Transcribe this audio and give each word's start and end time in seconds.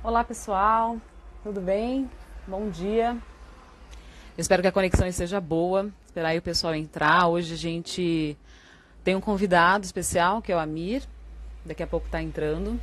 Olá 0.00 0.22
pessoal, 0.22 0.96
tudo 1.42 1.60
bem? 1.60 2.08
Bom 2.46 2.70
dia. 2.70 3.20
Espero 4.38 4.62
que 4.62 4.68
a 4.68 4.72
conexão 4.72 5.08
esteja 5.08 5.40
boa. 5.40 5.90
Esperar 6.06 6.28
aí 6.28 6.38
o 6.38 6.42
pessoal 6.42 6.72
entrar. 6.72 7.26
Hoje 7.26 7.54
a 7.54 7.56
gente 7.56 8.38
tem 9.02 9.16
um 9.16 9.20
convidado 9.20 9.84
especial, 9.84 10.40
que 10.40 10.52
é 10.52 10.56
o 10.56 10.58
Amir. 10.60 11.02
Daqui 11.66 11.82
a 11.82 11.86
pouco 11.86 12.06
está 12.06 12.22
entrando. 12.22 12.80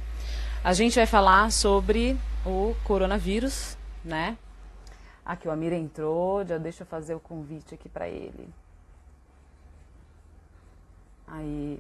A 0.62 0.74
gente 0.74 0.98
vai 0.98 1.06
falar 1.06 1.54
sobre 1.54 2.18
o 2.46 2.76
coronavírus, 2.84 3.78
né? 4.04 4.38
Aqui 5.26 5.48
o 5.48 5.52
Amir 5.52 5.72
entrou, 5.72 6.46
já 6.46 6.58
deixa 6.58 6.84
eu 6.84 6.88
fazer 6.88 7.16
o 7.16 7.20
convite 7.20 7.74
aqui 7.74 7.88
para 7.88 8.10
ele. 8.10 8.54
Aí. 11.26 11.80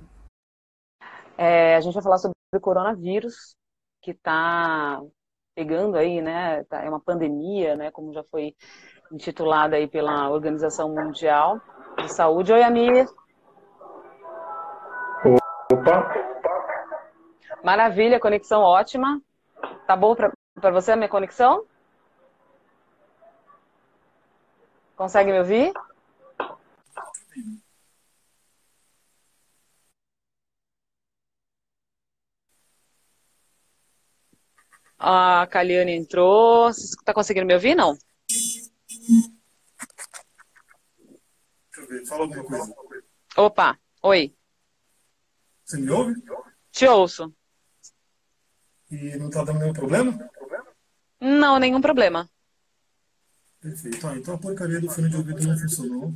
É, 1.37 1.75
a 1.75 1.81
gente 1.81 1.93
vai 1.93 2.03
falar 2.03 2.19
sobre 2.19 2.37
o 2.53 2.61
coronavírus, 2.61 3.57
que 4.01 4.11
está 4.11 5.01
pegando 5.55 5.95
aí, 5.95 6.21
né? 6.21 6.63
Tá, 6.65 6.83
é 6.83 6.89
uma 6.89 6.99
pandemia, 6.99 7.75
né? 7.75 7.89
Como 7.89 8.13
já 8.13 8.23
foi 8.25 8.53
intitulada 9.11 9.77
aí 9.77 9.87
pela 9.87 10.29
Organização 10.29 10.89
Mundial 10.89 11.61
de 11.97 12.13
Saúde. 12.13 12.51
Oi, 12.51 12.61
Amir. 12.61 13.07
Opa. 15.71 16.13
Maravilha, 17.63 18.19
conexão 18.19 18.61
ótima. 18.61 19.21
Tá 19.87 19.95
bom 19.95 20.15
para 20.15 20.71
você 20.71 20.91
a 20.91 20.95
minha 20.95 21.09
conexão? 21.09 21.65
Consegue 24.95 25.31
me 25.31 25.39
ouvir? 25.39 25.73
A 35.07 35.45
Caliane 35.45 35.93
entrou. 35.93 36.73
Você 36.73 36.95
está 36.95 37.13
conseguindo 37.13 37.45
me 37.45 37.53
ouvir, 37.53 37.75
não? 37.75 37.95
Deixa 38.27 38.71
eu 41.77 41.87
ver, 41.87 42.03
fala 42.07 42.23
alguma 42.23 42.43
coisa. 42.43 42.75
Opa, 43.37 43.77
oi. 44.01 44.35
Você 45.63 45.77
me 45.77 45.91
ouve? 45.91 46.15
Te 46.71 46.87
ouço. 46.87 47.31
E 48.89 49.15
não 49.17 49.27
está 49.27 49.43
dando 49.43 49.59
nenhum 49.59 49.73
problema? 49.73 50.31
Não, 51.21 51.59
nenhum 51.59 51.81
problema. 51.81 52.27
Perfeito. 53.61 54.07
Ah, 54.07 54.17
então 54.17 54.33
a 54.33 54.39
porcaria 54.39 54.81
do 54.81 54.89
fone 54.89 55.09
de 55.09 55.17
ouvido 55.17 55.47
não 55.47 55.55
funcionou. 55.55 56.15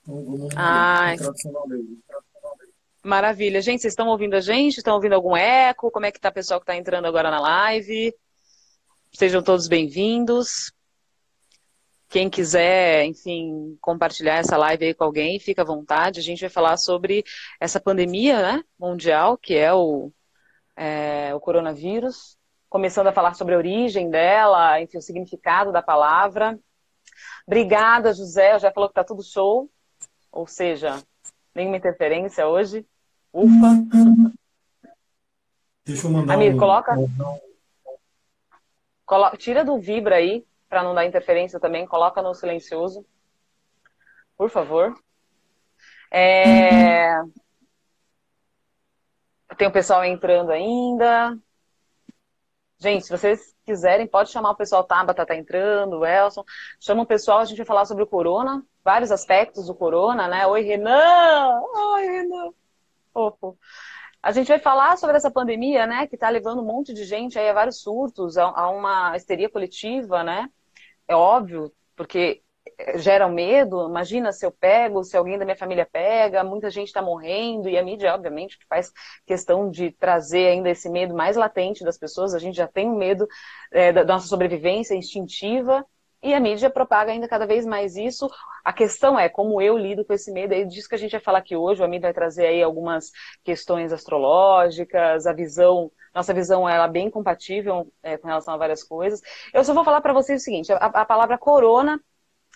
Então 0.00 0.24
vamos 0.24 0.54
Ai. 0.56 1.18
tradicional 1.18 1.68
mesmo. 1.68 2.02
Maravilha. 3.04 3.60
Gente, 3.60 3.82
vocês 3.82 3.92
estão 3.92 4.08
ouvindo 4.08 4.32
a 4.32 4.40
gente? 4.40 4.78
Estão 4.78 4.94
ouvindo 4.94 5.14
algum 5.14 5.36
eco? 5.36 5.90
Como 5.90 6.06
é 6.06 6.10
que 6.10 6.18
tá 6.18 6.30
o 6.30 6.32
pessoal 6.32 6.58
que 6.58 6.64
está 6.64 6.74
entrando 6.74 7.04
agora 7.04 7.30
na 7.30 7.38
live? 7.38 8.14
Sejam 9.12 9.42
todos 9.42 9.66
bem-vindos. 9.68 10.72
Quem 12.08 12.30
quiser, 12.30 13.04
enfim, 13.04 13.76
compartilhar 13.80 14.36
essa 14.36 14.56
live 14.56 14.86
aí 14.86 14.94
com 14.94 15.04
alguém, 15.04 15.38
fica 15.38 15.62
à 15.62 15.64
vontade. 15.64 16.20
A 16.20 16.22
gente 16.22 16.40
vai 16.40 16.48
falar 16.48 16.76
sobre 16.76 17.24
essa 17.60 17.80
pandemia 17.80 18.40
né, 18.40 18.64
mundial, 18.78 19.36
que 19.36 19.54
é 19.54 19.72
o, 19.72 20.10
é, 20.76 21.34
o 21.34 21.40
coronavírus. 21.40 22.36
Começando 22.68 23.08
a 23.08 23.12
falar 23.12 23.34
sobre 23.34 23.54
a 23.54 23.58
origem 23.58 24.08
dela, 24.10 24.80
enfim, 24.80 24.98
o 24.98 25.02
significado 25.02 25.72
da 25.72 25.82
palavra. 25.82 26.58
Obrigada, 27.46 28.14
José. 28.14 28.58
Já 28.58 28.72
falou 28.72 28.88
que 28.88 28.94
tá 28.94 29.04
tudo 29.04 29.22
show. 29.22 29.68
Ou 30.32 30.46
seja, 30.46 31.02
nenhuma 31.54 31.76
interferência 31.76 32.46
hoje. 32.46 32.86
Ufa. 33.32 34.32
Deixa 35.84 36.06
eu 36.06 36.10
mandar 36.10 36.34
Amir, 36.34 36.54
um... 36.54 36.58
coloca. 36.58 36.96
um- 36.96 37.49
Colo- 39.10 39.36
Tira 39.36 39.64
do 39.64 39.76
vibra 39.76 40.14
aí, 40.14 40.46
para 40.68 40.84
não 40.84 40.94
dar 40.94 41.04
interferência 41.04 41.58
também. 41.58 41.84
Coloca 41.84 42.22
no 42.22 42.32
silencioso. 42.32 43.04
Por 44.36 44.48
favor. 44.48 44.94
É... 46.12 47.20
Tem 49.58 49.66
o 49.66 49.72
pessoal 49.72 50.04
entrando 50.04 50.52
ainda. 50.52 51.36
Gente, 52.78 53.04
se 53.04 53.10
vocês 53.10 53.52
quiserem, 53.64 54.06
pode 54.06 54.30
chamar 54.30 54.52
o 54.52 54.56
pessoal. 54.56 54.84
Tabata 54.84 55.26
tá 55.26 55.34
entrando, 55.34 55.98
o 55.98 56.06
Elson. 56.06 56.44
Chama 56.78 57.02
o 57.02 57.06
pessoal, 57.06 57.40
a 57.40 57.44
gente 57.44 57.58
vai 57.58 57.66
falar 57.66 57.86
sobre 57.86 58.04
o 58.04 58.06
corona. 58.06 58.64
Vários 58.84 59.10
aspectos 59.10 59.66
do 59.66 59.74
corona, 59.74 60.28
né? 60.28 60.46
Oi, 60.46 60.62
Renan! 60.62 61.60
Oi, 61.94 62.06
Renan! 62.06 62.50
Fofo. 63.12 63.58
A 64.22 64.32
gente 64.32 64.48
vai 64.48 64.58
falar 64.58 64.96
sobre 64.98 65.16
essa 65.16 65.30
pandemia, 65.30 65.86
né, 65.86 66.06
que 66.06 66.14
está 66.14 66.28
levando 66.28 66.60
um 66.60 66.66
monte 66.66 66.92
de 66.92 67.04
gente 67.04 67.38
aí 67.38 67.48
a 67.48 67.54
vários 67.54 67.80
surtos, 67.80 68.36
a, 68.36 68.44
a 68.44 68.70
uma 68.70 69.16
histeria 69.16 69.48
coletiva, 69.48 70.22
né? 70.22 70.48
É 71.08 71.14
óbvio, 71.16 71.72
porque 71.96 72.42
gera 72.96 73.26
um 73.26 73.32
medo. 73.32 73.88
Imagina 73.88 74.32
se 74.32 74.44
eu 74.44 74.52
pego, 74.52 75.04
se 75.04 75.16
alguém 75.16 75.38
da 75.38 75.44
minha 75.44 75.56
família 75.56 75.86
pega, 75.90 76.44
muita 76.44 76.70
gente 76.70 76.88
está 76.88 77.02
morrendo, 77.02 77.68
e 77.68 77.78
a 77.78 77.82
mídia, 77.82 78.14
obviamente, 78.14 78.58
que 78.58 78.66
faz 78.66 78.92
questão 79.26 79.70
de 79.70 79.90
trazer 79.92 80.48
ainda 80.48 80.70
esse 80.70 80.88
medo 80.88 81.14
mais 81.14 81.36
latente 81.36 81.84
das 81.84 81.98
pessoas. 81.98 82.34
A 82.34 82.38
gente 82.38 82.56
já 82.56 82.68
tem 82.68 82.88
um 82.88 82.96
medo 82.96 83.26
é, 83.72 83.92
da 83.92 84.04
nossa 84.04 84.26
sobrevivência 84.26 84.94
instintiva, 84.94 85.84
e 86.22 86.34
a 86.34 86.40
mídia 86.40 86.68
propaga 86.68 87.12
ainda 87.12 87.28
cada 87.28 87.46
vez 87.46 87.64
mais 87.64 87.96
isso. 87.96 88.28
A 88.64 88.72
questão 88.72 89.18
é 89.18 89.28
como 89.28 89.60
eu 89.60 89.76
lido 89.78 90.04
com 90.04 90.12
esse 90.12 90.30
medo, 90.30 90.52
é 90.52 90.64
disso 90.64 90.88
que 90.88 90.94
a 90.94 90.98
gente 90.98 91.12
vai 91.12 91.20
falar 91.20 91.38
aqui 91.38 91.56
hoje. 91.56 91.80
O 91.80 91.84
Amir 91.84 92.00
vai 92.00 92.12
trazer 92.12 92.46
aí 92.46 92.62
algumas 92.62 93.10
questões 93.42 93.92
astrológicas, 93.92 95.26
a 95.26 95.32
visão, 95.32 95.90
nossa 96.14 96.34
visão 96.34 96.68
ela 96.68 96.84
é 96.84 96.90
bem 96.90 97.10
compatível 97.10 97.90
é, 98.02 98.16
com 98.16 98.28
relação 98.28 98.54
a 98.54 98.58
várias 98.58 98.84
coisas. 98.84 99.20
Eu 99.52 99.64
só 99.64 99.72
vou 99.72 99.84
falar 99.84 100.00
para 100.00 100.12
vocês 100.12 100.42
o 100.42 100.44
seguinte: 100.44 100.72
a, 100.72 100.76
a 100.76 101.04
palavra 101.04 101.38
corona 101.38 102.00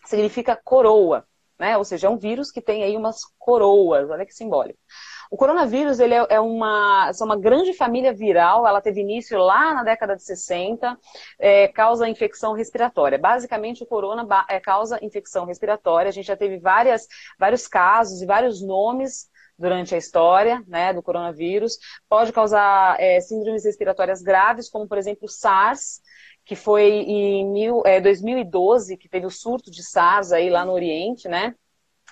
significa 0.04 0.56
coroa, 0.62 1.26
né? 1.58 1.76
Ou 1.78 1.84
seja, 1.84 2.06
é 2.06 2.10
um 2.10 2.18
vírus 2.18 2.50
que 2.50 2.60
tem 2.60 2.82
aí 2.84 2.96
umas 2.96 3.22
coroas, 3.38 4.10
olha 4.10 4.26
que 4.26 4.34
simbólico. 4.34 4.78
O 5.30 5.36
coronavírus 5.36 5.98
ele 6.00 6.14
é, 6.14 6.26
é 6.30 6.40
uma, 6.40 7.10
é 7.10 7.24
uma 7.24 7.36
grande 7.36 7.72
família 7.72 8.12
viral, 8.12 8.66
ela 8.66 8.80
teve 8.80 9.00
início 9.00 9.38
lá 9.38 9.74
na 9.74 9.82
década 9.82 10.16
de 10.16 10.22
60, 10.22 10.98
é, 11.38 11.68
causa 11.68 12.08
infecção 12.08 12.52
respiratória. 12.52 13.18
Basicamente, 13.18 13.82
o 13.82 13.86
corona 13.86 14.26
é, 14.48 14.60
causa 14.60 14.98
infecção 15.02 15.44
respiratória. 15.44 16.08
A 16.08 16.12
gente 16.12 16.26
já 16.26 16.36
teve 16.36 16.58
várias, 16.58 17.06
vários 17.38 17.66
casos 17.66 18.22
e 18.22 18.26
vários 18.26 18.62
nomes 18.62 19.28
durante 19.58 19.94
a 19.94 19.98
história 19.98 20.62
né, 20.66 20.92
do 20.92 21.02
coronavírus. 21.02 21.78
Pode 22.08 22.32
causar 22.32 23.00
é, 23.00 23.20
síndromes 23.20 23.64
respiratórias 23.64 24.22
graves, 24.22 24.68
como, 24.68 24.86
por 24.86 24.98
exemplo, 24.98 25.26
o 25.26 25.28
SARS, 25.28 26.00
que 26.44 26.54
foi 26.54 26.82
em 26.84 27.46
mil, 27.50 27.82
é, 27.86 28.00
2012, 28.00 28.96
que 28.96 29.08
teve 29.08 29.26
o 29.26 29.30
surto 29.30 29.70
de 29.70 29.82
SARS 29.82 30.32
aí 30.32 30.50
lá 30.50 30.64
no 30.64 30.72
Oriente, 30.72 31.28
né? 31.28 31.54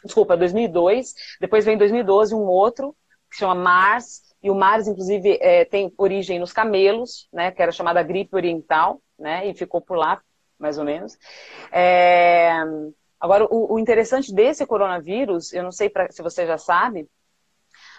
Desculpa, 0.05 0.37
2002. 0.37 1.15
Depois 1.41 1.65
vem 1.65 1.75
em 1.75 1.79
2012 1.79 2.35
um 2.35 2.47
outro, 2.47 2.97
que 3.33 3.37
se 3.37 3.41
chama 3.41 3.55
MARS, 3.55 4.23
e 4.43 4.51
o 4.51 4.55
MARS, 4.55 4.87
inclusive, 4.87 5.39
é, 5.41 5.65
tem 5.65 5.93
origem 5.97 6.39
nos 6.39 6.53
camelos, 6.53 7.29
né? 7.33 7.51
Que 7.51 7.63
era 7.63 7.73
chamada 7.73 8.03
gripe 8.03 8.37
oriental, 8.37 9.01
né? 9.19 9.47
E 9.47 9.55
ficou 9.55 9.81
por 9.81 9.97
lá, 9.97 10.21
mais 10.59 10.79
ou 10.79 10.85
menos. 10.85 11.17
É, 11.73 12.63
Agora, 13.23 13.45
o, 13.45 13.75
o 13.75 13.79
interessante 13.79 14.35
desse 14.35 14.67
coronavírus, 14.67 15.53
eu 15.53 15.63
não 15.63 15.71
sei 15.71 15.89
pra, 15.89 16.11
se 16.11 16.21
você 16.21 16.45
já 16.45 16.59
sabe, 16.59 17.09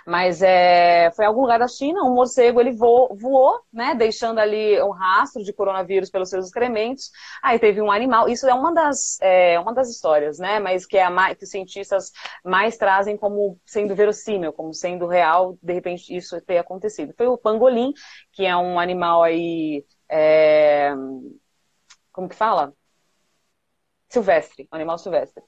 mas 0.05 0.41
é, 0.41 1.11
foi 1.11 1.25
em 1.25 1.27
algum 1.27 1.41
lugar 1.41 1.59
da 1.59 1.67
China, 1.67 2.03
um 2.03 2.13
morcego 2.13 2.59
ele 2.59 2.71
voou, 2.71 3.15
voou, 3.15 3.59
né, 3.71 3.95
deixando 3.95 4.39
ali 4.39 4.81
um 4.81 4.91
rastro 4.91 5.43
de 5.43 5.53
coronavírus 5.53 6.09
pelos 6.09 6.29
seus 6.29 6.45
excrementos. 6.45 7.11
Aí 7.41 7.57
teve 7.59 7.81
um 7.81 7.91
animal, 7.91 8.27
isso 8.27 8.47
é 8.47 8.53
uma 8.53 8.73
das, 8.73 9.17
é, 9.21 9.59
uma 9.59 9.73
das 9.73 9.89
histórias, 9.89 10.37
né, 10.39 10.59
mas 10.59 10.85
que, 10.85 10.97
é 10.97 11.03
a 11.05 11.35
que 11.35 11.43
os 11.43 11.49
cientistas 11.49 12.11
mais 12.43 12.77
trazem 12.77 13.17
como 13.17 13.59
sendo 13.65 13.95
verossímil, 13.95 14.53
como 14.53 14.73
sendo 14.73 15.07
real, 15.07 15.57
de 15.61 15.73
repente 15.73 16.15
isso 16.15 16.39
ter 16.41 16.57
acontecido. 16.57 17.13
Foi 17.17 17.27
o 17.27 17.37
pangolim, 17.37 17.93
que 18.31 18.45
é 18.45 18.55
um 18.55 18.79
animal 18.79 19.23
aí, 19.23 19.85
é, 20.09 20.93
como 22.11 22.29
que 22.29 22.35
fala? 22.35 22.73
Silvestre, 24.13 24.67
um 24.71 24.75
animal 24.75 24.97
silvestre. 24.97 25.43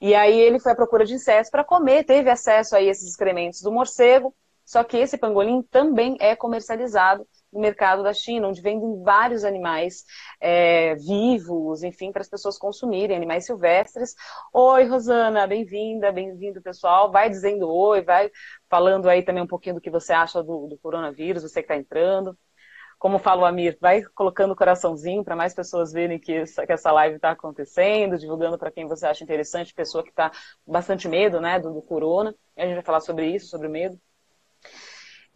E 0.00 0.14
aí 0.14 0.38
ele 0.38 0.60
foi 0.60 0.72
à 0.72 0.76
procura 0.76 1.04
de 1.04 1.14
insetos 1.14 1.50
para 1.50 1.64
comer, 1.64 2.04
teve 2.04 2.28
acesso 2.28 2.76
a 2.76 2.82
esses 2.82 3.08
excrementos 3.08 3.62
do 3.62 3.72
morcego, 3.72 4.34
só 4.64 4.84
que 4.84 4.98
esse 4.98 5.16
pangolim 5.16 5.62
também 5.62 6.16
é 6.20 6.36
comercializado 6.36 7.26
no 7.50 7.60
mercado 7.60 8.02
da 8.02 8.12
China, 8.12 8.48
onde 8.48 8.60
vendem 8.60 9.02
vários 9.02 9.42
animais 9.42 10.04
é, 10.38 10.94
vivos, 10.96 11.82
enfim, 11.82 12.12
para 12.12 12.20
as 12.20 12.28
pessoas 12.28 12.58
consumirem, 12.58 13.16
animais 13.16 13.46
silvestres. 13.46 14.14
Oi, 14.52 14.84
Rosana, 14.84 15.46
bem-vinda, 15.46 16.12
bem-vindo, 16.12 16.60
pessoal. 16.60 17.10
Vai 17.10 17.30
dizendo 17.30 17.66
oi, 17.70 18.02
vai 18.02 18.30
falando 18.68 19.08
aí 19.08 19.22
também 19.22 19.42
um 19.42 19.46
pouquinho 19.46 19.76
do 19.76 19.80
que 19.80 19.90
você 19.90 20.12
acha 20.12 20.42
do, 20.42 20.66
do 20.66 20.76
coronavírus, 20.78 21.42
você 21.42 21.62
que 21.62 21.72
está 21.72 21.76
entrando. 21.76 22.36
Como 22.98 23.18
fala 23.18 23.42
o 23.42 23.44
Amir, 23.44 23.78
vai 23.80 24.02
colocando 24.02 24.52
o 24.52 24.56
coraçãozinho 24.56 25.22
para 25.22 25.36
mais 25.36 25.54
pessoas 25.54 25.92
verem 25.92 26.18
que 26.18 26.32
essa, 26.32 26.66
que 26.66 26.72
essa 26.72 26.90
live 26.90 27.16
está 27.16 27.30
acontecendo, 27.30 28.18
divulgando 28.18 28.58
para 28.58 28.72
quem 28.72 28.88
você 28.88 29.06
acha 29.06 29.22
interessante, 29.22 29.72
pessoa 29.72 30.02
que 30.02 30.10
está 30.10 30.32
bastante 30.66 31.08
medo 31.08 31.40
né, 31.40 31.60
do, 31.60 31.72
do 31.72 31.82
corona. 31.82 32.34
E 32.56 32.60
a 32.60 32.66
gente 32.66 32.74
vai 32.74 32.82
falar 32.82 33.00
sobre 33.00 33.26
isso, 33.26 33.46
sobre 33.46 33.68
o 33.68 33.70
medo. 33.70 33.98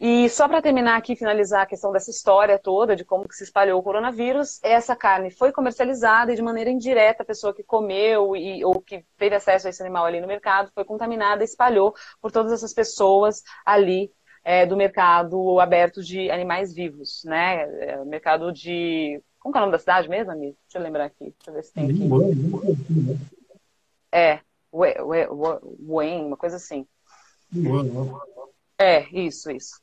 E 0.05 0.29
só 0.29 0.49
para 0.49 0.61
terminar 0.61 0.97
aqui, 0.97 1.15
finalizar 1.15 1.63
a 1.63 1.67
questão 1.67 1.93
dessa 1.93 2.11
história 2.11 2.59
toda 2.59 2.97
de 2.97 3.05
como 3.05 3.29
que 3.29 3.37
se 3.37 3.45
espalhou 3.45 3.79
o 3.79 3.83
coronavírus, 3.85 4.59
essa 4.61 4.97
carne 4.97 5.31
foi 5.31 5.53
comercializada 5.53 6.33
e 6.33 6.35
de 6.35 6.43
maneira 6.43 6.71
indireta 6.71 7.23
a 7.23 7.27
pessoa 7.27 7.55
que 7.55 7.63
comeu 7.63 8.35
e, 8.35 8.65
ou 8.65 8.81
que 8.81 9.05
teve 9.17 9.37
acesso 9.37 9.69
a 9.69 9.71
esse 9.71 9.81
animal 9.81 10.05
ali 10.05 10.21
no 10.21 10.27
mercado 10.27 10.73
foi 10.75 10.85
contaminada 10.85 11.43
e 11.43 11.45
espalhou 11.45 11.95
por 12.21 12.33
todas 12.33 12.51
essas 12.51 12.75
pessoas 12.75 13.45
ali 13.65 14.11
é, 14.45 14.67
do 14.67 14.77
mercado 14.77 15.61
aberto 15.61 16.03
de 16.03 16.31
animais 16.31 16.73
vivos, 16.75 17.23
né? 17.25 17.63
É, 17.85 18.05
mercado 18.05 18.53
de... 18.53 19.21
Como 19.39 19.55
é 19.57 19.59
o 19.59 19.61
nome 19.61 19.73
da 19.73 19.79
cidade 19.79 20.09
mesmo, 20.09 20.33
amigo? 20.33 20.57
Deixa 20.67 20.79
eu 20.79 20.83
lembrar 20.83 21.07
aqui. 21.07 21.35
Deixa 21.37 21.49
eu 21.49 21.55
ver 21.55 21.63
se 21.65 21.73
tem 21.73 21.85
aqui. 21.85 22.09
É, 24.13 24.41
Wen, 24.73 26.27
uma 26.27 26.37
coisa 26.37 26.57
assim. 26.57 26.87
É, 28.79 29.09
isso, 29.13 29.51
isso. 29.51 29.81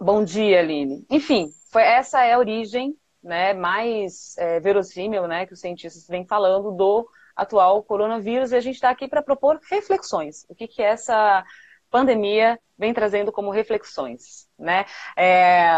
Bom 0.00 0.24
dia, 0.24 0.60
Aline. 0.60 1.04
Enfim, 1.10 1.50
foi, 1.70 1.82
essa 1.82 2.24
é 2.24 2.32
a 2.32 2.38
origem 2.38 2.96
né, 3.22 3.52
mais 3.54 4.36
é, 4.38 4.60
verossímil 4.60 5.26
né, 5.26 5.46
que 5.46 5.52
os 5.52 5.60
cientistas 5.60 6.06
vêm 6.06 6.26
falando 6.26 6.70
do 6.72 7.08
atual 7.34 7.82
coronavírus 7.82 8.52
e 8.52 8.56
a 8.56 8.60
gente 8.60 8.74
está 8.76 8.90
aqui 8.90 9.08
para 9.08 9.22
propor 9.22 9.58
reflexões. 9.70 10.44
O 10.48 10.54
que, 10.54 10.68
que 10.68 10.82
essa 10.82 11.44
pandemia 11.90 12.58
vem 12.78 12.94
trazendo 12.94 13.32
como 13.32 13.50
reflexões. 13.50 14.48
Né? 14.58 14.84
É, 15.16 15.68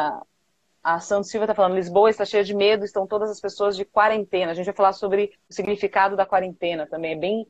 a 0.82 1.00
Santos 1.00 1.30
Silva 1.30 1.44
está 1.44 1.54
falando, 1.54 1.76
Lisboa 1.76 2.10
está 2.10 2.24
cheia 2.24 2.44
de 2.44 2.54
medo, 2.54 2.84
estão 2.84 3.06
todas 3.06 3.30
as 3.30 3.40
pessoas 3.40 3.76
de 3.76 3.84
quarentena. 3.84 4.52
A 4.52 4.54
gente 4.54 4.66
vai 4.66 4.74
falar 4.74 4.92
sobre 4.92 5.32
o 5.48 5.52
significado 5.52 6.16
da 6.16 6.26
quarentena 6.26 6.86
também, 6.86 7.12
é 7.12 7.16
bem, 7.16 7.46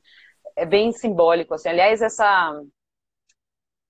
é 0.57 0.67
bem 0.67 0.93
simbólico. 0.93 1.55
Assim. 1.55 1.69
Aliás, 1.69 2.01
essa 2.03 2.63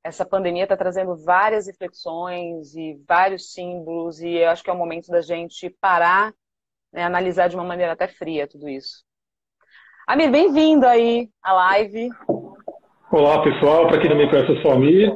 essa 0.05 0.27
pandemia 0.27 0.65
está 0.65 0.77
trazendo 0.77 1.15
várias 1.17 1.67
reflexões 1.67 2.75
e 2.75 3.01
vários 3.07 3.53
símbolos, 3.53 4.21
e 4.21 4.31
eu 4.31 4.51
acho 4.51 4.63
que 4.63 4.69
é 4.69 4.73
o 4.73 4.77
momento 4.77 5.09
da 5.09 5.21
gente 5.21 5.71
parar, 5.81 6.35
né, 6.93 7.05
analisar 7.05 7.49
de 7.49 7.55
uma 7.55 7.65
maneira 7.65 7.93
até 7.93 8.09
fria 8.09 8.49
tudo 8.49 8.69
isso. 8.69 9.05
Amir, 10.07 10.31
bem-vindo 10.31 10.87
aí 10.87 11.31
à 11.41 11.53
live. 11.53 12.11
Olá, 13.13 13.43
pessoal. 13.43 13.89
Para 13.89 14.01
quem 14.01 14.09
não 14.09 14.17
me 14.17 14.27
conhece, 14.27 14.53
eu 14.53 14.63
sou 14.63 14.73
Amir. 14.73 15.15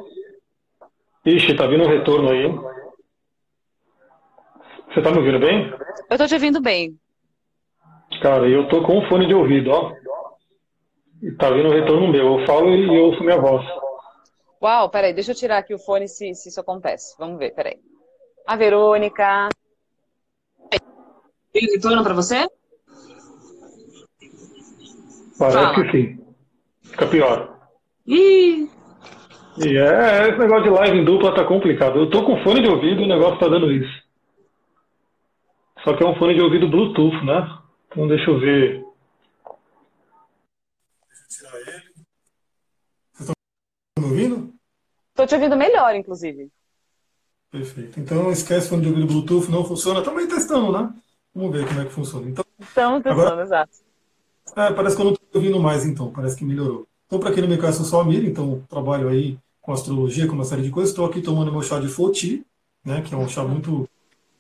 Ixi, 1.25 1.57
tá 1.57 1.67
vindo 1.67 1.83
um 1.83 1.89
retorno 1.89 2.31
aí. 2.31 2.47
Você 4.89 5.01
tá 5.01 5.11
me 5.11 5.17
ouvindo 5.17 5.41
bem? 5.41 5.73
Eu 6.11 6.19
tô 6.19 6.27
te 6.27 6.35
ouvindo 6.35 6.61
bem. 6.61 7.01
Cara, 8.21 8.47
eu 8.47 8.69
tô 8.69 8.83
com 8.83 8.99
um 8.99 9.09
fone 9.09 9.27
de 9.27 9.33
ouvido, 9.33 9.71
ó. 9.71 9.95
E 11.23 11.33
tá 11.37 11.49
vindo 11.49 11.71
um 11.71 11.73
retorno 11.73 12.07
meu. 12.13 12.39
Eu 12.39 12.47
falo 12.47 12.69
e 12.69 12.87
ouço 12.99 13.25
minha 13.25 13.41
voz. 13.41 13.67
Uau, 14.63 14.91
peraí, 14.91 15.15
deixa 15.15 15.31
eu 15.31 15.35
tirar 15.35 15.57
aqui 15.57 15.73
o 15.73 15.79
fone 15.79 16.07
se, 16.07 16.35
se 16.35 16.51
isso 16.51 16.61
acontece. 16.61 17.17
Vamos 17.19 17.39
ver, 17.39 17.55
peraí. 17.55 17.81
A 18.47 18.57
Verônica. 18.57 19.49
Tem 21.51 21.67
retorno 21.73 22.05
para 22.05 22.13
você? 22.13 22.47
Parece 25.39 25.57
Fala. 25.57 25.75
que 25.75 25.91
sim. 25.93 26.27
Fica 26.83 27.07
pior. 27.07 27.56
Ih! 28.07 28.71
E 29.59 29.77
é, 29.77 30.29
esse 30.29 30.39
negócio 30.39 30.65
de 30.65 30.71
live 30.71 30.99
em 30.99 31.05
dupla 31.05 31.35
tá 31.35 31.45
complicado. 31.45 31.99
Eu 31.99 32.11
tô 32.11 32.25
com 32.25 32.43
fone 32.45 32.63
de 32.63 32.69
ouvido 32.69 33.01
e 33.01 33.05
o 33.05 33.09
negócio 33.09 33.39
tá 33.39 33.49
dando 33.49 33.73
isso. 33.73 34.07
Só 35.83 35.97
que 35.97 36.03
é 36.03 36.07
um 36.07 36.15
fone 36.17 36.35
de 36.35 36.43
ouvido 36.43 36.69
Bluetooth, 36.69 37.25
né? 37.25 37.59
Então 37.87 38.07
deixa 38.07 38.31
eu 38.31 38.39
ver. 38.39 38.85
Deixa 41.09 41.23
eu 41.23 41.29
tirar 41.29 41.61
ele. 41.61 41.95
Vocês 43.13 43.31
estão 43.31 43.35
me 43.99 44.05
ouvindo? 44.05 44.55
Estou 45.11 45.27
te 45.27 45.35
ouvindo 45.35 45.57
melhor, 45.57 45.95
inclusive. 45.95 46.51
Perfeito. 47.51 47.99
Então 47.99 48.31
esquece 48.31 48.69
fone 48.69 48.83
de 48.83 48.89
ouvido 48.89 49.07
Bluetooth, 49.07 49.51
não 49.51 49.65
funciona. 49.65 50.03
Também 50.03 50.29
testando, 50.29 50.71
né? 50.71 50.93
Vamos 51.35 51.53
ver 51.53 51.67
como 51.67 51.81
é 51.81 51.85
que 51.87 51.93
funciona. 51.93 52.29
Então, 52.29 52.45
Estamos 52.61 53.03
testando, 53.03 53.23
agora... 53.23 53.43
exato. 53.43 53.73
É, 54.55 54.73
parece 54.73 54.97
que 54.97 55.03
eu 55.03 55.07
não 55.07 55.13
estou 55.13 55.29
ouvindo 55.35 55.61
mais, 55.61 55.87
então. 55.87 56.13
Parece 56.13 56.37
que 56.37 56.45
melhorou. 56.45 56.87
Então, 57.07 57.21
para 57.21 57.33
quem 57.33 57.43
não 57.43 57.49
me 57.49 57.57
conhece, 57.59 57.81
eu 57.81 57.85
sou 57.85 58.01
Amir, 58.01 58.25
então 58.25 58.63
trabalho 58.69 59.09
aí 59.09 59.39
com 59.61 59.73
astrologia, 59.73 60.27
com 60.27 60.35
uma 60.35 60.45
série 60.45 60.63
de 60.63 60.71
coisas. 60.71 60.91
Estou 60.91 61.07
aqui 61.07 61.23
tomando 61.23 61.53
meu 61.53 61.63
chá 61.63 61.79
de 61.81 61.89
Foti, 61.89 62.45
né, 62.85 63.01
que 63.03 63.15
é 63.15 63.17
um 63.17 63.29
chá 63.29 63.45
muito 63.45 63.89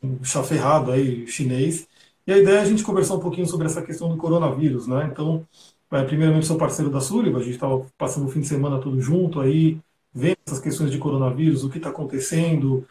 um 0.02 0.22
chá 0.24 0.42
ferrado 0.42 0.92
aí, 0.92 1.26
chinês. 1.26 1.88
E 2.26 2.32
a 2.32 2.38
ideia 2.38 2.58
é 2.58 2.60
a 2.62 2.64
gente 2.64 2.82
conversar 2.84 3.14
um 3.14 3.20
pouquinho 3.20 3.46
sobre 3.46 3.66
essa 3.66 3.82
questão 3.82 4.08
do 4.08 4.16
coronavírus, 4.16 4.86
né? 4.86 5.08
Então, 5.12 5.46
é, 5.92 6.02
primeiramente 6.04 6.46
sou 6.46 6.58
parceiro 6.58 6.90
da 6.90 7.00
Sullivan, 7.00 7.38
a 7.38 7.42
gente 7.42 7.54
estava 7.54 7.86
passando 7.98 8.26
o 8.26 8.30
fim 8.30 8.40
de 8.40 8.48
semana 8.48 8.80
todo 8.80 9.00
junto 9.00 9.40
aí, 9.40 9.78
vendo 10.14 10.38
essas 10.46 10.60
questões 10.60 10.90
de 10.90 10.98
coronavírus, 10.98 11.64
o 11.64 11.70
que 11.70 11.78
está 11.78 11.90
acontecendo, 11.90 12.86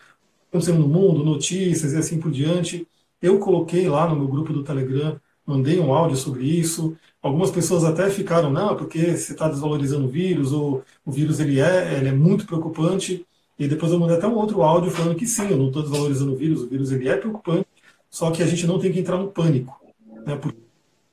acontecendo 0.50 0.80
no 0.80 0.88
mundo, 0.88 1.24
notícias 1.24 1.94
e 1.94 1.98
assim 1.98 2.20
por 2.20 2.32
diante. 2.32 2.88
Eu 3.22 3.40
coloquei 3.40 3.90
lá 3.90 4.08
no 4.08 4.16
meu 4.16 4.28
grupo 4.28 4.54
do 4.54 4.64
Telegram, 4.64 5.20
mandei 5.46 5.80
um 5.80 5.94
áudio 5.94 6.18
sobre 6.18 6.44
isso. 6.44 6.96
Algumas 7.22 7.52
pessoas 7.52 7.84
até 7.84 8.10
ficaram, 8.10 8.52
não, 8.52 8.76
porque 8.76 9.16
você 9.16 9.34
está 9.34 9.50
desvalorizando 9.50 10.06
o 10.06 10.10
vírus, 10.10 10.52
ou 10.52 10.84
o 11.06 11.12
vírus 11.12 11.40
ele 11.40 11.60
é, 11.60 11.98
ele 11.98 12.10
é 12.10 12.14
muito 12.14 12.46
preocupante. 12.46 13.26
E 13.58 13.68
depois 13.68 13.92
eu 13.92 14.00
mandei 14.00 14.18
até 14.18 14.28
um 14.28 14.36
outro 14.36 14.62
áudio 14.62 14.92
falando 14.92 15.16
que 15.16 15.26
sim, 15.26 15.50
eu 15.50 15.58
não 15.58 15.68
estou 15.68 15.82
desvalorizando 15.82 16.34
o 16.34 16.36
vírus, 16.36 16.62
o 16.62 16.68
vírus 16.68 16.92
ele 16.92 17.08
é 17.08 17.16
preocupante, 17.16 17.68
só 18.10 18.30
que 18.32 18.44
a 18.44 18.46
gente 18.46 18.68
não 18.68 18.80
tem 18.80 18.92
que 18.92 19.00
entrar 19.00 19.18
no 19.18 19.32
pânico. 19.32 19.80
Né, 20.26 20.36
porque 20.36 20.60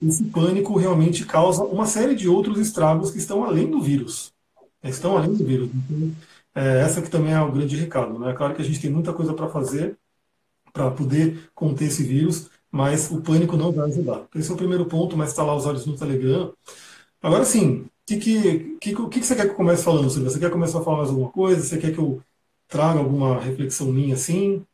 esse 0.03 0.25
pânico 0.25 0.77
realmente 0.77 1.25
causa 1.25 1.63
uma 1.63 1.87
série 1.87 2.15
de 2.15 2.29
outros 2.29 2.59
estragos 2.59 3.11
que 3.11 3.19
estão 3.19 3.45
além 3.45 3.71
do 3.71 3.81
vírus 3.81 4.33
estão 4.91 5.17
além 5.17 5.35
do 5.35 5.45
vírus. 5.45 5.71
Então, 5.73 6.13
é, 6.55 6.81
essa 6.81 7.01
que 7.01 7.11
também 7.11 7.33
é 7.33 7.41
o 7.41 7.53
grande 7.53 7.77
recado. 7.77 8.19
Né? 8.19 8.33
Claro 8.33 8.55
que 8.55 8.63
a 8.63 8.65
gente 8.65 8.81
tem 8.81 8.91
muita 8.91 9.13
coisa 9.13 9.33
para 9.33 9.49
fazer 9.49 9.97
para 10.73 10.91
poder 10.91 11.51
conter 11.55 11.85
esse 11.85 12.03
vírus, 12.03 12.49
mas 12.73 13.11
o 13.11 13.21
pânico 13.21 13.57
não 13.57 13.71
vai 13.71 13.89
ajudar. 13.91 14.27
Esse 14.35 14.51
é 14.51 14.55
o 14.55 14.57
primeiro 14.57 14.87
ponto, 14.87 15.17
mas 15.17 15.29
está 15.29 15.45
lá 15.45 15.55
os 15.55 15.67
olhos 15.67 15.85
no 15.85 15.97
Telegram. 15.97 16.55
Agora 17.23 17.45
sim, 17.45 17.83
o 17.83 17.91
que, 18.07 18.17
que, 18.17 18.79
que, 18.81 19.09
que, 19.11 19.23
você 19.23 19.37
quer 19.37 19.45
que 19.45 19.53
eu 19.53 19.57
comece 19.57 19.85
falando, 19.85 20.09
Silvia? 20.11 20.31
Você 20.31 20.41
quer 20.41 20.51
começar 20.51 20.81
a 20.81 20.83
falar 20.83 20.97
mais 20.99 21.11
alguma 21.11 21.31
coisa? 21.31 21.63
Você 21.63 21.79
quer 21.79 21.93
que 21.93 21.99
eu 21.99 22.23
traga 22.67 22.99
alguma 22.99 23.39
reflexão 23.39 23.89
minha 23.89 24.15
assim? 24.15 24.65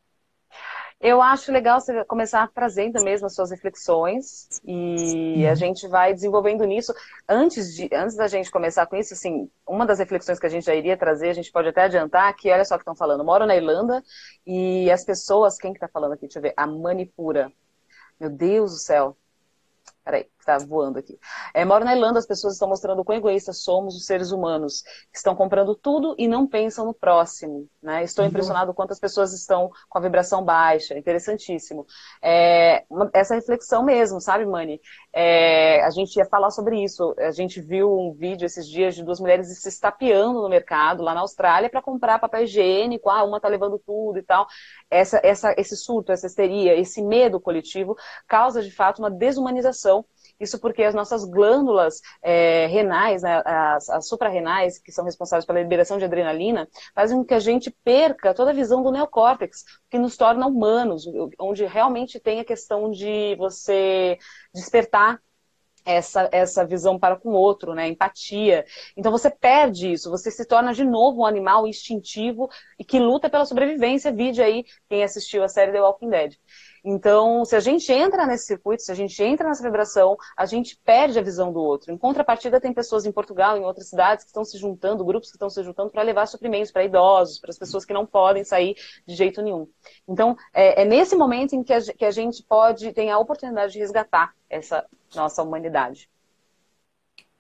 Eu 1.01 1.23
acho 1.23 1.53
legal 1.53 1.81
você 1.81 2.05
começar 2.05 2.49
trazendo 2.53 3.03
mesmo 3.05 3.27
as 3.27 3.35
suas 3.35 3.51
reflexões 3.51 4.49
e 4.65 5.47
a 5.47 5.55
gente 5.55 5.87
vai 5.87 6.13
desenvolvendo 6.13 6.65
nisso. 6.65 6.93
Antes, 7.29 7.75
de, 7.75 7.89
antes 7.93 8.17
da 8.17 8.27
gente 8.27 8.51
começar 8.51 8.87
com 8.87 8.97
isso, 8.97 9.15
assim, 9.15 9.49
uma 9.67 9.87
das 9.87 10.01
reflexões 10.01 10.41
que 10.41 10.47
a 10.47 10.49
gente 10.49 10.67
já 10.67 10.75
iria 10.75 10.97
trazer, 10.97 11.29
a 11.29 11.35
gente 11.35 11.53
pode 11.53 11.69
até 11.69 11.83
adiantar, 11.83 12.35
que 12.35 12.51
olha 12.51 12.65
só 12.65 12.77
que 12.77 12.83
estão 12.83 12.97
falando, 12.97 13.25
moro 13.25 13.47
na 13.47 13.55
Irlanda 13.55 14.03
e 14.45 14.91
as 14.91 15.05
pessoas, 15.05 15.57
quem 15.57 15.73
que 15.73 15.79
tá 15.79 15.89
falando 15.89 16.13
aqui? 16.13 16.23
Deixa 16.23 16.39
eu 16.39 16.43
ver, 16.43 16.55
a 16.57 16.67
Manipura. 16.67 17.53
Meu 18.19 18.31
Deus 18.31 18.73
do 18.73 18.79
céu, 18.79 19.17
Peraí, 20.05 20.27
está 20.49 20.59
voando 20.67 20.99
aqui. 20.99 21.19
É, 21.53 21.65
moro 21.65 21.85
na 21.85 21.95
Irlanda, 21.95 22.19
as 22.19 22.27
pessoas 22.27 22.55
estão 22.55 22.69
mostrando 22.69 23.01
o 23.01 23.05
quão 23.05 23.19
egoístas 23.19 23.63
somos 23.63 23.95
os 23.95 24.07
seres 24.07 24.31
humanos, 24.31 24.83
que 25.13 25.19
estão 25.19 25.35
comprando 25.35 25.75
tudo 25.75 26.15
e 26.19 26.27
não 26.27 26.47
pensam 26.47 26.87
no 26.87 26.95
próximo. 26.95 27.69
Né? 27.83 28.03
Estou 28.03 28.25
uhum. 28.25 28.31
impressionado 28.31 28.75
quantas 28.75 28.99
pessoas 28.99 29.33
estão 29.33 29.71
com 29.89 29.99
a 29.99 30.01
vibração 30.01 30.43
baixa, 30.43 30.97
interessantíssimo. 30.97 31.87
É, 32.23 32.85
uma, 32.89 33.11
essa 33.13 33.35
reflexão 33.35 33.83
mesmo, 33.85 34.21
sabe, 34.21 34.45
Mani? 34.47 34.81
É, 35.13 35.85
a 35.85 35.91
gente 35.91 36.17
ia 36.17 36.25
falar 36.27 36.51
sobre 36.51 36.83
isso. 36.83 37.15
A 37.19 37.31
gente 37.31 37.61
viu 37.61 37.93
um 37.93 38.13
vídeo 38.13 38.47
esses 38.47 38.67
dias 38.67 38.95
de 38.95 39.05
duas 39.05 39.21
mulheres 39.21 39.47
se 39.61 39.69
estapeando 39.69 40.41
no 40.41 40.49
mercado, 40.49 41.03
lá 41.03 41.15
na 41.15 41.21
Austrália, 41.21 41.71
para 41.71 41.83
comprar 41.83 42.19
papel 42.19 42.45
higiênico. 42.45 43.11
Ah, 43.11 43.25
uma 43.25 43.37
está 43.37 43.49
levando 43.49 43.79
tudo 43.79 44.19
e 44.19 44.23
tal. 44.23 44.47
Essa, 44.91 45.21
essa, 45.23 45.55
esse 45.57 45.77
surto, 45.77 46.13
essa 46.13 46.27
histeria, 46.27 46.75
esse 46.75 47.03
medo 47.03 47.41
coletivo 47.41 47.97
causa, 48.27 48.63
de 48.63 48.71
fato, 48.71 49.01
uma 49.01 49.11
desumanização 49.11 50.05
isso 50.41 50.59
porque 50.59 50.83
as 50.83 50.95
nossas 50.95 51.25
glândulas 51.25 52.01
é, 52.23 52.67
renais, 52.67 53.23
né, 53.23 53.43
as, 53.45 53.89
as 53.89 54.09
suprarrenais, 54.09 54.79
que 54.79 54.93
são 54.93 55.05
responsáveis 55.05 55.45
pela 55.45 55.61
liberação 55.61 55.99
de 55.99 56.05
adrenalina, 56.05 56.69
fazem 56.95 57.19
com 57.19 57.25
que 57.25 57.35
a 57.35 57.41
gente 57.41 57.71
perca 57.85 58.35
toda 58.35 58.51
a 58.51 58.55
visão 58.55 58.83
do 58.83 58.91
neocórtex, 58.91 59.65
que 59.91 59.99
nos 59.99 60.17
torna 60.17 60.47
humanos, 60.47 61.05
onde 61.39 61.65
realmente 61.65 62.21
tem 62.21 62.41
a 62.41 62.45
questão 62.45 62.91
de 62.91 63.35
você 63.37 64.19
despertar 64.55 65.21
essa, 65.89 66.29
essa 66.33 66.67
visão 66.67 66.99
para 66.99 67.17
com 67.17 67.31
o 67.31 67.35
outro, 67.35 67.75
né? 67.75 67.89
Empatia. 67.89 68.65
Então 68.97 69.11
você 69.11 69.31
perde 69.31 69.91
isso, 69.91 70.11
você 70.11 70.31
se 70.31 70.45
torna 70.45 70.75
de 70.75 70.85
novo 70.85 71.23
um 71.23 71.27
animal 71.27 71.67
instintivo 71.67 72.51
e 72.79 72.85
que 72.85 72.99
luta 72.99 73.31
pela 73.31 73.47
sobrevivência. 73.47 74.13
Vide 74.13 74.43
aí 74.43 74.65
quem 74.89 75.03
assistiu 75.03 75.43
a 75.43 75.49
série 75.49 75.73
The 75.73 75.81
Walking 75.81 76.11
Dead. 76.11 76.35
Então, 76.85 77.45
se 77.45 77.57
a 77.57 77.61
gente 77.61 77.91
entra 77.93 78.27
nesse 78.27 78.47
circuito, 78.47 78.83
se 78.83 78.93
a 78.93 78.95
gente 78.95 79.23
entra 79.23 79.49
nessa 79.49 79.63
vibração, 79.63 80.17
a 80.37 80.47
gente 80.47 80.79
perde 80.85 81.19
a 81.19 81.23
visão 81.23 81.53
do 81.53 81.61
outro. 81.61 81.93
Em 81.93 81.99
contrapartida, 81.99 82.61
tem 82.61 82.73
pessoas 82.73 83.07
em 83.07 83.13
Portugal, 83.13 83.57
em 83.57 83.65
outras 83.65 83.89
cidades, 83.89 84.25
que 84.25 84.31
estão 84.31 84.45
se 84.45 84.59
juntando, 84.59 85.05
grupos 85.05 85.31
que 85.31 85.37
estão 85.37 85.51
se 85.51 85.63
juntando 85.63 85.91
para 85.91 86.03
levar 86.03 86.27
suprimentos 86.27 86.71
para 86.71 86.85
idosos, 86.85 87.39
para 87.39 87.51
as 87.51 87.59
pessoas 87.59 87.85
que 87.85 87.93
não 87.93 88.07
podem 88.07 88.45
sair 88.45 88.77
de 89.07 89.15
jeito 89.15 89.43
nenhum. 89.43 89.69
Então, 90.07 90.37
é, 90.53 90.83
é 90.83 90.85
nesse 90.85 91.17
momento 91.17 91.55
em 91.55 91.63
que 91.63 91.73
a, 91.73 91.81
que 91.81 92.05
a 92.05 92.11
gente 92.11 92.43
pode, 92.43 92.93
tem 92.93 93.11
a 93.11 93.19
oportunidade 93.19 93.73
de 93.73 93.79
resgatar 93.79 94.33
essa 94.49 94.85
nossa 95.15 95.43
humanidade. 95.43 96.09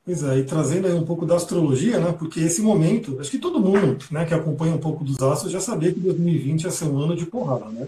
Pois 0.08 0.22
é, 0.22 0.38
e 0.38 0.44
trazendo 0.44 0.86
aí 0.86 0.94
um 0.94 1.04
pouco 1.04 1.26
da 1.26 1.36
astrologia, 1.36 2.00
né? 2.00 2.12
Porque 2.12 2.40
esse 2.40 2.62
momento, 2.62 3.20
acho 3.20 3.30
que 3.30 3.36
todo 3.36 3.60
mundo 3.60 3.98
né, 4.10 4.24
que 4.24 4.32
acompanha 4.32 4.74
um 4.74 4.78
pouco 4.78 5.04
dos 5.04 5.20
astros 5.20 5.52
já 5.52 5.60
sabia 5.60 5.92
que 5.92 6.00
2020 6.00 6.62
ia 6.62 6.70
ser 6.70 6.86
um 6.86 6.98
ano 6.98 7.14
de 7.14 7.26
porrada, 7.26 7.66
né? 7.66 7.86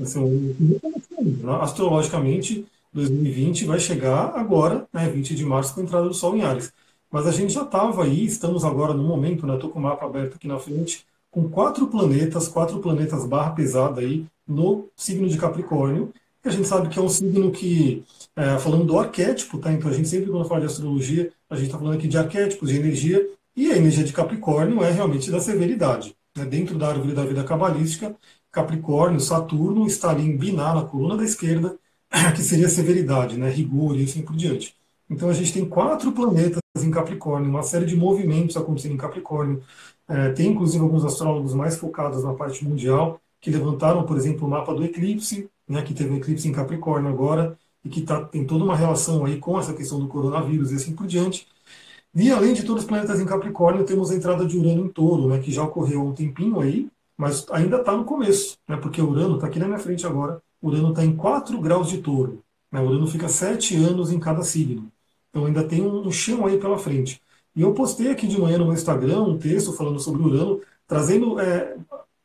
Um 0.00 0.78
ano 1.42 1.62
Astrologicamente, 1.62 2.66
2020 2.92 3.64
vai 3.64 3.78
chegar 3.78 4.32
agora, 4.36 4.86
né, 4.92 5.08
20 5.08 5.34
de 5.34 5.44
março, 5.44 5.74
com 5.74 5.80
a 5.80 5.84
entrada 5.84 6.08
do 6.08 6.14
Sol 6.14 6.36
em 6.36 6.42
Ares. 6.42 6.72
Mas 7.10 7.26
a 7.26 7.30
gente 7.30 7.52
já 7.52 7.62
estava 7.62 8.04
aí, 8.04 8.24
estamos 8.24 8.64
agora 8.64 8.94
no 8.94 9.02
momento, 9.02 9.46
né? 9.46 9.54
Estou 9.54 9.70
com 9.70 9.78
o 9.78 9.82
mapa 9.82 10.06
aberto 10.06 10.36
aqui 10.36 10.48
na 10.48 10.58
frente, 10.58 11.04
com 11.30 11.48
quatro 11.48 11.86
planetas, 11.86 12.48
quatro 12.48 12.78
planetas 12.80 13.26
barra 13.26 13.50
pesada 13.50 14.00
aí 14.00 14.26
no 14.46 14.88
signo 14.96 15.28
de 15.28 15.36
Capricórnio, 15.36 16.12
que 16.42 16.48
a 16.48 16.52
gente 16.52 16.66
sabe 16.66 16.88
que 16.88 16.98
é 16.98 17.02
um 17.02 17.08
signo 17.08 17.52
que, 17.52 18.04
é, 18.34 18.58
falando 18.58 18.84
do 18.84 18.98
arquétipo, 18.98 19.58
tá? 19.58 19.72
Então 19.72 19.90
a 19.90 19.94
gente 19.94 20.08
sempre, 20.08 20.30
quando 20.30 20.48
fala 20.48 20.60
de 20.60 20.66
astrologia, 20.66 21.30
a 21.48 21.54
gente 21.54 21.66
está 21.66 21.78
falando 21.78 21.94
aqui 21.94 22.08
de 22.08 22.18
arquétipos, 22.18 22.68
de 22.70 22.76
energia, 22.76 23.26
e 23.54 23.70
a 23.70 23.76
energia 23.76 24.04
de 24.04 24.12
Capricórnio 24.12 24.82
é 24.82 24.90
realmente 24.90 25.30
da 25.30 25.40
severidade. 25.40 26.16
Né? 26.36 26.44
Dentro 26.46 26.78
da 26.78 26.88
árvore 26.88 27.12
da 27.12 27.24
vida 27.24 27.44
cabalística, 27.44 28.16
Capricórnio, 28.52 29.18
Saturno 29.18 29.86
está 29.86 30.10
ali 30.10 30.22
em 30.22 30.36
binar 30.36 30.74
na 30.74 30.84
coluna 30.84 31.16
da 31.16 31.24
esquerda, 31.24 31.76
que 32.36 32.42
seria 32.42 32.68
severidade, 32.68 33.38
né? 33.38 33.48
rigor 33.48 33.98
e 33.98 34.04
assim 34.04 34.22
por 34.22 34.36
diante. 34.36 34.76
Então 35.08 35.30
a 35.30 35.32
gente 35.32 35.52
tem 35.52 35.64
quatro 35.64 36.12
planetas 36.12 36.60
em 36.76 36.90
Capricórnio, 36.90 37.50
uma 37.50 37.62
série 37.62 37.86
de 37.86 37.96
movimentos 37.96 38.56
acontecendo 38.56 38.92
em 38.94 38.98
Capricórnio. 38.98 39.62
É, 40.08 40.30
tem 40.32 40.48
inclusive 40.50 40.82
alguns 40.82 41.04
astrólogos 41.04 41.54
mais 41.54 41.76
focados 41.76 42.22
na 42.22 42.34
parte 42.34 42.64
mundial 42.64 43.20
que 43.40 43.50
levantaram, 43.50 44.04
por 44.04 44.16
exemplo, 44.16 44.46
o 44.46 44.50
mapa 44.50 44.74
do 44.74 44.84
eclipse, 44.84 45.48
né, 45.68 45.82
que 45.82 45.94
teve 45.94 46.10
um 46.12 46.16
eclipse 46.16 46.46
em 46.46 46.52
Capricórnio 46.52 47.10
agora, 47.10 47.58
e 47.84 47.88
que 47.88 48.02
tá, 48.02 48.22
tem 48.24 48.46
toda 48.46 48.64
uma 48.64 48.76
relação 48.76 49.24
aí 49.24 49.38
com 49.38 49.58
essa 49.58 49.74
questão 49.74 49.98
do 49.98 50.06
coronavírus 50.06 50.70
e 50.70 50.76
assim 50.76 50.94
por 50.94 51.06
diante. 51.06 51.46
E 52.14 52.30
além 52.30 52.54
de 52.54 52.62
todos 52.64 52.82
os 52.82 52.88
planetas 52.88 53.20
em 53.20 53.26
Capricórnio, 53.26 53.84
temos 53.84 54.10
a 54.10 54.14
entrada 54.14 54.44
de 54.46 54.56
Urano 54.56 54.86
em 54.86 54.88
Touro, 54.88 55.28
né, 55.28 55.38
que 55.40 55.50
já 55.50 55.62
ocorreu 55.64 56.00
há 56.00 56.04
um 56.04 56.14
tempinho 56.14 56.60
aí, 56.60 56.88
mas 57.22 57.46
ainda 57.52 57.76
está 57.76 57.96
no 57.96 58.04
começo, 58.04 58.58
né, 58.68 58.76
porque 58.76 59.00
Urano 59.00 59.36
está 59.36 59.46
aqui 59.46 59.60
na 59.60 59.66
minha 59.66 59.78
frente 59.78 60.04
agora. 60.04 60.42
Urano 60.60 60.88
está 60.88 61.04
em 61.04 61.14
4 61.14 61.60
graus 61.60 61.88
de 61.88 61.98
touro. 61.98 62.42
Né, 62.70 62.80
Urano 62.80 63.06
fica 63.06 63.28
7 63.28 63.76
anos 63.76 64.10
em 64.10 64.18
cada 64.18 64.42
signo. 64.42 64.90
Então 65.30 65.46
ainda 65.46 65.62
tem 65.62 65.80
um, 65.80 66.10
chão 66.10 66.44
aí 66.46 66.58
pela 66.58 66.76
frente. 66.76 67.22
E 67.54 67.62
eu 67.62 67.72
postei 67.74 68.10
aqui 68.10 68.26
de 68.26 68.40
manhã 68.40 68.58
no 68.58 68.64
meu 68.64 68.74
Instagram 68.74 69.22
um 69.22 69.38
texto 69.38 69.72
falando 69.72 70.00
sobre 70.00 70.20
Urano, 70.20 70.60
trazendo 70.84 71.38
é, 71.38 71.76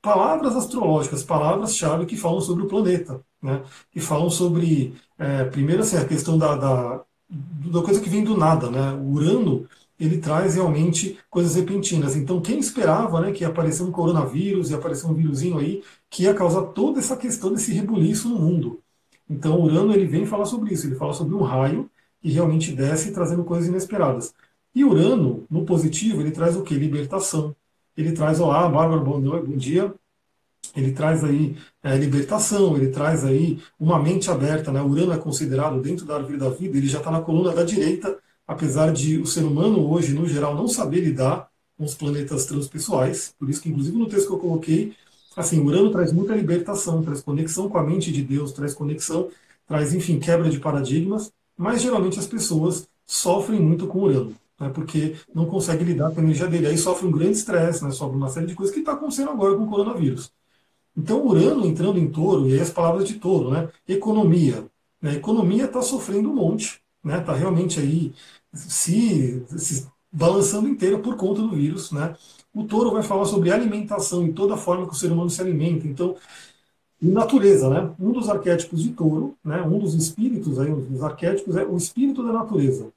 palavras 0.01 0.55
astrológicas, 0.55 1.23
palavras-chave 1.23 2.07
que 2.07 2.17
falam 2.17 2.41
sobre 2.41 2.63
o 2.63 2.67
planeta, 2.67 3.21
né? 3.39 3.61
que 3.91 3.99
falam 3.99 4.31
sobre, 4.31 4.95
é, 5.19 5.43
primeiro 5.43 5.83
assim, 5.83 5.97
a 5.97 6.05
questão 6.05 6.39
da, 6.39 6.55
da, 6.55 7.03
da, 7.29 7.81
coisa 7.83 8.01
que 8.01 8.09
vem 8.09 8.23
do 8.23 8.35
nada. 8.35 8.71
Né? 8.71 8.93
O 8.93 9.11
Urano 9.11 9.67
ele 9.99 10.17
traz 10.19 10.55
realmente 10.55 11.17
coisas 11.29 11.55
repentinas. 11.55 12.15
Então, 12.15 12.41
quem 12.41 12.59
esperava 12.59 13.21
né, 13.21 13.31
que 13.31 13.43
ia 13.43 13.47
aparecer 13.47 13.83
um 13.83 13.91
coronavírus, 13.91 14.69
ia 14.69 14.77
aparecer 14.77 15.07
um 15.07 15.13
vírusinho 15.13 15.57
aí, 15.57 15.83
que 16.09 16.23
ia 16.23 16.33
causar 16.33 16.61
toda 16.67 16.99
essa 16.99 17.17
questão 17.17 17.51
desse 17.51 17.71
rebuliço 17.73 18.29
no 18.29 18.39
mundo. 18.39 18.81
Então, 19.29 19.59
Urano 19.61 19.93
ele 19.93 20.05
vem 20.05 20.25
falar 20.25 20.45
sobre 20.45 20.73
isso, 20.73 20.87
ele 20.87 20.95
fala 20.95 21.13
sobre 21.13 21.35
um 21.35 21.41
raio 21.41 21.89
que 22.21 22.29
realmente 22.29 22.71
desce 22.71 23.11
trazendo 23.11 23.43
coisas 23.43 23.67
inesperadas. 23.67 24.33
E 24.73 24.83
Urano, 24.83 25.45
no 25.49 25.65
positivo, 25.65 26.21
ele 26.21 26.31
traz 26.31 26.55
o 26.55 26.63
que? 26.63 26.75
Libertação 26.75 27.55
ele 27.97 28.11
traz, 28.11 28.39
olá, 28.39 28.69
Bárbara, 28.69 29.01
bom, 29.01 29.19
bom 29.19 29.57
dia. 29.57 29.93
Ele 30.75 30.91
traz 30.91 31.23
aí 31.23 31.57
é, 31.81 31.97
libertação, 31.97 32.77
ele 32.77 32.89
traz 32.89 33.25
aí 33.25 33.59
uma 33.79 33.97
mente 33.97 34.29
aberta. 34.29 34.71
Né? 34.71 34.79
Urano 34.81 35.13
é 35.13 35.17
considerado 35.17 35.81
dentro 35.81 36.05
da 36.05 36.15
árvore 36.17 36.37
da 36.37 36.49
vida, 36.49 36.77
ele 36.77 36.87
já 36.87 36.99
está 36.99 37.09
na 37.09 37.21
coluna 37.21 37.51
da 37.51 37.63
direita, 37.63 38.19
apesar 38.47 38.91
de 38.93 39.17
o 39.19 39.25
ser 39.25 39.43
humano 39.43 39.91
hoje, 39.91 40.13
no 40.13 40.27
geral, 40.27 40.55
não 40.55 40.67
saber 40.67 41.01
lidar 41.01 41.49
com 41.77 41.85
os 41.85 41.93
planetas 41.93 42.45
transpessoais. 42.45 43.35
Por 43.37 43.49
isso 43.49 43.61
que, 43.61 43.69
inclusive, 43.69 43.97
no 43.97 44.07
texto 44.07 44.27
que 44.27 44.33
eu 44.33 44.39
coloquei, 44.39 44.95
assim, 45.35 45.59
Urano 45.59 45.91
traz 45.91 46.11
muita 46.13 46.35
libertação, 46.35 47.03
traz 47.03 47.21
conexão 47.21 47.69
com 47.69 47.77
a 47.77 47.83
mente 47.83 48.11
de 48.11 48.23
Deus, 48.23 48.51
traz 48.51 48.73
conexão, 48.73 49.29
traz, 49.67 49.93
enfim, 49.93 50.19
quebra 50.19 50.49
de 50.49 50.59
paradigmas, 50.59 51.31
mas 51.57 51.81
geralmente 51.81 52.17
as 52.19 52.27
pessoas 52.27 52.87
sofrem 53.05 53.59
muito 53.59 53.87
com 53.87 53.99
Urano 53.99 54.35
né, 54.59 54.69
porque 54.69 55.15
não 55.33 55.45
consegue 55.45 55.83
lidar 55.83 56.11
com 56.11 56.19
a 56.19 56.23
energia 56.23 56.47
dele. 56.47 56.67
Aí 56.67 56.77
sofre 56.77 57.07
um 57.07 57.11
grande 57.11 57.37
estresse, 57.37 57.83
né, 57.83 57.91
sofre 57.91 58.17
uma 58.17 58.29
série 58.29 58.47
de 58.47 58.55
coisas 58.55 58.73
que 58.73 58.81
está 58.81 58.93
acontecendo 58.93 59.29
agora 59.29 59.55
com 59.55 59.63
o 59.63 59.69
coronavírus. 59.69 60.31
Então, 60.95 61.25
Urano 61.25 61.65
entrando 61.65 61.99
em 61.99 62.09
touro, 62.09 62.49
e 62.49 62.53
aí 62.53 62.59
as 62.59 62.71
palavras 62.71 63.07
de 63.07 63.15
touro, 63.15 63.51
né? 63.51 63.69
Economia. 63.87 64.65
Né, 65.01 65.15
economia 65.15 65.65
está 65.65 65.81
sofrendo 65.81 66.31
um 66.31 66.35
monte, 66.35 66.81
né? 67.03 67.19
Está 67.19 67.33
realmente 67.33 67.79
aí 67.79 68.13
se, 68.53 69.43
se 69.57 69.87
balançando 70.11 70.67
inteira 70.67 70.99
por 70.99 71.15
conta 71.15 71.41
do 71.41 71.51
vírus, 71.55 71.91
né? 71.91 72.15
O 72.53 72.63
touro 72.63 72.91
vai 72.91 73.03
falar 73.03 73.25
sobre 73.25 73.51
alimentação 73.51 74.25
e 74.25 74.33
toda 74.33 74.55
a 74.55 74.57
forma 74.57 74.87
que 74.87 74.93
o 74.93 74.97
ser 74.97 75.11
humano 75.11 75.29
se 75.29 75.41
alimenta. 75.41 75.87
Então, 75.87 76.15
natureza, 77.01 77.69
né? 77.69 77.93
Um 77.99 78.11
dos 78.11 78.29
arquétipos 78.29 78.81
de 78.81 78.89
touro, 78.89 79.35
né? 79.43 79.61
Um 79.61 79.79
dos 79.79 79.93
espíritos 79.93 80.59
aí, 80.59 80.71
um 80.71 80.81
dos 80.81 81.03
arquétipos 81.03 81.55
é 81.55 81.63
o 81.63 81.77
espírito 81.77 82.23
da 82.23 82.33
natureza. 82.33 82.91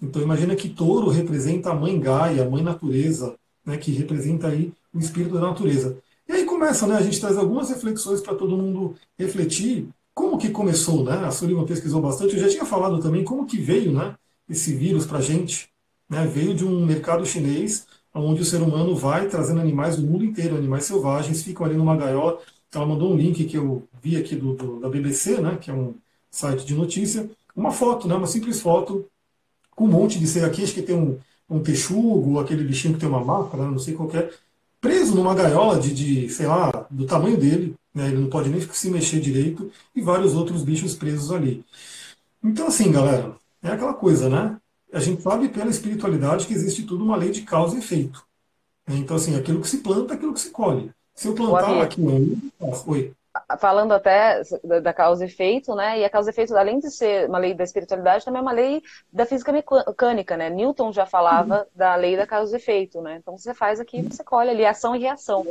Então 0.00 0.22
imagina 0.22 0.54
que 0.54 0.68
touro 0.68 1.08
representa 1.08 1.70
a 1.70 1.74
mãe 1.74 1.98
Gaia, 1.98 2.44
a 2.44 2.50
mãe 2.50 2.62
natureza, 2.62 3.34
né, 3.64 3.76
que 3.76 3.90
representa 3.92 4.48
aí 4.48 4.72
o 4.94 4.98
espírito 4.98 5.34
da 5.34 5.40
natureza. 5.40 5.98
E 6.28 6.32
aí 6.32 6.44
começa, 6.44 6.86
né, 6.86 6.96
a 6.96 7.02
gente 7.02 7.20
traz 7.20 7.36
algumas 7.36 7.70
reflexões 7.70 8.20
para 8.20 8.34
todo 8.34 8.56
mundo 8.56 8.94
refletir 9.18 9.88
como 10.14 10.38
que 10.38 10.50
começou, 10.50 11.04
né? 11.04 11.16
A 11.24 11.30
Sullivan 11.30 11.64
pesquisou 11.64 12.02
bastante, 12.02 12.34
eu 12.34 12.40
já 12.40 12.48
tinha 12.48 12.64
falado 12.64 13.00
também 13.00 13.24
como 13.24 13.46
que 13.46 13.56
veio, 13.56 13.92
né, 13.92 14.14
esse 14.48 14.74
vírus 14.74 15.06
para 15.06 15.18
a 15.18 15.22
gente. 15.22 15.68
Né? 16.08 16.26
Veio 16.26 16.54
de 16.54 16.64
um 16.64 16.84
mercado 16.84 17.26
chinês, 17.26 17.86
onde 18.14 18.42
o 18.42 18.44
ser 18.44 18.62
humano 18.62 18.96
vai 18.96 19.28
trazendo 19.28 19.60
animais 19.60 19.96
do 19.96 20.02
mundo 20.02 20.24
inteiro, 20.24 20.56
animais 20.56 20.84
selvagens, 20.84 21.42
ficam 21.42 21.66
ali 21.66 21.76
numa 21.76 21.96
gaiola. 21.96 22.40
Ela 22.72 22.86
mandou 22.86 23.12
um 23.12 23.16
link 23.16 23.44
que 23.44 23.56
eu 23.56 23.86
vi 24.02 24.16
aqui 24.16 24.36
do, 24.36 24.54
do, 24.54 24.80
da 24.80 24.88
BBC, 24.88 25.40
né, 25.40 25.56
que 25.60 25.70
é 25.70 25.74
um 25.74 25.94
site 26.30 26.64
de 26.64 26.74
notícia, 26.74 27.28
uma 27.56 27.70
foto, 27.70 28.06
né, 28.06 28.14
uma 28.14 28.26
simples 28.26 28.60
foto 28.60 29.06
com 29.74 29.84
um 29.84 29.88
monte 29.88 30.18
de 30.18 30.26
ser 30.26 30.44
aqui, 30.44 30.62
acho 30.62 30.74
que 30.74 30.82
tem 30.82 30.94
um, 30.94 31.18
um 31.48 31.60
texugo, 31.60 32.38
aquele 32.38 32.64
bichinho 32.64 32.94
que 32.94 33.00
tem 33.00 33.08
uma 33.08 33.24
máscara, 33.24 33.64
não 33.64 33.78
sei 33.78 33.94
qual 33.94 34.10
é, 34.14 34.30
preso 34.80 35.14
numa 35.14 35.34
gaiola 35.34 35.78
de, 35.78 35.94
de, 35.94 36.28
sei 36.28 36.46
lá, 36.46 36.86
do 36.90 37.06
tamanho 37.06 37.36
dele, 37.36 37.74
né? 37.94 38.08
ele 38.08 38.18
não 38.18 38.28
pode 38.28 38.48
nem 38.50 38.60
se 38.60 38.90
mexer 38.90 39.20
direito, 39.20 39.70
e 39.94 40.00
vários 40.00 40.34
outros 40.34 40.62
bichos 40.62 40.94
presos 40.94 41.30
ali. 41.30 41.64
Então, 42.42 42.66
assim, 42.68 42.90
galera, 42.90 43.34
é 43.62 43.68
aquela 43.68 43.94
coisa, 43.94 44.28
né? 44.28 44.56
A 44.92 45.00
gente 45.00 45.22
sabe 45.22 45.48
pela 45.48 45.70
espiritualidade 45.70 46.46
que 46.46 46.54
existe 46.54 46.84
tudo 46.84 47.04
uma 47.04 47.16
lei 47.16 47.30
de 47.30 47.42
causa 47.42 47.76
e 47.76 47.78
efeito. 47.78 48.24
Então, 48.88 49.16
assim, 49.16 49.36
aquilo 49.36 49.60
que 49.60 49.68
se 49.68 49.78
planta, 49.78 50.14
aquilo 50.14 50.32
que 50.32 50.40
se 50.40 50.50
colhe. 50.50 50.90
Se 51.14 51.28
eu 51.28 51.34
plantar 51.34 51.82
aqui, 51.82 52.00
oi 52.86 53.12
falando 53.58 53.92
até 53.92 54.42
da 54.82 54.92
causa 54.92 55.24
e 55.24 55.28
efeito, 55.28 55.74
né? 55.74 55.98
E 56.00 56.04
a 56.04 56.10
causa 56.10 56.30
e 56.30 56.32
efeito, 56.32 56.56
além 56.56 56.78
de 56.78 56.90
ser 56.90 57.28
uma 57.28 57.38
lei 57.38 57.54
da 57.54 57.64
espiritualidade, 57.64 58.24
também 58.24 58.40
é 58.40 58.42
uma 58.42 58.52
lei 58.52 58.82
da 59.12 59.26
física 59.26 59.52
mecânica, 59.52 60.36
né? 60.36 60.50
Newton 60.50 60.92
já 60.92 61.06
falava 61.06 61.60
uhum. 61.60 61.66
da 61.74 61.94
lei 61.94 62.16
da 62.16 62.26
causa 62.26 62.56
e 62.56 62.58
efeito, 62.58 63.00
né? 63.00 63.18
Então 63.20 63.36
você 63.36 63.54
faz 63.54 63.80
aqui, 63.80 64.02
você 64.02 64.24
colhe 64.24 64.50
ali 64.50 64.64
ação 64.64 64.94
e 64.96 65.00
reação. 65.00 65.46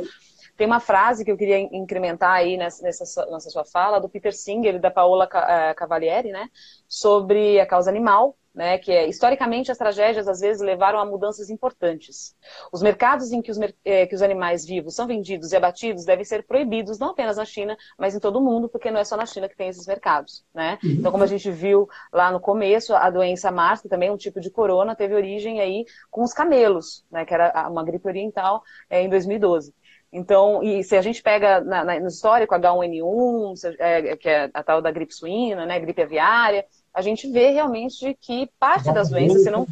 Tem 0.58 0.66
uma 0.66 0.80
frase 0.80 1.24
que 1.24 1.30
eu 1.30 1.36
queria 1.36 1.56
incrementar 1.58 2.32
aí 2.32 2.56
nessa, 2.56 2.82
nessa 2.82 3.50
sua 3.50 3.64
fala, 3.64 4.00
do 4.00 4.08
Peter 4.08 4.34
Singer 4.34 4.74
e 4.74 4.78
da 4.80 4.90
Paola 4.90 5.28
eh, 5.32 5.74
Cavalieri, 5.74 6.32
né? 6.32 6.50
Sobre 6.88 7.60
a 7.60 7.66
causa 7.66 7.88
animal, 7.88 8.36
né, 8.58 8.76
que 8.76 8.90
é, 8.90 9.06
historicamente 9.06 9.70
as 9.70 9.78
tragédias 9.78 10.26
às 10.26 10.40
vezes 10.40 10.60
levaram 10.60 10.98
a 10.98 11.06
mudanças 11.06 11.48
importantes. 11.48 12.34
Os 12.72 12.82
mercados 12.82 13.30
em 13.30 13.40
que 13.40 13.52
os, 13.52 13.58
é, 13.84 14.04
que 14.04 14.16
os 14.16 14.20
animais 14.20 14.66
vivos 14.66 14.96
são 14.96 15.06
vendidos 15.06 15.52
e 15.52 15.56
abatidos 15.56 16.04
devem 16.04 16.24
ser 16.24 16.44
proibidos, 16.44 16.98
não 16.98 17.10
apenas 17.10 17.36
na 17.36 17.44
China, 17.44 17.76
mas 17.96 18.16
em 18.16 18.18
todo 18.18 18.40
o 18.40 18.44
mundo, 18.44 18.68
porque 18.68 18.90
não 18.90 18.98
é 18.98 19.04
só 19.04 19.16
na 19.16 19.26
China 19.26 19.48
que 19.48 19.56
tem 19.56 19.68
esses 19.68 19.86
mercados. 19.86 20.44
Né? 20.52 20.76
Uhum. 20.82 20.90
Então, 20.90 21.12
como 21.12 21.22
a 21.22 21.28
gente 21.28 21.48
viu 21.52 21.88
lá 22.12 22.32
no 22.32 22.40
começo, 22.40 22.96
a 22.96 23.08
doença 23.10 23.48
MARS, 23.52 23.80
que 23.80 23.88
também 23.88 24.08
é 24.08 24.12
um 24.12 24.16
tipo 24.16 24.40
de 24.40 24.50
corona, 24.50 24.96
teve 24.96 25.14
origem 25.14 25.60
aí 25.60 25.84
com 26.10 26.24
os 26.24 26.32
camelos, 26.32 27.04
né, 27.12 27.24
que 27.24 27.32
era 27.32 27.68
uma 27.70 27.84
gripe 27.84 28.08
oriental 28.08 28.64
é, 28.90 29.00
em 29.00 29.08
2012. 29.08 29.72
Então, 30.12 30.62
e 30.62 30.82
se 30.82 30.96
a 30.96 31.02
gente 31.02 31.22
pega 31.22 31.60
na, 31.60 31.84
na, 31.84 32.00
no 32.00 32.08
histórico 32.08 32.54
H1N1, 32.54 33.76
é, 33.78 34.16
que 34.16 34.28
é 34.28 34.50
a 34.54 34.62
tal 34.62 34.80
da 34.80 34.90
gripe 34.90 35.14
suína, 35.14 35.66
né, 35.66 35.78
gripe 35.78 36.02
aviária, 36.02 36.64
a 36.94 37.02
gente 37.02 37.30
vê 37.30 37.50
realmente 37.50 38.16
que 38.20 38.50
parte 38.58 38.92
das 38.92 39.10
doenças, 39.10 39.42
se 39.42 39.50
não 39.50 39.66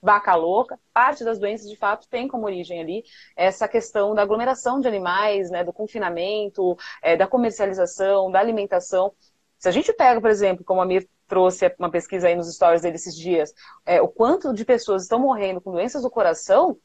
vaca 0.00 0.34
louca, 0.34 0.78
parte 0.92 1.24
das 1.24 1.38
doenças 1.38 1.68
de 1.68 1.76
fato 1.76 2.08
tem 2.08 2.26
como 2.26 2.44
origem 2.44 2.80
ali 2.80 3.04
essa 3.36 3.68
questão 3.68 4.14
da 4.14 4.22
aglomeração 4.22 4.80
de 4.80 4.88
animais, 4.88 5.48
né, 5.50 5.62
do 5.62 5.72
confinamento, 5.72 6.76
é, 7.00 7.16
da 7.16 7.26
comercialização, 7.26 8.30
da 8.30 8.40
alimentação. 8.40 9.12
Se 9.58 9.68
a 9.68 9.72
gente 9.72 9.92
pega, 9.92 10.20
por 10.20 10.28
exemplo, 10.28 10.64
como 10.64 10.80
a 10.80 10.84
Mir 10.84 11.08
trouxe 11.28 11.72
uma 11.78 11.90
pesquisa 11.90 12.26
aí 12.26 12.34
nos 12.34 12.52
stories 12.52 12.82
dele 12.82 12.96
esses 12.96 13.16
dias, 13.16 13.54
é, 13.86 14.02
o 14.02 14.08
quanto 14.08 14.52
de 14.52 14.64
pessoas 14.64 15.04
estão 15.04 15.20
morrendo 15.20 15.60
com 15.60 15.70
doenças 15.70 16.02
do 16.02 16.10
coração, 16.10 16.76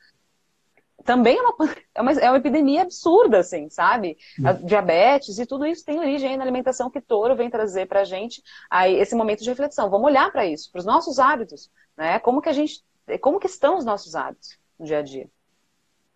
também 1.07 1.37
é 1.37 1.41
uma, 1.41 1.55
é 1.95 2.01
uma, 2.01 2.11
é 2.11 2.29
uma 2.29 2.37
epidemia 2.37 2.81
absurda, 2.81 3.39
assim, 3.39 3.69
sabe? 3.69 4.17
A 4.43 4.51
diabetes 4.51 5.39
e 5.39 5.45
tudo 5.45 5.65
isso 5.65 5.85
tem 5.85 5.97
origem 5.97 6.35
na 6.35 6.43
alimentação 6.43 6.89
que 6.89 6.99
Toro 6.99 7.33
vem 7.33 7.49
trazer 7.49 7.87
para 7.87 8.01
a 8.01 8.03
gente 8.03 8.43
aí, 8.69 8.95
esse 8.95 9.15
momento 9.15 9.41
de 9.41 9.49
reflexão. 9.49 9.89
Vamos 9.89 10.07
olhar 10.07 10.29
para 10.33 10.45
isso, 10.45 10.69
para 10.69 10.79
os 10.79 10.85
nossos 10.85 11.17
hábitos, 11.17 11.71
né? 11.97 12.19
Como 12.19 12.41
que 12.41 12.49
a 12.49 12.53
gente 12.53 12.83
como 13.21 13.39
que 13.39 13.47
estão 13.47 13.77
os 13.77 13.85
nossos 13.85 14.15
hábitos 14.15 14.57
no 14.77 14.85
dia 14.85 14.99
a 14.99 15.01
dia. 15.01 15.29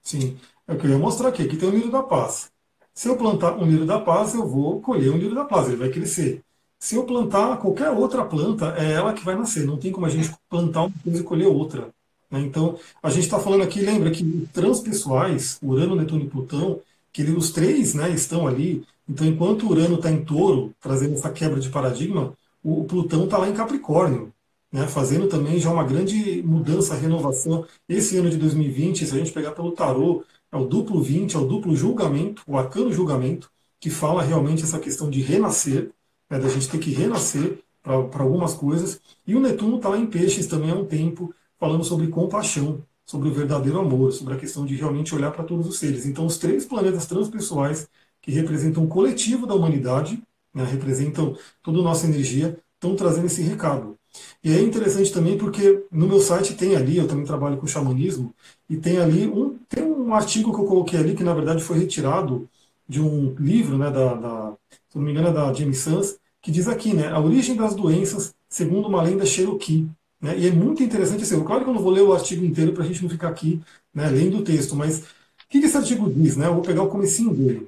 Sim, 0.02 0.38
é 0.68 0.74
eu 0.74 0.90
ia 0.90 0.98
mostrar 0.98 1.30
aqui. 1.30 1.44
Aqui 1.44 1.56
tem 1.56 1.70
o 1.70 1.72
lírio 1.72 1.90
da 1.90 2.04
paz. 2.04 2.52
Se 2.94 3.08
eu 3.08 3.16
plantar 3.16 3.54
um 3.54 3.66
lírio 3.66 3.86
da 3.86 3.98
paz, 3.98 4.36
eu 4.36 4.46
vou 4.46 4.82
colher 4.82 5.10
um 5.10 5.18
lírio 5.18 5.36
da 5.36 5.46
paz, 5.46 5.68
ele 5.68 5.78
vai 5.78 5.90
crescer. 5.90 6.44
Se 6.78 6.98
eu 6.98 7.06
plantar 7.06 7.60
qualquer 7.60 7.92
outra 7.92 8.26
planta, 8.26 8.76
é 8.78 8.92
ela 8.92 9.14
que 9.14 9.24
vai 9.24 9.38
nascer. 9.38 9.66
Não 9.66 9.78
tem 9.78 9.90
como 9.90 10.06
a 10.06 10.10
gente 10.10 10.36
plantar 10.50 10.82
uma 10.82 10.94
coisa 11.02 11.22
e 11.22 11.24
colher 11.24 11.48
outra. 11.48 11.94
Né? 12.32 12.40
Então, 12.40 12.80
a 13.04 13.10
gente 13.10 13.26
está 13.26 13.40
falando 13.40 13.62
aqui, 13.64 13.82
lembra 13.82 14.10
que 14.10 14.48
transpessoais, 14.54 15.60
Urano, 15.62 15.96
Netuno 15.96 16.24
e 16.24 16.30
Plutão, 16.30 16.80
que 17.12 17.22
ele, 17.22 17.36
os 17.36 17.52
três 17.52 17.94
né, 17.94 18.10
estão 18.12 18.48
ali. 18.48 18.84
Então, 19.08 19.28
enquanto 19.28 19.68
Urano 19.68 19.96
está 19.96 20.10
em 20.10 20.24
touro, 20.24 20.74
trazendo 20.80 21.16
essa 21.16 21.30
quebra 21.30 21.60
de 21.60 21.70
paradigma, 21.70 22.34
o 22.64 22.86
Plutão 22.86 23.26
está 23.26 23.38
lá 23.38 23.50
em 23.50 23.54
Capricórnio, 23.54 24.32
né, 24.72 24.88
fazendo 24.88 25.28
também 25.28 25.60
já 25.60 25.70
uma 25.70 25.84
grande 25.84 26.42
mudança, 26.44 26.96
renovação. 26.96 27.66
Esse 27.90 28.18
ano 28.18 28.30
de 28.30 28.38
2020, 28.38 29.06
se 29.06 29.14
a 29.14 29.18
gente 29.18 29.34
pegar 29.34 29.52
pelo 29.52 29.72
tarô, 29.72 30.24
é 30.52 30.58
o 30.58 30.66
duplo 30.66 31.02
20, 31.02 31.36
é 31.36 31.40
o 31.40 31.46
duplo 31.46 31.76
julgamento, 31.76 32.44
o 32.48 32.58
arcano 32.58 32.94
julgamento, 32.94 33.50
que 33.80 33.90
fala 33.90 34.22
realmente 34.22 34.64
essa 34.64 34.80
questão 34.80 35.10
de 35.10 35.22
renascer, 35.22 35.90
né, 36.30 36.40
da 36.40 36.48
gente 36.48 36.70
ter 36.70 36.78
que 36.78 36.92
renascer 36.92 37.60
para 37.82 38.24
algumas 38.24 38.54
coisas. 38.54 39.02
E 39.26 39.36
o 39.36 39.40
Netuno 39.40 39.78
está 39.78 39.90
lá 39.90 39.98
em 39.98 40.06
peixes 40.06 40.48
também 40.48 40.70
há 40.70 40.76
um 40.76 40.86
tempo, 40.86 41.34
falando 41.62 41.84
sobre 41.84 42.08
compaixão, 42.08 42.84
sobre 43.06 43.30
o 43.30 43.34
verdadeiro 43.34 43.80
amor, 43.80 44.12
sobre 44.12 44.34
a 44.34 44.38
questão 44.38 44.66
de 44.66 44.76
realmente 44.76 45.14
olhar 45.14 45.32
para 45.32 45.44
todos 45.44 45.68
os 45.68 45.78
seres. 45.78 46.08
Então, 46.08 46.26
os 46.26 46.40
três 46.40 46.66
planetas 46.66 47.06
transpessoais 47.06 47.88
que 48.20 48.32
representam 48.32 48.84
o 48.84 48.88
coletivo 48.88 49.46
da 49.46 49.54
humanidade, 49.54 50.20
né, 50.52 50.64
representam 50.66 51.38
toda 51.62 51.80
a 51.80 51.84
nossa 51.84 52.08
energia, 52.08 52.60
estão 52.74 52.96
trazendo 52.96 53.28
esse 53.28 53.44
recado. 53.44 53.96
E 54.44 54.52
é 54.52 54.60
interessante 54.62 55.14
também 55.14 55.38
porque 55.38 55.86
no 55.92 56.08
meu 56.08 56.20
site 56.20 56.56
tem 56.56 56.76
ali, 56.76 56.98
eu 56.98 57.08
também 57.08 57.26
trabalho 57.26 57.58
com 57.58 57.68
xamanismo, 57.68 58.34
e 58.68 58.76
tem 58.76 58.98
ali 58.98 59.28
um, 59.28 59.58
tem 59.70 59.84
um 59.84 60.16
artigo 60.16 60.54
que 60.54 60.60
eu 60.62 60.66
coloquei 60.66 61.00
ali 61.00 61.16
que 61.16 61.24
na 61.24 61.34
verdade 61.34 61.64
foi 61.64 61.78
retirado 61.78 62.50
de 62.90 63.00
um 63.00 63.36
livro, 63.36 63.78
né, 63.78 63.92
da, 63.92 64.16
da 64.16 64.54
se 64.90 64.98
não 64.98 65.06
me 65.06 65.12
engano 65.12 65.28
é 65.28 65.34
da 65.34 65.54
James 65.54 65.78
Sans, 65.78 66.18
que 66.42 66.52
diz 66.52 66.68
aqui, 66.68 66.94
né, 66.94 67.08
a 67.10 67.20
origem 67.20 67.56
das 67.56 67.76
doenças 67.76 68.34
segundo 68.50 68.88
uma 68.88 69.04
lenda 69.04 69.26
Cherokee. 69.26 69.88
Né? 70.22 70.38
E 70.38 70.48
é 70.48 70.52
muito 70.52 70.84
interessante, 70.84 71.24
assim, 71.24 71.44
claro 71.44 71.64
que 71.64 71.70
eu 71.70 71.74
não 71.74 71.82
vou 71.82 71.92
ler 71.92 72.02
o 72.02 72.14
artigo 72.14 72.46
inteiro 72.46 72.74
para 72.74 72.84
a 72.84 72.88
gente 72.88 73.02
não 73.02 73.10
ficar 73.10 73.30
aqui 73.30 73.60
né, 73.94 74.08
lendo 74.10 74.38
o 74.38 74.44
texto, 74.44 74.76
mas 74.76 75.00
o 75.00 75.04
que, 75.50 75.60
que 75.60 75.66
esse 75.66 75.76
artigo 75.76 76.10
diz? 76.10 76.38
Né? 76.38 76.48
Eu 76.48 76.54
vou 76.54 76.64
pegar 76.64 76.84
o 76.84 76.90
comecinho 76.90 77.34
dele. 77.34 77.68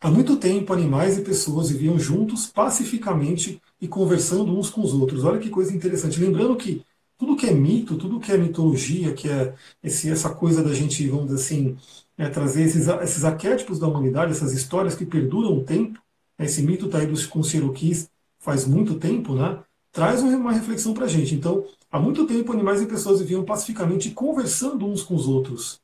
Há 0.00 0.10
muito 0.10 0.36
tempo, 0.36 0.72
animais 0.72 1.18
e 1.18 1.22
pessoas 1.22 1.70
viviam 1.70 1.98
juntos, 1.98 2.46
pacificamente 2.46 3.60
e 3.80 3.88
conversando 3.88 4.56
uns 4.56 4.70
com 4.70 4.82
os 4.82 4.92
outros. 4.92 5.24
Olha 5.24 5.40
que 5.40 5.50
coisa 5.50 5.74
interessante. 5.74 6.20
Lembrando 6.20 6.54
que 6.56 6.82
tudo 7.18 7.36
que 7.36 7.46
é 7.46 7.52
mito, 7.52 7.96
tudo 7.96 8.20
que 8.20 8.30
é 8.30 8.36
mitologia, 8.36 9.14
que 9.14 9.28
é 9.28 9.54
esse, 9.82 10.10
essa 10.10 10.30
coisa 10.30 10.62
da 10.62 10.74
gente, 10.74 11.06
vamos 11.08 11.26
dizer 11.28 11.40
assim, 11.40 11.76
é, 12.16 12.28
trazer 12.28 12.64
esses, 12.64 12.86
esses 12.86 13.24
arquétipos 13.24 13.78
da 13.78 13.88
humanidade, 13.88 14.32
essas 14.32 14.52
histórias 14.52 14.94
que 14.94 15.06
perduram 15.06 15.56
o 15.56 15.64
tempo. 15.64 15.98
Esse 16.38 16.62
mito 16.62 16.86
está 16.86 16.98
aí 16.98 17.06
dos, 17.06 17.26
com 17.26 17.40
os 17.40 17.48
Cherokees 17.48 18.10
faz 18.38 18.66
muito 18.66 18.94
tempo, 18.98 19.34
né? 19.34 19.58
Traz 19.96 20.22
uma 20.22 20.52
reflexão 20.52 20.92
para 20.92 21.06
a 21.06 21.08
gente. 21.08 21.34
Então, 21.34 21.64
há 21.90 21.98
muito 21.98 22.26
tempo, 22.26 22.52
animais 22.52 22.82
e 22.82 22.86
pessoas 22.86 23.18
viviam 23.18 23.42
pacificamente 23.42 24.10
conversando 24.10 24.86
uns 24.86 25.02
com 25.02 25.14
os 25.14 25.26
outros. 25.26 25.80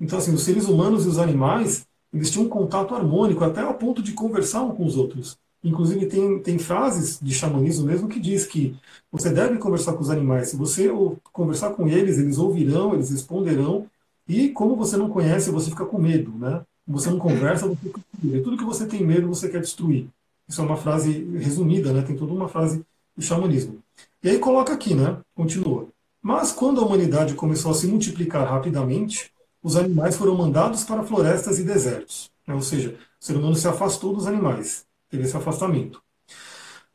Então, 0.00 0.18
assim, 0.18 0.32
os 0.32 0.42
seres 0.42 0.64
humanos 0.64 1.04
e 1.04 1.08
os 1.08 1.18
animais, 1.18 1.86
eles 2.10 2.30
tinham 2.30 2.46
um 2.46 2.48
contato 2.48 2.94
harmônico 2.94 3.44
até 3.44 3.60
ao 3.60 3.74
ponto 3.74 4.02
de 4.02 4.12
conversar 4.12 4.62
uns 4.62 4.74
com 4.74 4.86
os 4.86 4.96
outros. 4.96 5.36
Inclusive, 5.62 6.06
tem, 6.06 6.38
tem 6.38 6.58
frases 6.58 7.18
de 7.20 7.34
xamanismo 7.34 7.84
mesmo 7.84 8.08
que 8.08 8.18
diz 8.18 8.46
que 8.46 8.74
você 9.12 9.28
deve 9.28 9.58
conversar 9.58 9.92
com 9.92 10.00
os 10.00 10.08
animais. 10.08 10.48
Se 10.48 10.56
você 10.56 10.90
conversar 11.30 11.70
com 11.74 11.86
eles, 11.86 12.16
eles 12.16 12.38
ouvirão, 12.38 12.94
eles 12.94 13.10
responderão. 13.10 13.86
E 14.26 14.48
como 14.48 14.74
você 14.74 14.96
não 14.96 15.10
conhece, 15.10 15.50
você 15.50 15.68
fica 15.68 15.84
com 15.84 15.98
medo, 15.98 16.32
né? 16.38 16.62
Você 16.88 17.10
não 17.10 17.18
conversa, 17.18 17.66
você 17.66 17.76
fica 17.76 18.00
com 18.00 18.26
medo. 18.26 18.42
Tudo 18.42 18.56
que 18.56 18.64
você 18.64 18.86
tem 18.86 19.04
medo, 19.04 19.28
você 19.28 19.50
quer 19.50 19.60
destruir. 19.60 20.06
Isso 20.48 20.62
é 20.62 20.64
uma 20.64 20.78
frase 20.78 21.24
resumida, 21.38 21.92
né? 21.92 22.00
Tem 22.00 22.16
toda 22.16 22.32
uma 22.32 22.48
frase 22.48 22.82
o 23.16 23.22
xamanismo. 23.22 23.82
E 24.22 24.28
aí 24.28 24.38
coloca 24.38 24.72
aqui, 24.72 24.94
né? 24.94 25.18
Continua. 25.34 25.88
Mas 26.22 26.52
quando 26.52 26.80
a 26.80 26.84
humanidade 26.84 27.34
começou 27.34 27.70
a 27.70 27.74
se 27.74 27.86
multiplicar 27.86 28.48
rapidamente, 28.48 29.30
os 29.62 29.76
animais 29.76 30.16
foram 30.16 30.34
mandados 30.36 30.84
para 30.84 31.02
florestas 31.02 31.58
e 31.58 31.62
desertos. 31.62 32.30
Né? 32.46 32.54
Ou 32.54 32.62
seja, 32.62 32.96
o 33.20 33.24
ser 33.24 33.36
humano 33.36 33.54
se 33.54 33.68
afastou 33.68 34.14
dos 34.14 34.26
animais, 34.26 34.86
teve 35.10 35.24
esse 35.24 35.36
afastamento. 35.36 36.02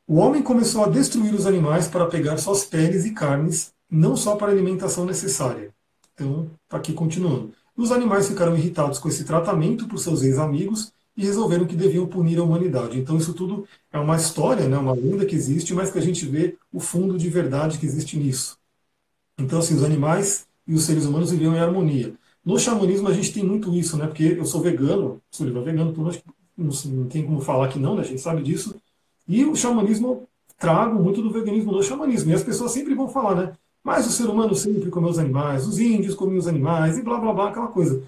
O 0.07 0.15
homem 0.15 0.41
começou 0.41 0.83
a 0.83 0.89
destruir 0.89 1.33
os 1.35 1.45
animais 1.45 1.87
para 1.87 2.07
pegar 2.07 2.37
suas 2.37 2.65
peles 2.65 3.05
e 3.05 3.11
carnes, 3.11 3.71
não 3.89 4.15
só 4.15 4.35
para 4.35 4.47
a 4.47 4.51
alimentação 4.51 5.05
necessária. 5.05 5.71
Então, 6.15 6.49
está 6.63 6.77
aqui 6.77 6.93
continuando. 6.93 7.53
Os 7.77 7.91
animais 7.91 8.27
ficaram 8.27 8.57
irritados 8.57 8.99
com 8.99 9.07
esse 9.07 9.23
tratamento 9.23 9.87
por 9.87 9.99
seus 9.99 10.23
ex-amigos 10.23 10.91
e 11.15 11.23
resolveram 11.25 11.65
que 11.65 11.75
deviam 11.75 12.07
punir 12.07 12.39
a 12.39 12.43
humanidade. 12.43 12.99
Então 12.99 13.17
isso 13.17 13.33
tudo 13.33 13.67
é 13.91 13.99
uma 13.99 14.15
história, 14.15 14.67
né, 14.67 14.77
uma 14.77 14.93
lenda 14.93 15.25
que 15.25 15.35
existe, 15.35 15.73
mas 15.73 15.91
que 15.91 15.97
a 15.97 16.01
gente 16.01 16.25
vê 16.25 16.57
o 16.71 16.79
fundo 16.79 17.17
de 17.17 17.29
verdade 17.29 17.77
que 17.77 17.85
existe 17.85 18.17
nisso. 18.17 18.57
Então 19.37 19.59
assim, 19.59 19.75
os 19.75 19.83
animais 19.83 20.47
e 20.67 20.73
os 20.73 20.83
seres 20.83 21.05
humanos 21.05 21.31
viviam 21.31 21.55
em 21.55 21.59
harmonia. 21.59 22.13
No 22.45 22.57
xamanismo 22.57 23.07
a 23.07 23.13
gente 23.13 23.33
tem 23.33 23.43
muito 23.43 23.73
isso, 23.75 23.97
né? 23.97 24.07
Porque 24.07 24.23
eu 24.37 24.45
sou 24.45 24.61
vegano, 24.61 25.21
sou 25.31 25.45
vegano, 25.63 25.93
tudo, 25.93 26.11
não, 26.57 26.71
não 26.85 27.07
tem 27.07 27.25
como 27.25 27.41
falar 27.41 27.67
que 27.69 27.79
não, 27.79 27.95
né? 27.95 28.01
A 28.01 28.05
gente 28.05 28.21
sabe 28.21 28.41
disso. 28.41 28.75
E 29.27 29.45
o 29.45 29.55
xamanismo 29.55 30.27
trago 30.57 31.01
muito 31.01 31.21
do 31.21 31.31
veganismo 31.31 31.71
no 31.71 31.81
xamanismo. 31.81 32.31
E 32.31 32.33
as 32.33 32.43
pessoas 32.43 32.71
sempre 32.71 32.93
vão 32.93 33.07
falar, 33.07 33.35
né? 33.35 33.53
Mas 33.83 34.05
o 34.05 34.11
ser 34.11 34.29
humano 34.29 34.53
sempre 34.53 34.89
comeu 34.89 35.09
os 35.09 35.17
animais, 35.17 35.65
os 35.65 35.79
índios 35.79 36.13
comiam 36.13 36.37
os 36.37 36.47
animais, 36.47 36.97
e 36.97 37.01
blá 37.01 37.17
blá 37.17 37.33
blá, 37.33 37.49
aquela 37.49 37.67
coisa. 37.67 38.03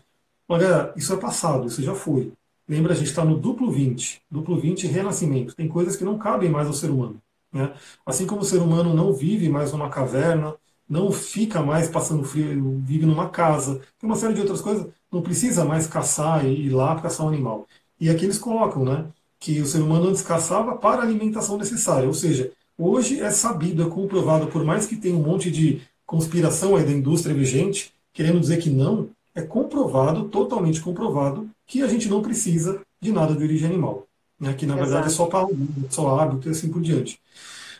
Olha, 0.47 0.93
isso 0.97 1.13
é 1.13 1.17
passado, 1.17 1.67
isso 1.67 1.81
já 1.81 1.95
foi. 1.95 2.33
Lembra, 2.71 2.93
a 2.93 2.95
gente 2.95 3.09
está 3.09 3.25
no 3.25 3.37
duplo 3.37 3.69
20, 3.69 4.21
duplo 4.31 4.57
20 4.57 4.87
renascimento. 4.87 5.53
Tem 5.53 5.67
coisas 5.67 5.97
que 5.97 6.05
não 6.05 6.17
cabem 6.17 6.49
mais 6.49 6.67
ao 6.67 6.73
ser 6.73 6.89
humano. 6.89 7.21
Né? 7.51 7.73
Assim 8.05 8.25
como 8.25 8.43
o 8.43 8.45
ser 8.45 8.61
humano 8.61 8.93
não 8.93 9.11
vive 9.11 9.49
mais 9.49 9.73
numa 9.73 9.89
caverna, 9.89 10.55
não 10.87 11.11
fica 11.11 11.61
mais 11.61 11.89
passando 11.89 12.23
frio, 12.23 12.81
vive 12.85 13.05
numa 13.05 13.27
casa, 13.27 13.81
tem 13.99 14.09
uma 14.09 14.15
série 14.15 14.35
de 14.35 14.39
outras 14.39 14.61
coisas, 14.61 14.87
não 15.11 15.21
precisa 15.21 15.65
mais 15.65 15.85
caçar 15.85 16.45
e 16.45 16.67
ir 16.67 16.69
lá 16.69 16.97
caçar 17.01 17.25
um 17.25 17.29
animal. 17.29 17.67
E 17.99 18.09
aqui 18.09 18.23
eles 18.23 18.37
colocam 18.37 18.85
né, 18.85 19.05
que 19.37 19.59
o 19.59 19.65
ser 19.65 19.81
humano 19.81 20.07
antes 20.07 20.21
caçava 20.21 20.77
para 20.77 21.01
a 21.01 21.03
alimentação 21.03 21.57
necessária, 21.57 22.07
ou 22.07 22.13
seja, 22.13 22.53
hoje 22.77 23.19
é 23.19 23.31
sabido, 23.31 23.83
é 23.83 23.89
comprovado, 23.89 24.47
por 24.47 24.63
mais 24.63 24.87
que 24.87 24.95
tenha 24.95 25.17
um 25.17 25.23
monte 25.23 25.51
de 25.51 25.81
conspiração 26.05 26.77
aí 26.77 26.85
da 26.85 26.93
indústria 26.93 27.35
vigente, 27.35 27.93
querendo 28.13 28.39
dizer 28.39 28.61
que 28.61 28.69
não, 28.69 29.09
é 29.35 29.41
comprovado, 29.41 30.29
totalmente 30.29 30.79
comprovado, 30.79 31.49
que 31.71 31.81
a 31.81 31.87
gente 31.87 32.09
não 32.09 32.21
precisa 32.21 32.81
de 32.99 33.13
nada 33.13 33.33
de 33.33 33.41
origem 33.41 33.69
animal. 33.69 34.05
Né? 34.37 34.53
Que 34.53 34.65
na 34.65 34.73
Exato. 34.73 34.89
verdade 34.89 35.07
é 35.07 35.15
só 35.15 35.25
para 35.25 35.47
só 35.89 36.19
hábito 36.19 36.49
e 36.49 36.51
assim 36.51 36.69
por 36.69 36.81
diante. 36.81 37.17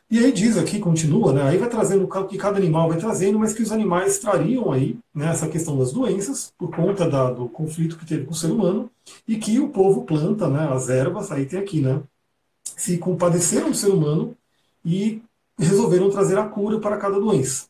E 0.09 0.17
aí 0.17 0.31
diz 0.31 0.57
aqui, 0.57 0.79
continua, 0.79 1.33
né? 1.33 1.43
aí 1.43 1.57
vai 1.57 1.67
trazendo 1.67 2.05
o 2.05 2.25
que 2.25 2.37
cada 2.37 2.57
animal 2.57 2.87
vai 2.87 2.97
trazendo, 2.97 3.37
mas 3.37 3.53
que 3.53 3.61
os 3.61 3.71
animais 3.71 4.17
trariam 4.19 4.71
aí 4.71 4.97
né, 5.13 5.29
essa 5.29 5.47
questão 5.47 5.77
das 5.77 5.91
doenças, 5.91 6.53
por 6.57 6.73
conta 6.73 7.09
da, 7.09 7.31
do 7.31 7.49
conflito 7.49 7.97
que 7.97 8.05
teve 8.05 8.25
com 8.25 8.31
o 8.31 8.35
ser 8.35 8.51
humano, 8.51 8.89
e 9.27 9.37
que 9.37 9.59
o 9.59 9.69
povo 9.69 10.03
planta, 10.03 10.47
né, 10.47 10.69
as 10.71 10.89
ervas, 10.89 11.31
aí 11.31 11.45
tem 11.45 11.59
aqui, 11.59 11.81
né? 11.81 12.01
Se 12.63 12.97
compadeceram 12.97 13.71
do 13.71 13.77
ser 13.77 13.89
humano 13.89 14.35
e 14.83 15.21
resolveram 15.57 16.09
trazer 16.09 16.37
a 16.37 16.45
cura 16.45 16.79
para 16.79 16.97
cada 16.97 17.19
doença. 17.19 17.67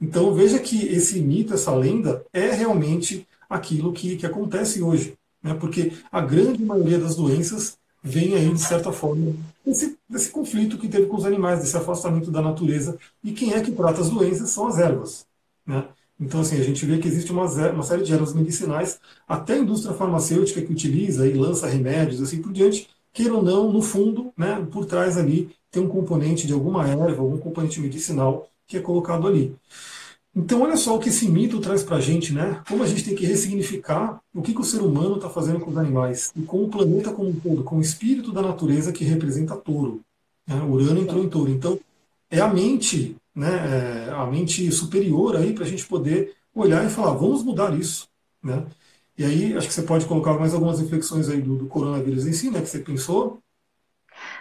Então 0.00 0.34
veja 0.34 0.58
que 0.58 0.86
esse 0.86 1.20
mito, 1.20 1.52
essa 1.52 1.74
lenda, 1.74 2.24
é 2.32 2.50
realmente 2.50 3.26
aquilo 3.50 3.92
que, 3.92 4.16
que 4.16 4.24
acontece 4.24 4.82
hoje 4.82 5.18
né? 5.42 5.54
porque 5.54 5.92
a 6.10 6.20
grande 6.20 6.62
maioria 6.62 6.98
das 6.98 7.16
doenças 7.16 7.78
vem 8.02 8.34
aí, 8.34 8.52
de 8.52 8.60
certa 8.60 8.92
forma, 8.92 9.34
desse, 9.64 9.98
desse 10.08 10.30
conflito 10.30 10.78
que 10.78 10.88
teve 10.88 11.06
com 11.06 11.16
os 11.16 11.24
animais, 11.24 11.60
desse 11.60 11.76
afastamento 11.76 12.30
da 12.30 12.40
natureza. 12.40 12.98
E 13.22 13.32
quem 13.32 13.52
é 13.52 13.60
que 13.60 13.72
trata 13.72 14.00
as 14.00 14.10
doenças 14.10 14.50
são 14.50 14.66
as 14.66 14.78
ervas. 14.78 15.26
Né? 15.66 15.84
Então, 16.18 16.40
assim, 16.40 16.58
a 16.58 16.62
gente 16.62 16.84
vê 16.84 16.98
que 16.98 17.08
existe 17.08 17.32
uma, 17.32 17.44
uma, 17.44 17.82
série 17.82 18.02
de 18.02 18.12
ervas 18.12 18.34
medicinais, 18.34 19.00
até 19.26 19.54
a 19.54 19.58
indústria 19.58 19.94
farmacêutica 19.94 20.60
que 20.60 20.72
utiliza 20.72 21.26
e 21.26 21.32
lança 21.32 21.66
remédios, 21.66 22.22
assim 22.22 22.42
por 22.42 22.52
diante, 22.52 22.88
queira 23.12 23.34
ou 23.34 23.42
não, 23.42 23.72
no 23.72 23.82
fundo, 23.82 24.32
né, 24.36 24.66
por 24.70 24.84
trás 24.84 25.16
ali, 25.16 25.50
tem 25.70 25.82
um 25.82 25.88
componente 25.88 26.46
de 26.46 26.52
alguma 26.52 26.86
erva, 26.86 27.22
algum 27.22 27.38
componente 27.38 27.80
medicinal 27.80 28.48
que 28.66 28.76
é 28.76 28.80
colocado 28.80 29.26
ali. 29.26 29.56
Então, 30.42 30.62
olha 30.62 30.76
só 30.76 30.96
o 30.96 30.98
que 30.98 31.10
esse 31.10 31.28
mito 31.28 31.60
traz 31.60 31.82
para 31.82 31.96
a 31.96 32.00
gente, 32.00 32.32
né? 32.32 32.62
Como 32.66 32.82
a 32.82 32.86
gente 32.86 33.04
tem 33.04 33.14
que 33.14 33.26
ressignificar 33.26 34.18
o 34.34 34.40
que, 34.40 34.54
que 34.54 34.60
o 34.60 34.64
ser 34.64 34.80
humano 34.80 35.16
está 35.16 35.28
fazendo 35.28 35.60
com 35.60 35.70
os 35.70 35.76
animais 35.76 36.32
e 36.34 36.40
com 36.40 36.64
o 36.64 36.68
planeta 36.68 37.12
como 37.12 37.28
um 37.28 37.38
todo, 37.38 37.62
com 37.62 37.76
o 37.76 37.80
espírito 37.82 38.32
da 38.32 38.40
natureza 38.40 38.90
que 38.90 39.04
representa 39.04 39.54
touro. 39.54 40.00
Né? 40.46 40.54
Urano 40.62 41.02
entrou 41.02 41.22
em 41.22 41.28
touro. 41.28 41.50
Então, 41.50 41.78
é 42.30 42.40
a 42.40 42.48
mente, 42.48 43.16
né? 43.34 44.08
É 44.08 44.12
a 44.12 44.24
mente 44.24 44.72
superior 44.72 45.36
aí 45.36 45.52
para 45.52 45.64
a 45.64 45.68
gente 45.68 45.86
poder 45.86 46.32
olhar 46.54 46.86
e 46.86 46.90
falar, 46.90 47.12
vamos 47.12 47.42
mudar 47.44 47.78
isso, 47.78 48.08
né? 48.42 48.64
E 49.18 49.24
aí, 49.24 49.54
acho 49.54 49.68
que 49.68 49.74
você 49.74 49.82
pode 49.82 50.06
colocar 50.06 50.32
mais 50.38 50.54
algumas 50.54 50.80
reflexões 50.80 51.28
aí 51.28 51.42
do, 51.42 51.54
do 51.56 51.66
coronavírus 51.66 52.26
em 52.26 52.32
si, 52.32 52.50
né? 52.50 52.62
Que 52.62 52.68
você 52.68 52.78
pensou. 52.78 53.38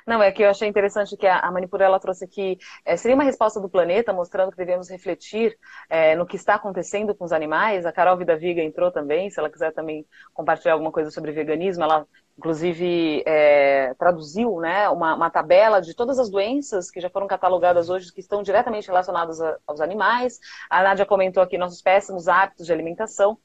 Não, 0.06 0.22
é 0.22 0.32
que 0.32 0.44
eu 0.44 0.50
achei 0.50 0.68
interessante 0.68 1.16
que 1.18 1.28
a, 1.28 1.52
Manipura 1.52 1.86
ela 1.86 2.00
trouxe 2.00 2.26
aqui, 2.26 2.58
é, 2.86 2.96
seria 2.98 3.16
uma 3.16 3.24
resposta 3.24 3.60
do 3.60 3.70
planeta, 3.70 4.14
mostrando 4.14 4.52
que 4.52 4.58
devemos 4.58 4.90
refletir 4.90 5.58
é, 5.90 6.16
no 6.16 6.26
que 6.26 6.36
está 6.36 6.56
acontecendo 6.56 7.16
com 7.16 7.26
os 7.26 7.32
animais. 7.32 7.86
A 7.86 7.92
Carol 7.92 8.18
Vida 8.18 8.38
Viga 8.38 8.62
entrou 8.62 8.92
também, 8.92 9.30
se 9.30 9.40
ela 9.40 9.50
quiser 9.50 9.72
também 9.74 10.06
compartilhar 10.34 10.74
alguma 10.74 10.92
coisa 10.92 11.12
sobre 11.12 11.32
veganismo, 11.32 11.84
ela 11.84 12.06
inclusive 12.40 13.22
é, 13.28 13.94
traduziu 13.96 14.62
né, 14.62 14.88
uma, 14.88 15.14
uma, 15.14 15.30
tabela 15.30 15.82
de 15.82 15.94
todas 15.94 16.18
as 16.18 16.30
doenças 16.30 16.90
que 16.90 17.02
já 17.02 17.10
foram 17.10 17.28
catalogadas 17.28 17.90
hoje, 17.90 18.14
que 18.14 18.22
estão 18.22 18.42
diretamente 18.42 18.88
relacionadas 18.88 19.42
a, 19.42 19.58
aos 19.68 19.82
animais. 19.82 20.40
A 20.70 20.82
Nádia 20.82 21.06
comentou 21.06 21.44
aqui 21.44 21.58
nossos 21.58 21.82
péssimos 21.82 22.30
hábitos 22.30 22.66
de 22.66 22.72
alimentação. 22.72 23.38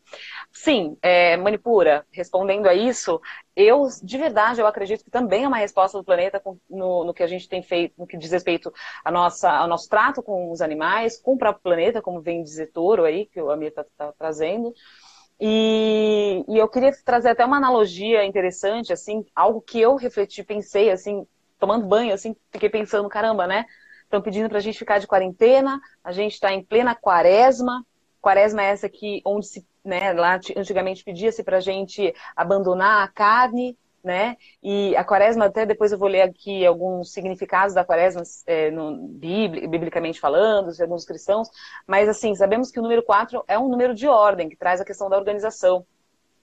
Sim, 0.53 0.97
é, 1.03 1.37
Manipura, 1.37 2.07
respondendo 2.13 2.69
a 2.69 2.75
isso, 2.75 3.21
eu, 3.57 3.89
de 4.01 4.17
verdade, 4.17 4.61
eu 4.61 4.67
acredito 4.67 5.05
que 5.05 5.11
também 5.11 5.43
é 5.43 5.49
uma 5.49 5.59
resposta 5.59 5.99
do 5.99 6.05
planeta 6.05 6.41
no, 6.71 7.05
no, 7.05 7.13
que 7.13 7.23
a 7.23 7.27
gente 7.27 7.49
tem 7.49 7.63
feito, 7.63 7.95
no 7.99 8.07
que 8.07 8.17
diz 8.17 8.31
respeito 8.31 8.73
à 9.05 9.11
nossa, 9.11 9.51
ao 9.51 9.67
nosso 9.67 9.89
trato 9.89 10.23
com 10.23 10.53
os 10.53 10.61
animais, 10.61 11.21
com 11.21 11.35
o 11.35 11.39
próprio 11.39 11.63
planeta, 11.63 12.01
como 12.01 12.21
vem 12.21 12.45
dizer 12.45 12.69
Toro 12.69 13.05
aí, 13.05 13.27
que 13.27 13.41
o 13.41 13.51
Amir 13.51 13.69
está 13.69 13.85
tá 13.97 14.13
trazendo. 14.17 14.73
E, 15.41 16.45
e, 16.49 16.59
eu 16.59 16.69
queria 16.69 16.93
trazer 17.05 17.31
até 17.31 17.45
uma 17.45 17.57
analogia 17.57 18.25
interessante, 18.25 18.93
assim, 18.93 19.27
algo 19.35 19.61
que 19.61 19.81
eu 19.81 19.97
refleti, 19.97 20.45
pensei, 20.45 20.91
assim, 20.91 21.27
tomando 21.59 21.87
banho, 21.87 22.15
assim, 22.15 22.37
fiquei 22.53 22.69
pensando, 22.69 23.09
caramba, 23.09 23.47
né? 23.47 23.65
Estão 24.05 24.23
pedindo 24.23 24.49
para 24.49 24.59
a 24.59 24.61
gente 24.61 24.79
ficar 24.79 24.99
de 24.99 25.07
quarentena, 25.07 25.81
a 26.03 26.13
gente 26.13 26.35
está 26.35 26.53
em 26.53 26.63
plena 26.63 26.95
quaresma, 26.95 27.85
quaresma 28.21 28.63
é 28.63 28.67
essa 28.67 28.87
aqui 28.87 29.21
onde 29.25 29.47
se, 29.47 29.67
né, 29.85 30.13
lá 30.13 30.41
antigamente 30.57 31.05
pedia-se 31.05 31.43
para 31.43 31.59
a 31.59 31.61
gente 31.61 32.15
abandonar 32.37 33.03
a 33.03 33.09
carne, 33.09 33.77
né? 34.05 34.37
E 34.63 34.95
a 34.97 35.03
quaresma, 35.03 35.47
até 35.47 35.65
depois 35.65 35.91
eu 35.91 35.99
vou 35.99 36.09
ler 36.09 36.21
aqui 36.21 36.65
alguns 36.67 37.11
significados 37.11 37.75
da 37.75 37.85
quaresma, 37.85 38.23
é, 38.47 38.71
no, 38.71 39.09
biblicamente 39.09 40.21
falando, 40.21 40.73
de 40.73 40.83
alguns 40.83 41.07
cristãos, 41.07 41.49
mas 41.87 42.07
assim, 42.07 42.35
sabemos 42.35 42.71
que 42.71 42.79
o 42.79 42.83
número 42.83 43.03
4 43.03 43.43
é 43.49 43.59
um 43.59 43.69
número 43.69 43.95
de 43.95 44.07
ordem, 44.07 44.51
que 44.51 44.57
traz 44.57 44.81
a 44.81 44.85
questão 44.85 45.09
da 45.09 45.17
organização. 45.17 45.87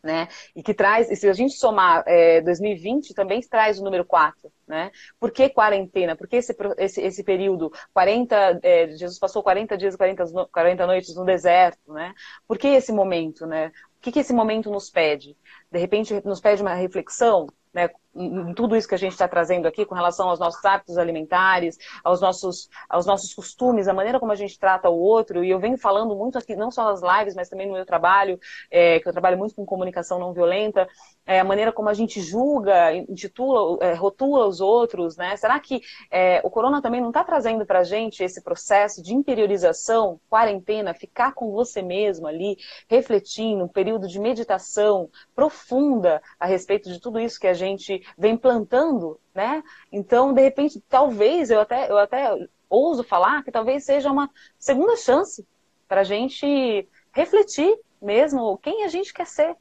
Né? 0.04 0.28
E 0.56 0.64
que 0.64 0.74
traz, 0.74 1.12
e 1.12 1.16
se 1.16 1.30
a 1.30 1.34
gente 1.34 1.54
somar 1.54 2.04
é, 2.08 2.42
2020, 2.42 3.14
também 3.14 3.40
traz 3.42 3.80
o 3.80 3.84
número 3.84 4.04
4, 4.04 4.52
né? 4.68 4.90
Por 5.20 5.30
que 5.30 5.48
quarentena? 5.48 6.16
Por 6.16 6.28
que 6.28 6.38
esse, 6.38 6.58
esse, 6.80 7.02
esse 7.02 7.24
período? 7.24 7.72
40, 7.94 8.62
é, 8.64 8.88
Jesus 8.88 9.20
passou 9.20 9.44
40 9.44 9.78
dias, 9.78 9.96
40, 9.96 10.26
40 10.52 10.88
noites 10.88 11.16
no 11.16 11.24
deserto, 11.24 11.94
né? 11.94 12.16
Por 12.48 12.58
que 12.58 12.70
esse 12.70 12.92
momento, 12.92 13.46
né? 13.46 13.72
Que, 14.02 14.12
que 14.12 14.20
esse 14.20 14.34
momento 14.34 14.70
nos 14.70 14.90
pede? 14.90 15.38
De 15.72 15.80
repente, 15.80 16.22
nos 16.26 16.40
pede 16.40 16.62
uma 16.62 16.74
reflexão, 16.74 17.48
né, 17.74 17.90
em 18.14 18.54
tudo 18.54 18.76
isso 18.76 18.88
que 18.88 18.96
a 18.96 18.98
gente 18.98 19.14
está 19.14 19.28
trazendo 19.28 19.68
aqui 19.68 19.86
com 19.86 19.96
relação 19.96 20.30
aos 20.30 20.40
nossos 20.40 20.64
hábitos 20.66 20.98
alimentares, 20.98 21.78
aos 22.04 22.20
nossos, 22.20 22.70
aos 22.90 23.06
nossos 23.06 23.34
costumes, 23.34 23.88
a 23.88 23.94
maneira 23.94 24.20
como 24.20 24.32
a 24.32 24.36
gente 24.36 24.60
trata 24.60 24.90
o 24.90 25.00
outro. 25.00 25.44
E 25.44 25.50
eu 25.50 25.60
venho 25.60 25.78
falando 25.78 26.16
muito 26.16 26.38
aqui, 26.38 26.56
não 26.56 26.70
só 26.70 26.84
nas 26.84 27.02
lives, 27.02 27.36
mas 27.36 27.48
também 27.48 27.68
no 27.68 27.74
meu 27.74 27.86
trabalho, 27.86 28.38
é, 28.70 29.00
que 29.00 29.08
eu 29.08 29.14
trabalho 29.14 29.38
muito 29.38 29.56
com 29.56 29.66
comunicação 29.66 30.20
não 30.20 30.34
violenta, 30.34 30.88
é, 31.26 31.40
a 31.40 31.44
maneira 31.44 31.72
como 31.72 31.88
a 31.88 31.94
gente 31.94 32.20
julga, 32.20 32.94
intitula, 32.94 33.78
é, 33.82 33.94
rotula 33.94 34.46
os 34.46 34.60
outros, 34.60 35.16
né? 35.16 35.38
Será 35.38 35.60
que 35.60 35.82
é, 36.10 36.42
o 36.44 36.50
corona 36.50 36.82
também 36.82 37.00
não 37.00 37.10
está 37.10 37.24
trazendo 37.24 37.66
para 37.66 37.80
a 37.80 37.84
gente 37.84 38.24
esse 38.24 38.42
processo 38.44 39.02
de 39.02 39.14
interiorização, 39.14 40.20
quarentena, 40.30 40.94
ficar 40.94 41.34
com 41.34 41.52
você 41.52 41.82
mesmo 41.82 42.28
ali, 42.28 42.58
refletindo, 42.90 43.64
um 43.64 43.68
período 43.70 43.91
de 44.00 44.20
meditação 44.20 45.10
profunda 45.36 46.22
a 46.40 46.46
respeito 46.46 46.90
de 46.90 47.00
tudo 47.00 47.20
isso 47.20 47.40
que 47.40 47.48
a 47.48 47.54
gente 47.54 48.06
vem 48.18 48.38
plantando, 48.38 49.20
né? 49.34 49.64
Então, 49.92 50.34
de 50.34 50.42
repente, 50.42 50.82
talvez, 50.90 51.50
eu 51.50 51.60
até, 51.62 51.90
eu 51.90 51.98
até 51.98 52.34
ouso 52.70 53.04
falar 53.04 53.44
que 53.44 53.52
talvez 53.52 53.84
seja 53.84 54.12
uma 54.12 54.30
segunda 54.58 54.96
chance 54.96 55.46
para 55.88 56.02
a 56.02 56.06
gente 56.06 56.88
refletir 57.12 57.78
mesmo 58.02 58.58
quem 58.58 58.84
a 58.84 58.88
gente 58.88 59.14
quer 59.14 59.28
ser, 59.28 59.56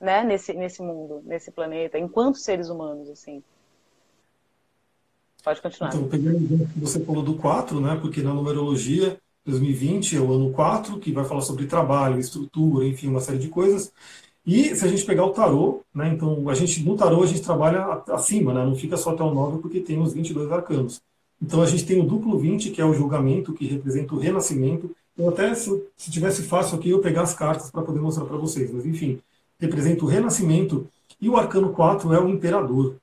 né? 0.00 0.24
Nesse, 0.24 0.52
nesse 0.54 0.82
mundo, 0.82 1.22
nesse 1.24 1.50
planeta, 1.50 1.98
enquanto 1.98 2.38
seres 2.38 2.68
humanos, 2.68 3.10
assim. 3.10 3.42
Pode 5.42 5.60
continuar. 5.60 5.90
Então, 5.94 6.08
pegando 6.08 6.36
o 6.36 6.68
que 6.68 6.78
você 6.78 7.04
falou 7.04 7.22
do 7.22 7.36
4, 7.36 7.80
né? 7.80 7.98
Porque 8.00 8.22
na 8.22 8.32
numerologia, 8.32 9.20
2020 9.44 10.16
é 10.16 10.20
o 10.20 10.32
ano 10.32 10.50
4, 10.52 10.98
que 10.98 11.12
vai 11.12 11.24
falar 11.24 11.40
sobre 11.40 11.66
trabalho, 11.66 12.18
estrutura, 12.18 12.86
enfim, 12.86 13.08
uma 13.08 13.20
série 13.20 13.38
de 13.38 13.48
coisas. 13.48 13.92
E 14.46 14.74
se 14.74 14.84
a 14.84 14.88
gente 14.88 15.04
pegar 15.04 15.24
o 15.24 15.30
tarô, 15.30 15.82
né, 15.94 16.08
então 16.12 16.48
a 16.48 16.54
gente 16.54 16.82
no 16.82 16.96
tarô 16.96 17.22
a 17.22 17.26
gente 17.26 17.42
trabalha 17.42 18.02
acima, 18.08 18.52
né, 18.52 18.64
não 18.64 18.74
fica 18.74 18.96
só 18.96 19.10
até 19.10 19.22
o 19.22 19.32
9 19.32 19.58
porque 19.60 19.80
tem 19.80 20.00
os 20.00 20.12
22 20.12 20.50
arcanos. 20.50 21.00
Então 21.40 21.62
a 21.62 21.66
gente 21.66 21.84
tem 21.84 22.00
o 22.00 22.04
duplo 22.04 22.38
20, 22.38 22.70
que 22.70 22.80
é 22.80 22.84
o 22.84 22.94
julgamento, 22.94 23.52
que 23.52 23.66
representa 23.66 24.14
o 24.14 24.18
renascimento. 24.18 24.94
Eu 25.16 25.28
até, 25.28 25.54
se, 25.54 25.84
se 25.96 26.10
tivesse 26.10 26.42
fácil 26.42 26.78
aqui, 26.78 26.90
eu 26.90 27.00
pegar 27.00 27.22
as 27.22 27.34
cartas 27.34 27.70
para 27.70 27.82
poder 27.82 28.00
mostrar 28.00 28.24
para 28.24 28.36
vocês, 28.36 28.70
mas 28.72 28.86
enfim, 28.86 29.20
representa 29.58 30.04
o 30.04 30.08
renascimento. 30.08 30.88
E 31.20 31.28
o 31.28 31.36
arcano 31.36 31.70
4 31.72 32.12
é 32.12 32.20
o 32.20 32.28
imperador. 32.28 32.96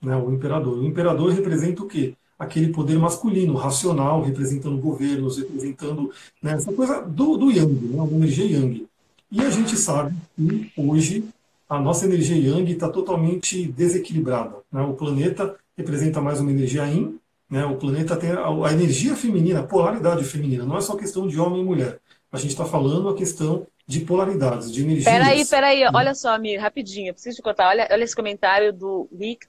Né, 0.00 0.16
o 0.16 0.32
imperador. 0.32 0.78
O 0.78 0.84
imperador 0.84 1.30
representa 1.30 1.82
o 1.82 1.86
quê? 1.86 2.14
Aquele 2.42 2.72
poder 2.72 2.98
masculino, 2.98 3.54
racional, 3.54 4.22
representando 4.22 4.76
governos, 4.76 5.38
representando 5.38 6.10
né, 6.42 6.54
essa 6.54 6.72
coisa 6.72 7.00
do, 7.02 7.36
do 7.36 7.50
Yang, 7.50 7.86
né, 7.86 8.08
energia 8.10 8.44
Yang. 8.44 8.86
E 9.30 9.40
a 9.40 9.48
gente 9.48 9.76
sabe 9.76 10.14
que 10.36 10.72
hoje 10.76 11.24
a 11.68 11.78
nossa 11.78 12.04
energia 12.04 12.36
Yang 12.36 12.72
está 12.72 12.88
totalmente 12.88 13.66
desequilibrada. 13.66 14.56
Né? 14.72 14.82
O 14.82 14.94
planeta 14.94 15.56
representa 15.76 16.20
mais 16.20 16.40
uma 16.40 16.50
energia 16.50 16.84
Yin, 16.84 17.18
né? 17.48 17.64
o 17.64 17.76
planeta 17.76 18.16
tem 18.16 18.30
a, 18.32 18.46
a 18.46 18.72
energia 18.72 19.14
feminina, 19.14 19.60
a 19.60 19.62
polaridade 19.62 20.24
feminina, 20.24 20.64
não 20.64 20.76
é 20.76 20.80
só 20.80 20.96
questão 20.96 21.28
de 21.28 21.38
homem 21.38 21.62
e 21.62 21.64
mulher. 21.64 21.98
A 22.32 22.38
gente 22.38 22.50
está 22.50 22.64
falando 22.64 23.08
a 23.08 23.14
questão 23.14 23.66
de 23.86 24.00
polaridades, 24.00 24.72
de 24.72 24.82
energia. 24.82 25.04
Peraí, 25.04 25.44
peraí, 25.44 25.82
olha 25.92 26.14
só, 26.14 26.34
Amir, 26.34 26.60
rapidinho, 26.60 27.12
preciso 27.12 27.36
te 27.36 27.42
contar. 27.42 27.68
Olha, 27.68 27.88
olha 27.90 28.04
esse 28.04 28.14
comentário 28.14 28.72
do 28.72 29.08
Rick 29.16 29.46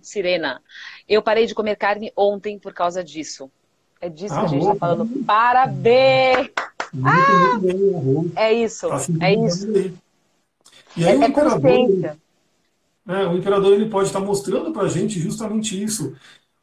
Sirena. 0.00 0.60
Eu 1.08 1.22
parei 1.22 1.46
de 1.46 1.54
comer 1.54 1.76
carne 1.76 2.12
ontem 2.16 2.58
por 2.58 2.72
causa 2.72 3.02
disso. 3.02 3.50
É 4.00 4.08
disso 4.08 4.34
ah, 4.34 4.40
que 4.40 4.44
a 4.44 4.48
gente 4.48 4.62
está 4.62 4.74
falando. 4.74 5.24
Parabéns! 5.24 6.50
Muito, 6.92 7.08
ah, 7.08 7.58
muito 7.58 8.02
bem, 8.02 8.32
é 8.36 8.52
isso, 8.52 8.90
assim, 8.90 9.18
é 9.20 9.34
isso. 9.34 9.68
E 10.96 11.04
aí 11.04 11.14
é, 11.14 11.18
o 11.18 11.22
é 11.22 11.26
imperador, 11.26 12.16
né, 13.04 13.26
o 13.26 13.36
imperador 13.36 13.72
ele 13.74 13.90
pode 13.90 14.08
estar 14.08 14.20
mostrando 14.20 14.72
para 14.72 14.82
a 14.82 14.88
gente 14.88 15.18
justamente 15.18 15.82
isso. 15.82 16.14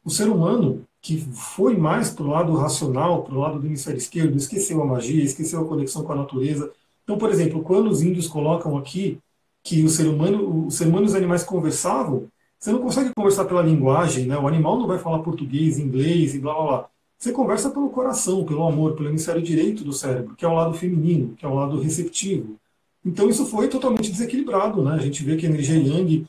O 0.04 0.10
ser 0.10 0.28
humano 0.28 0.84
que 1.00 1.18
foi 1.18 1.76
mais 1.76 2.10
para 2.10 2.24
o 2.24 2.28
lado 2.28 2.54
racional, 2.56 3.22
para 3.22 3.34
o 3.34 3.38
lado 3.38 3.58
do 3.58 3.66
hemisfério 3.66 3.98
esquerdo, 3.98 4.36
esqueceu 4.36 4.82
a 4.82 4.86
magia, 4.86 5.22
esqueceu 5.22 5.60
a 5.60 5.68
conexão 5.68 6.02
com 6.02 6.12
a 6.12 6.16
natureza. 6.16 6.72
Então, 7.04 7.16
por 7.18 7.30
exemplo, 7.30 7.62
quando 7.62 7.88
os 7.88 8.02
índios 8.02 8.26
colocam 8.26 8.76
aqui 8.76 9.18
que 9.62 9.84
o 9.84 9.88
ser 9.88 10.06
humano, 10.06 10.66
o 10.66 10.70
ser 10.70 10.88
humano 10.88 11.04
e 11.04 11.08
os 11.08 11.14
animais 11.14 11.44
conversavam, 11.44 12.28
você 12.58 12.72
não 12.72 12.80
consegue 12.80 13.12
conversar 13.14 13.44
pela 13.44 13.62
linguagem, 13.62 14.26
né? 14.26 14.38
O 14.38 14.48
animal 14.48 14.78
não 14.78 14.86
vai 14.86 14.98
falar 14.98 15.18
português, 15.20 15.78
inglês 15.78 16.34
e 16.34 16.38
blá 16.38 16.54
blá 16.54 16.64
blá. 16.64 16.88
Você 17.18 17.32
conversa 17.32 17.70
pelo 17.70 17.90
coração, 17.90 18.44
pelo 18.44 18.66
amor, 18.66 18.94
pelo 18.94 19.08
hemisfério 19.08 19.42
direito 19.42 19.84
do 19.84 19.92
cérebro, 19.92 20.34
que 20.34 20.44
é 20.44 20.48
o 20.48 20.54
lado 20.54 20.74
feminino, 20.74 21.34
que 21.36 21.44
é 21.44 21.48
o 21.48 21.54
lado 21.54 21.80
receptivo. 21.80 22.56
Então 23.04 23.28
isso 23.28 23.46
foi 23.46 23.68
totalmente 23.68 24.10
desequilibrado, 24.10 24.82
né? 24.82 24.92
A 24.94 24.98
gente 24.98 25.22
vê 25.22 25.36
que 25.36 25.46
a 25.46 25.48
energia 25.48 25.76
Yang 25.76 26.26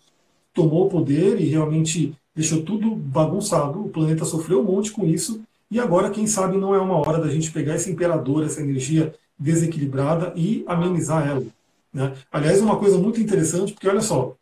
tomou 0.53 0.87
o 0.87 0.89
poder 0.89 1.39
e 1.39 1.45
realmente 1.45 2.13
deixou 2.35 2.63
tudo 2.63 2.95
bagunçado. 2.95 3.81
O 3.81 3.89
planeta 3.89 4.25
sofreu 4.25 4.59
um 4.59 4.63
monte 4.63 4.91
com 4.91 5.05
isso. 5.05 5.41
E 5.71 5.79
agora, 5.79 6.09
quem 6.09 6.27
sabe, 6.27 6.57
não 6.57 6.75
é 6.75 6.79
uma 6.79 6.97
hora 6.97 7.19
da 7.19 7.29
gente 7.29 7.51
pegar 7.51 7.75
esse 7.75 7.89
imperador, 7.89 8.43
essa 8.43 8.61
energia 8.61 9.13
desequilibrada 9.37 10.33
e 10.35 10.63
amenizar 10.67 11.27
ela. 11.27 11.45
Né? 11.93 12.13
Aliás, 12.31 12.61
uma 12.61 12.77
coisa 12.77 12.97
muito 12.97 13.21
interessante, 13.21 13.73
porque 13.73 13.87
olha 13.87 14.01
só, 14.01 14.35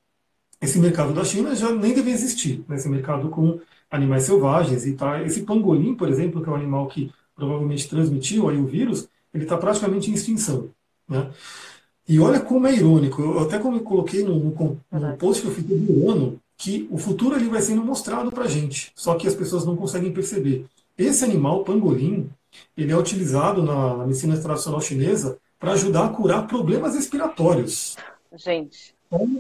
esse 0.62 0.79
mercado 0.79 1.13
da 1.13 1.23
China 1.23 1.56
já 1.56 1.71
nem 1.71 1.93
deve 1.93 2.12
existir, 2.12 2.63
né? 2.67 2.75
esse 2.75 2.89
mercado 2.89 3.29
com 3.29 3.60
animais 3.91 4.23
selvagens 4.23 4.86
e 4.86 4.93
tá. 4.93 5.21
Esse 5.23 5.43
pangolim, 5.43 5.93
por 5.93 6.10
exemplo, 6.10 6.41
que 6.41 6.49
é 6.49 6.51
um 6.51 6.56
animal 6.56 6.88
que 6.88 7.12
provavelmente 7.36 7.88
transmitiu 7.88 8.49
aí 8.49 8.58
o 8.58 8.65
vírus, 8.65 9.08
ele 9.34 9.43
está 9.43 9.58
praticamente 9.58 10.10
em 10.10 10.13
extinção. 10.13 10.69
Né? 11.08 11.29
E 12.08 12.19
olha 12.19 12.39
como 12.39 12.67
é 12.67 12.75
irônico. 12.75 13.21
Eu 13.21 13.39
até 13.39 13.60
como 13.60 13.77
eu 13.77 13.82
coloquei 13.82 14.23
no, 14.23 14.36
no, 14.36 14.77
no 14.91 15.17
post 15.17 15.41
que 15.41 15.47
eu 15.47 15.53
fiz 15.53 15.63
do 15.63 16.10
ano, 16.10 16.39
que 16.58 16.88
o 16.89 16.97
futuro 16.97 17.36
ali 17.36 17.47
vai 17.47 17.62
sendo 17.62 17.84
mostrado 17.84 18.32
para 18.32 18.45
a 18.45 18.47
gente, 18.47 18.91
só 18.95 19.15
que 19.15 19.27
as 19.27 19.36
pessoas 19.36 19.65
não 19.65 19.75
conseguem 19.75 20.12
perceber. 20.12 20.65
Esse 20.97 21.25
animal, 21.25 21.63
pangolim, 21.63 22.29
ele 22.75 22.91
é 22.91 22.97
utilizado 22.97 23.61
na, 23.63 23.97
na 23.97 24.05
medicina 24.05 24.37
tradicional 24.37 24.81
chinesa 24.81 25.37
para 25.59 25.73
ajudar 25.73 26.05
a 26.05 26.09
curar 26.09 26.47
problemas 26.47 26.95
respiratórios. 26.95 27.95
Gente, 28.35 28.93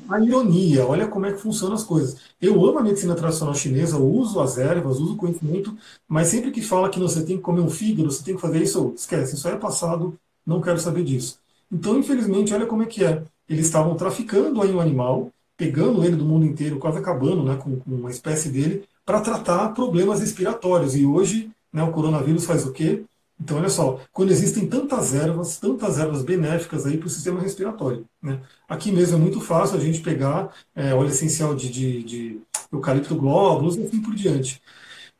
a 0.09 0.19
ironia, 0.19 0.85
olha 0.85 1.07
como 1.07 1.25
é 1.25 1.31
que 1.31 1.39
funcionam 1.39 1.75
as 1.75 1.83
coisas. 1.83 2.17
Eu 2.39 2.53
amo 2.65 2.79
a 2.79 2.83
medicina 2.83 3.15
tradicional 3.15 3.55
chinesa, 3.55 3.97
uso 3.97 4.39
as 4.39 4.57
ervas, 4.57 4.99
uso 4.99 5.13
o 5.13 5.17
conhecimento, 5.17 5.75
mas 6.07 6.27
sempre 6.27 6.51
que 6.51 6.61
fala 6.61 6.89
que 6.89 6.99
você 6.99 7.23
tem 7.23 7.37
que 7.37 7.43
comer 7.43 7.61
um 7.61 7.69
fígado, 7.69 8.11
você 8.11 8.23
tem 8.23 8.35
que 8.35 8.41
fazer 8.41 8.61
isso, 8.61 8.93
esquece, 8.95 9.35
isso 9.35 9.47
é 9.47 9.55
passado, 9.55 10.17
não 10.45 10.61
quero 10.61 10.79
saber 10.79 11.03
disso. 11.03 11.39
Então, 11.71 11.97
infelizmente, 11.97 12.53
olha 12.53 12.67
como 12.67 12.83
é 12.83 12.85
que 12.85 13.03
é. 13.03 13.23
Eles 13.49 13.65
estavam 13.65 13.95
traficando 13.95 14.61
aí 14.61 14.71
um 14.71 14.79
animal, 14.79 15.31
pegando 15.57 16.03
ele 16.03 16.15
do 16.15 16.25
mundo 16.25 16.45
inteiro, 16.45 16.77
quase 16.77 16.99
acabando 16.99 17.43
né, 17.43 17.55
com, 17.55 17.79
com 17.79 17.91
uma 17.91 18.11
espécie 18.11 18.49
dele, 18.49 18.83
para 19.03 19.21
tratar 19.21 19.69
problemas 19.69 20.19
respiratórios. 20.19 20.95
E 20.95 21.05
hoje, 21.05 21.49
né, 21.73 21.83
o 21.83 21.91
coronavírus 21.91 22.45
faz 22.45 22.65
o 22.65 22.71
quê? 22.71 23.03
Então, 23.39 23.57
olha 23.57 23.69
só, 23.69 23.99
quando 24.13 24.31
existem 24.31 24.67
tantas 24.67 25.13
ervas, 25.13 25.57
tantas 25.57 25.97
ervas 25.97 26.23
benéficas 26.23 26.85
aí 26.85 26.97
para 26.97 27.07
o 27.07 27.09
sistema 27.09 27.41
respiratório. 27.41 28.05
Né? 28.21 28.39
Aqui 28.69 28.91
mesmo 28.91 29.17
é 29.17 29.19
muito 29.19 29.41
fácil 29.41 29.75
a 29.75 29.79
gente 29.79 29.99
pegar 30.01 30.53
é, 30.75 30.93
óleo 30.93 31.09
essencial 31.09 31.55
de, 31.55 31.69
de, 31.69 32.03
de 32.03 32.41
eucalipto 32.71 33.15
glóbulos 33.15 33.75
e 33.75 33.83
assim 33.83 34.01
por 34.01 34.13
diante. 34.13 34.61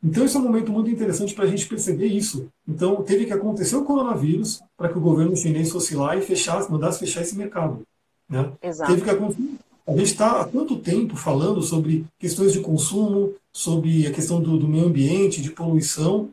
Então, 0.02 0.26
esse 0.26 0.36
é 0.36 0.39
um 0.39 0.44
momento 0.44 0.72
muito 0.72 0.89
interessante 0.89 1.34
para 1.34 1.46
a 1.46 1.48
gente 1.48 1.66
perceber 1.66 2.08
isso. 2.08 2.48
Então, 2.68 3.02
teve 3.04 3.26
que 3.26 3.34
acontecer 3.34 3.76
o 3.76 3.86
coronavírus 3.86 4.62
para 4.78 4.89
que 4.89 4.98
o 4.98 5.02
governo 5.02 5.36
chinês 5.36 5.72
fosse 5.72 5.96
lá 5.96 6.16
e 6.16 6.22
fechasse, 6.22 6.72
mandasse 6.72 7.00
fechar 7.00 7.22
esse 7.22 7.36
mercado. 7.38 7.82
Né? 8.30 8.52
Exato. 8.62 8.92
Teve 8.92 9.04
que 9.04 9.10
acontecer. 9.10 9.42
A 9.86 9.92
gente 9.92 10.04
está 10.04 10.42
há 10.42 10.46
tanto 10.46 10.78
tempo 10.78 11.16
falando 11.18 11.62
sobre 11.62 12.06
questões 12.18 12.54
de 12.54 12.62
consumo, 12.62 13.34
sobre 13.52 14.08
a 14.08 14.12
questão 14.12 14.42
do, 14.42 14.58
do 14.58 14.68
meio 14.68 14.86
ambiente, 14.86 15.42
de 15.42 15.52
poluição, 15.52 16.30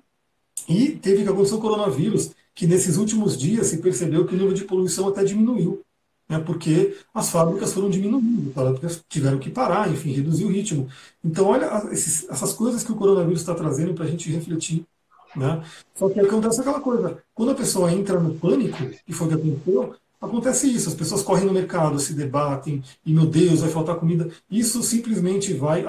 e 0.70 0.92
teve 0.92 1.22
que 1.22 1.28
acontecer 1.28 1.56
o 1.56 1.60
coronavírus, 1.60 2.30
que 2.54 2.66
nesses 2.66 2.96
últimos 2.96 3.36
dias 3.36 3.66
se 3.66 3.78
percebeu 3.78 4.24
que 4.26 4.34
o 4.34 4.38
nível 4.38 4.54
de 4.54 4.64
poluição 4.64 5.08
até 5.08 5.22
diminuiu 5.22 5.84
né, 6.30 6.38
porque 6.38 6.96
as 7.12 7.28
fábricas 7.28 7.72
foram 7.72 7.90
diminuindo, 7.90 8.54
tiveram 9.08 9.38
que 9.38 9.50
parar, 9.50 9.90
enfim, 9.90 10.12
reduzir 10.12 10.44
o 10.44 10.48
ritmo. 10.48 10.88
Então, 11.24 11.46
olha 11.46 11.88
esses, 11.90 12.28
essas 12.30 12.52
coisas 12.52 12.84
que 12.84 12.92
o 12.92 12.94
coronavírus 12.94 13.40
está 13.40 13.52
trazendo 13.52 13.94
para 13.94 14.04
a 14.04 14.08
gente 14.08 14.30
refletir. 14.30 14.86
Né? 15.34 15.60
Só 15.94 16.08
que 16.08 16.20
acontece 16.20 16.60
aquela 16.60 16.80
coisa, 16.80 17.18
quando 17.34 17.50
a 17.50 17.54
pessoa 17.54 17.92
entra 17.92 18.20
no 18.20 18.34
pânico, 18.34 18.78
que 19.04 19.12
foi 19.12 19.26
o 19.26 19.30
que 19.30 19.36
aconteceu, 19.36 19.94
acontece 20.20 20.72
isso, 20.72 20.88
as 20.88 20.94
pessoas 20.94 21.22
correm 21.22 21.46
no 21.46 21.52
mercado, 21.52 21.98
se 21.98 22.14
debatem, 22.14 22.82
e 23.04 23.12
meu 23.12 23.26
Deus, 23.26 23.60
vai 23.60 23.70
faltar 23.70 23.96
comida. 23.96 24.30
Isso 24.48 24.84
simplesmente 24.84 25.52
vai 25.52 25.84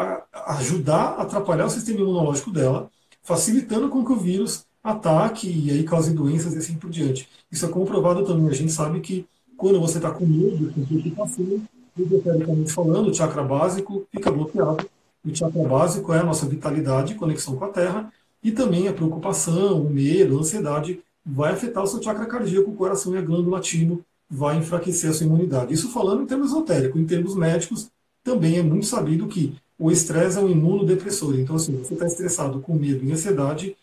ajudar 0.47 1.17
a 1.17 1.21
atrapalhar 1.21 1.65
o 1.65 1.69
sistema 1.69 1.99
imunológico 1.99 2.49
dela, 2.49 2.89
facilitando 3.21 3.89
com 3.89 4.03
que 4.03 4.11
o 4.11 4.17
vírus 4.17 4.65
ataque 4.83 5.47
e 5.47 5.69
aí 5.71 5.83
cause 5.83 6.13
doenças 6.13 6.53
e 6.53 6.57
assim 6.57 6.75
por 6.75 6.89
diante. 6.89 7.29
Isso 7.51 7.65
é 7.65 7.69
comprovado 7.69 8.25
também, 8.25 8.47
a 8.49 8.53
gente 8.53 8.71
sabe 8.71 8.99
que 8.99 9.25
quando 9.57 9.79
você 9.79 9.97
está 9.97 10.09
com 10.09 10.25
medo, 10.25 10.71
com 10.73 10.85
preocupação, 10.85 11.61
esotericamente 11.97 12.71
falando, 12.71 13.09
o 13.09 13.13
chakra 13.13 13.43
básico 13.43 14.07
fica 14.11 14.31
bloqueado. 14.31 14.89
O 15.23 15.35
chakra 15.35 15.63
básico 15.63 16.13
é 16.13 16.19
a 16.19 16.23
nossa 16.23 16.47
vitalidade, 16.47 17.15
conexão 17.15 17.55
com 17.55 17.65
a 17.65 17.69
Terra, 17.69 18.11
e 18.43 18.51
também 18.51 18.87
a 18.87 18.93
preocupação, 18.93 19.81
o 19.81 19.89
medo, 19.89 20.37
a 20.37 20.39
ansiedade 20.41 20.99
vai 21.23 21.53
afetar 21.53 21.83
o 21.83 21.87
seu 21.87 22.01
chakra 22.01 22.25
cardíaco, 22.25 22.71
o 22.71 22.75
coração 22.75 23.13
e 23.13 23.17
a 23.17 23.21
glândula 23.21 23.59
timo, 23.59 24.03
vai 24.27 24.57
enfraquecer 24.57 25.11
a 25.11 25.13
sua 25.13 25.27
imunidade. 25.27 25.73
Isso 25.73 25.91
falando 25.91 26.23
em 26.23 26.25
termos 26.25 26.47
esotéricos, 26.47 26.99
em 26.99 27.05
termos 27.05 27.35
médicos, 27.35 27.89
também 28.23 28.57
é 28.57 28.63
muito 28.63 28.85
sabido 28.85 29.27
que 29.27 29.55
o 29.77 29.91
estresse 29.91 30.37
é 30.37 30.41
um 30.41 30.49
imunodepressor. 30.49 31.35
Então, 31.39 31.55
assim, 31.55 31.77
você 31.77 31.93
está 31.93 32.05
estressado 32.05 32.59
com 32.59 32.73
medo 32.73 33.03
e 33.05 33.11
ansiedade, 33.11 33.75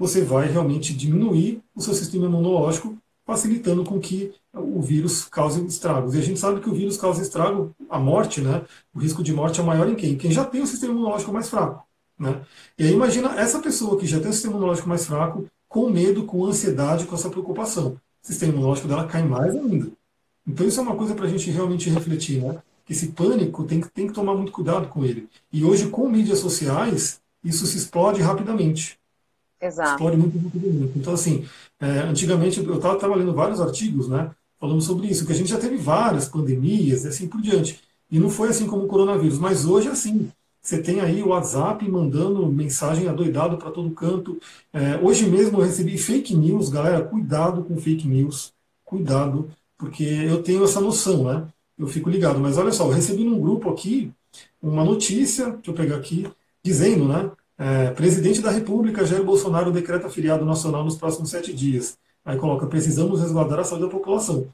você 0.00 0.22
vai 0.22 0.48
realmente 0.48 0.94
diminuir 0.94 1.62
o 1.74 1.80
seu 1.82 1.92
sistema 1.92 2.24
imunológico, 2.24 2.96
facilitando 3.26 3.84
com 3.84 4.00
que 4.00 4.32
o 4.54 4.80
vírus 4.80 5.26
cause 5.26 5.62
estragos. 5.66 6.14
E 6.14 6.18
a 6.18 6.22
gente 6.22 6.40
sabe 6.40 6.58
que 6.58 6.70
o 6.70 6.72
vírus 6.72 6.96
causa 6.96 7.20
estrago, 7.20 7.76
a 7.88 7.98
morte, 7.98 8.40
né? 8.40 8.62
O 8.94 8.98
risco 8.98 9.22
de 9.22 9.30
morte 9.30 9.60
é 9.60 9.62
maior 9.62 9.86
em 9.86 9.94
quem? 9.94 10.16
Quem 10.16 10.32
já 10.32 10.42
tem 10.42 10.62
o 10.62 10.66
sistema 10.66 10.94
imunológico 10.94 11.30
mais 11.30 11.50
fraco. 11.50 11.86
Né? 12.18 12.40
E 12.78 12.84
aí 12.84 12.92
imagina 12.94 13.38
essa 13.38 13.58
pessoa 13.58 13.98
que 13.98 14.06
já 14.06 14.18
tem 14.18 14.30
o 14.30 14.32
sistema 14.32 14.54
imunológico 14.54 14.88
mais 14.88 15.04
fraco, 15.04 15.46
com 15.68 15.90
medo, 15.90 16.24
com 16.24 16.46
ansiedade, 16.46 17.04
com 17.04 17.14
essa 17.14 17.28
preocupação. 17.28 18.00
O 18.22 18.26
sistema 18.26 18.54
imunológico 18.54 18.88
dela 18.88 19.06
cai 19.06 19.22
mais 19.22 19.54
ainda. 19.54 19.92
Então 20.46 20.66
isso 20.66 20.80
é 20.80 20.82
uma 20.82 20.96
coisa 20.96 21.14
para 21.14 21.26
a 21.26 21.28
gente 21.28 21.50
realmente 21.50 21.90
refletir, 21.90 22.42
né? 22.42 22.58
Esse 22.88 23.08
pânico 23.08 23.64
tem 23.64 23.82
tem 23.82 24.06
que 24.06 24.14
tomar 24.14 24.34
muito 24.34 24.50
cuidado 24.50 24.88
com 24.88 25.04
ele. 25.04 25.28
E 25.52 25.62
hoje, 25.62 25.88
com 25.88 26.08
mídias 26.08 26.38
sociais, 26.38 27.20
isso 27.44 27.66
se 27.66 27.76
explode 27.76 28.22
rapidamente. 28.22 28.98
Exato. 29.60 29.92
Explode 29.92 30.16
muito 30.16 30.38
rapidamente. 30.38 30.98
Então, 30.98 31.12
assim, 31.12 31.44
é, 31.78 32.00
antigamente 32.00 32.60
eu 32.60 32.76
estava 32.76 33.14
lendo 33.14 33.34
vários 33.34 33.60
artigos, 33.60 34.08
né? 34.08 34.30
falando 34.60 34.82
sobre 34.82 35.08
isso, 35.08 35.24
que 35.24 35.32
a 35.32 35.34
gente 35.34 35.48
já 35.48 35.58
teve 35.58 35.76
várias 35.78 36.28
pandemias 36.28 37.04
e 37.04 37.08
assim 37.08 37.26
por 37.26 37.40
diante. 37.40 37.80
E 38.10 38.18
não 38.20 38.28
foi 38.28 38.50
assim 38.50 38.66
como 38.66 38.84
o 38.84 38.86
coronavírus, 38.86 39.38
mas 39.38 39.64
hoje 39.64 39.88
é 39.88 39.92
assim. 39.92 40.30
Você 40.60 40.82
tem 40.82 41.00
aí 41.00 41.22
o 41.22 41.28
WhatsApp 41.28 41.88
mandando 41.88 42.46
mensagem 42.46 43.08
adoidado 43.08 43.56
para 43.56 43.70
todo 43.70 43.90
canto. 43.92 44.38
É, 44.72 44.98
hoje 44.98 45.26
mesmo 45.26 45.58
eu 45.58 45.64
recebi 45.64 45.96
fake 45.96 46.36
news, 46.36 46.68
galera, 46.68 47.02
cuidado 47.02 47.64
com 47.64 47.78
fake 47.78 48.06
news, 48.06 48.52
cuidado, 48.84 49.50
porque 49.78 50.04
eu 50.04 50.42
tenho 50.42 50.62
essa 50.62 50.80
noção, 50.80 51.24
né? 51.24 51.48
Eu 51.78 51.86
fico 51.86 52.10
ligado. 52.10 52.38
Mas 52.38 52.58
olha 52.58 52.72
só, 52.72 52.84
eu 52.84 52.90
recebi 52.90 53.24
num 53.24 53.40
grupo 53.40 53.70
aqui 53.70 54.12
uma 54.60 54.84
notícia, 54.84 55.46
deixa 55.52 55.70
eu 55.70 55.74
pegar 55.74 55.96
aqui, 55.96 56.30
dizendo, 56.62 57.08
né? 57.08 57.30
É, 57.60 57.90
presidente 57.90 58.40
da 58.40 58.50
República, 58.50 59.04
Jair 59.04 59.22
Bolsonaro, 59.22 59.70
decreta 59.70 60.08
feriado 60.08 60.46
nacional 60.46 60.82
nos 60.82 60.96
próximos 60.96 61.28
sete 61.28 61.52
dias. 61.52 61.98
Aí 62.24 62.38
coloca, 62.38 62.66
precisamos 62.66 63.20
resguardar 63.20 63.60
a 63.60 63.64
saúde 63.64 63.84
da 63.84 63.90
população. 63.90 64.48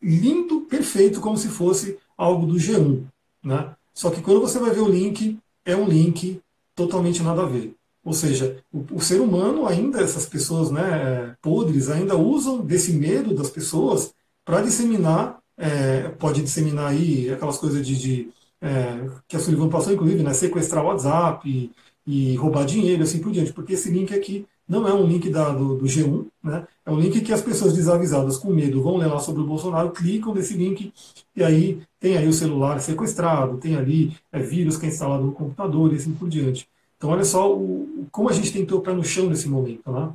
Lindo, 0.00 0.62
perfeito, 0.62 1.20
como 1.20 1.36
se 1.36 1.48
fosse 1.48 1.98
algo 2.16 2.46
do 2.46 2.54
G1. 2.54 3.04
Né? 3.44 3.76
Só 3.92 4.08
que 4.08 4.22
quando 4.22 4.40
você 4.40 4.58
vai 4.58 4.70
ver 4.70 4.80
o 4.80 4.88
link, 4.88 5.38
é 5.66 5.76
um 5.76 5.86
link 5.86 6.40
totalmente 6.74 7.22
nada 7.22 7.42
a 7.42 7.46
ver. 7.46 7.74
Ou 8.02 8.14
seja, 8.14 8.56
o, 8.72 8.86
o 8.92 9.00
ser 9.02 9.20
humano 9.20 9.66
ainda, 9.66 10.00
essas 10.00 10.24
pessoas 10.24 10.70
né, 10.70 11.36
podres, 11.42 11.90
ainda 11.90 12.16
usam 12.16 12.62
desse 12.64 12.94
medo 12.94 13.34
das 13.34 13.50
pessoas 13.50 14.14
para 14.46 14.62
disseminar, 14.62 15.38
é, 15.58 16.08
pode 16.18 16.40
disseminar 16.40 16.92
aí 16.92 17.30
aquelas 17.30 17.58
coisas 17.58 17.86
de, 17.86 17.98
de 17.98 18.30
é, 18.62 19.10
que 19.28 19.36
a 19.36 19.38
Sullivan 19.38 19.68
passou, 19.68 19.92
inclusive, 19.92 20.22
né, 20.22 20.32
sequestrar 20.32 20.82
o 20.82 20.86
WhatsApp 20.88 21.70
e, 22.10 22.36
roubar 22.36 22.64
dinheiro, 22.64 23.02
assim 23.02 23.20
por 23.20 23.32
diante, 23.32 23.52
porque 23.52 23.74
esse 23.74 23.90
link 23.90 24.12
aqui 24.12 24.46
não 24.68 24.86
é 24.86 24.94
um 24.94 25.06
link 25.06 25.28
da, 25.30 25.50
do, 25.50 25.76
do, 25.76 25.84
G1, 25.84 26.26
né? 26.42 26.66
é 26.86 26.90
um 26.90 26.98
link 26.98 27.20
que 27.20 27.32
as 27.32 27.42
pessoas 27.42 27.72
desavisadas 27.72 28.36
com 28.36 28.52
medo 28.52 28.82
vão 28.82 28.96
ler 28.96 29.06
lá 29.06 29.18
sobre 29.18 29.42
o 29.42 29.46
Bolsonaro, 29.46 29.90
clicam 29.90 30.34
nesse 30.34 30.54
link 30.54 30.92
e 31.34 31.42
aí 31.42 31.80
tem 31.98 32.16
aí 32.16 32.28
o 32.28 32.32
celular 32.32 32.80
sequestrado, 32.80 33.58
tem 33.58 33.76
ali 33.76 34.16
é, 34.32 34.40
vírus 34.40 34.76
que 34.76 34.86
é 34.86 34.88
instalado 34.88 35.24
no 35.24 35.32
computador 35.32 35.92
e 35.92 35.96
assim 35.96 36.12
por 36.12 36.28
diante. 36.28 36.68
Então 36.96 37.10
olha 37.10 37.24
só 37.24 37.52
o, 37.52 38.06
como 38.12 38.28
a 38.28 38.32
gente 38.32 38.52
tem 38.52 38.64
que 38.64 38.92
no 38.92 39.04
chão 39.04 39.28
nesse 39.28 39.48
momento. 39.48 39.90
Né? 39.90 40.12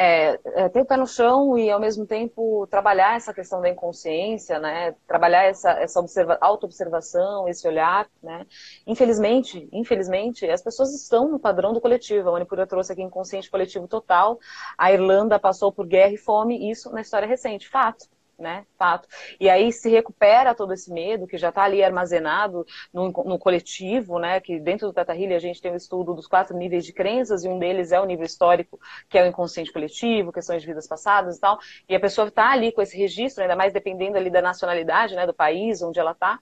É, 0.00 0.38
é, 0.44 0.68
ter 0.68 0.82
o 0.82 0.84
pé 0.86 0.96
no 0.96 1.08
chão 1.08 1.58
e, 1.58 1.68
ao 1.68 1.80
mesmo 1.80 2.06
tempo, 2.06 2.68
trabalhar 2.68 3.16
essa 3.16 3.34
questão 3.34 3.60
da 3.60 3.68
inconsciência, 3.68 4.60
né? 4.60 4.94
Trabalhar 5.08 5.42
essa, 5.42 5.72
essa 5.72 5.98
observa, 5.98 6.38
auto-observação, 6.40 7.48
esse 7.48 7.66
olhar, 7.66 8.08
né? 8.22 8.46
Infelizmente, 8.86 9.68
infelizmente, 9.72 10.48
as 10.48 10.62
pessoas 10.62 10.94
estão 10.94 11.28
no 11.28 11.40
padrão 11.40 11.72
do 11.72 11.80
coletivo. 11.80 12.28
A 12.28 12.32
Manipura 12.32 12.64
trouxe 12.64 12.92
aqui 12.92 13.02
inconsciente 13.02 13.50
coletivo 13.50 13.88
total. 13.88 14.38
A 14.78 14.92
Irlanda 14.92 15.36
passou 15.36 15.72
por 15.72 15.84
guerra 15.84 16.12
e 16.12 16.16
fome, 16.16 16.70
isso 16.70 16.92
na 16.92 17.00
história 17.00 17.26
recente, 17.26 17.68
fato 17.68 18.06
né? 18.38 18.64
Fato. 18.78 19.08
E 19.40 19.50
aí 19.50 19.72
se 19.72 19.90
recupera 19.90 20.54
todo 20.54 20.72
esse 20.72 20.92
medo 20.92 21.26
que 21.26 21.36
já 21.36 21.48
está 21.48 21.64
ali 21.64 21.82
armazenado 21.82 22.64
no, 22.92 23.10
no, 23.10 23.38
coletivo, 23.38 24.18
né? 24.18 24.40
Que 24.40 24.60
dentro 24.60 24.86
do 24.86 24.92
Teta 24.92 25.14
Healing 25.14 25.34
a 25.34 25.38
gente 25.38 25.60
tem 25.60 25.70
o 25.70 25.74
um 25.74 25.76
estudo 25.76 26.14
dos 26.14 26.26
quatro 26.26 26.56
níveis 26.56 26.84
de 26.84 26.92
crenças 26.92 27.44
e 27.44 27.48
um 27.48 27.58
deles 27.58 27.90
é 27.90 28.00
o 28.00 28.04
nível 28.04 28.24
histórico, 28.24 28.78
que 29.08 29.18
é 29.18 29.24
o 29.24 29.26
inconsciente 29.26 29.72
coletivo, 29.72 30.32
questões 30.32 30.62
de 30.62 30.68
vidas 30.68 30.86
passadas 30.86 31.36
e 31.36 31.40
tal. 31.40 31.58
E 31.88 31.94
a 31.94 32.00
pessoa 32.00 32.28
está 32.28 32.50
ali 32.50 32.70
com 32.70 32.80
esse 32.80 32.96
registro, 32.96 33.42
ainda 33.42 33.56
mais 33.56 33.72
dependendo 33.72 34.16
ali 34.16 34.30
da 34.30 34.40
nacionalidade, 34.40 35.16
né? 35.16 35.26
Do 35.26 35.34
país 35.34 35.82
onde 35.82 35.98
ela 35.98 36.12
está 36.12 36.38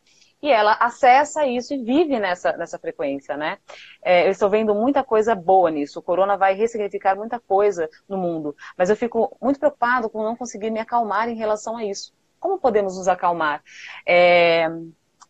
e 0.47 0.51
ela 0.51 0.75
acessa 0.75 1.45
isso 1.45 1.75
e 1.75 1.83
vive 1.83 2.21
nessa, 2.21 2.57
nessa 2.57 2.79
frequência, 2.79 3.37
né? 3.37 3.59
É, 4.01 4.27
eu 4.27 4.31
estou 4.31 4.49
vendo 4.49 4.73
muita 4.75 5.03
coisa 5.03 5.35
boa 5.35 5.71
nisso. 5.73 5.99
O 5.99 6.03
corona 6.03 6.37
vai 6.37 6.55
ressignificar 6.55 7.17
muita 7.17 7.41
coisa 7.41 7.91
no 8.09 8.17
mundo, 8.17 8.55
mas 8.79 8.89
eu 8.89 8.97
fico 8.97 9.37
muito 9.43 9.59
preocupado 9.59 10.09
com 10.09 10.23
não 10.23 10.37
conseguir 10.37 10.71
me 10.71 10.79
acalmar 10.79 11.29
em 11.29 11.35
relação 11.35 11.77
a 11.77 11.85
isso. 11.85 12.15
Como 12.39 12.61
podemos 12.61 12.97
nos 12.97 13.09
acalmar? 13.09 13.61
É, 14.07 14.69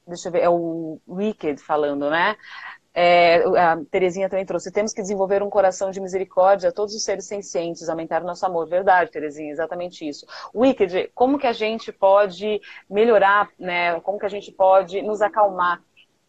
deixa 0.06 0.28
eu 0.28 0.32
ver, 0.32 0.42
é 0.42 0.50
o 0.50 1.00
Wicked 1.08 1.62
falando, 1.62 2.10
né? 2.10 2.36
É, 2.98 3.44
a 3.58 3.76
Terezinha 3.90 4.26
também 4.26 4.46
trouxe. 4.46 4.72
Temos 4.72 4.94
que 4.94 5.02
desenvolver 5.02 5.42
um 5.42 5.50
coração 5.50 5.90
de 5.90 6.00
misericórdia 6.00 6.70
a 6.70 6.72
todos 6.72 6.94
os 6.94 7.04
seres 7.04 7.26
sencientes, 7.26 7.90
aumentar 7.90 8.22
o 8.22 8.26
nosso 8.26 8.46
amor. 8.46 8.66
Verdade, 8.66 9.10
Terezinha, 9.10 9.52
exatamente 9.52 10.08
isso. 10.08 10.24
Wicked, 10.54 11.10
como 11.14 11.38
que 11.38 11.46
a 11.46 11.52
gente 11.52 11.92
pode 11.92 12.58
melhorar, 12.88 13.50
né? 13.58 14.00
Como 14.00 14.18
que 14.18 14.24
a 14.24 14.30
gente 14.30 14.50
pode 14.50 15.02
nos 15.02 15.20
acalmar? 15.20 15.82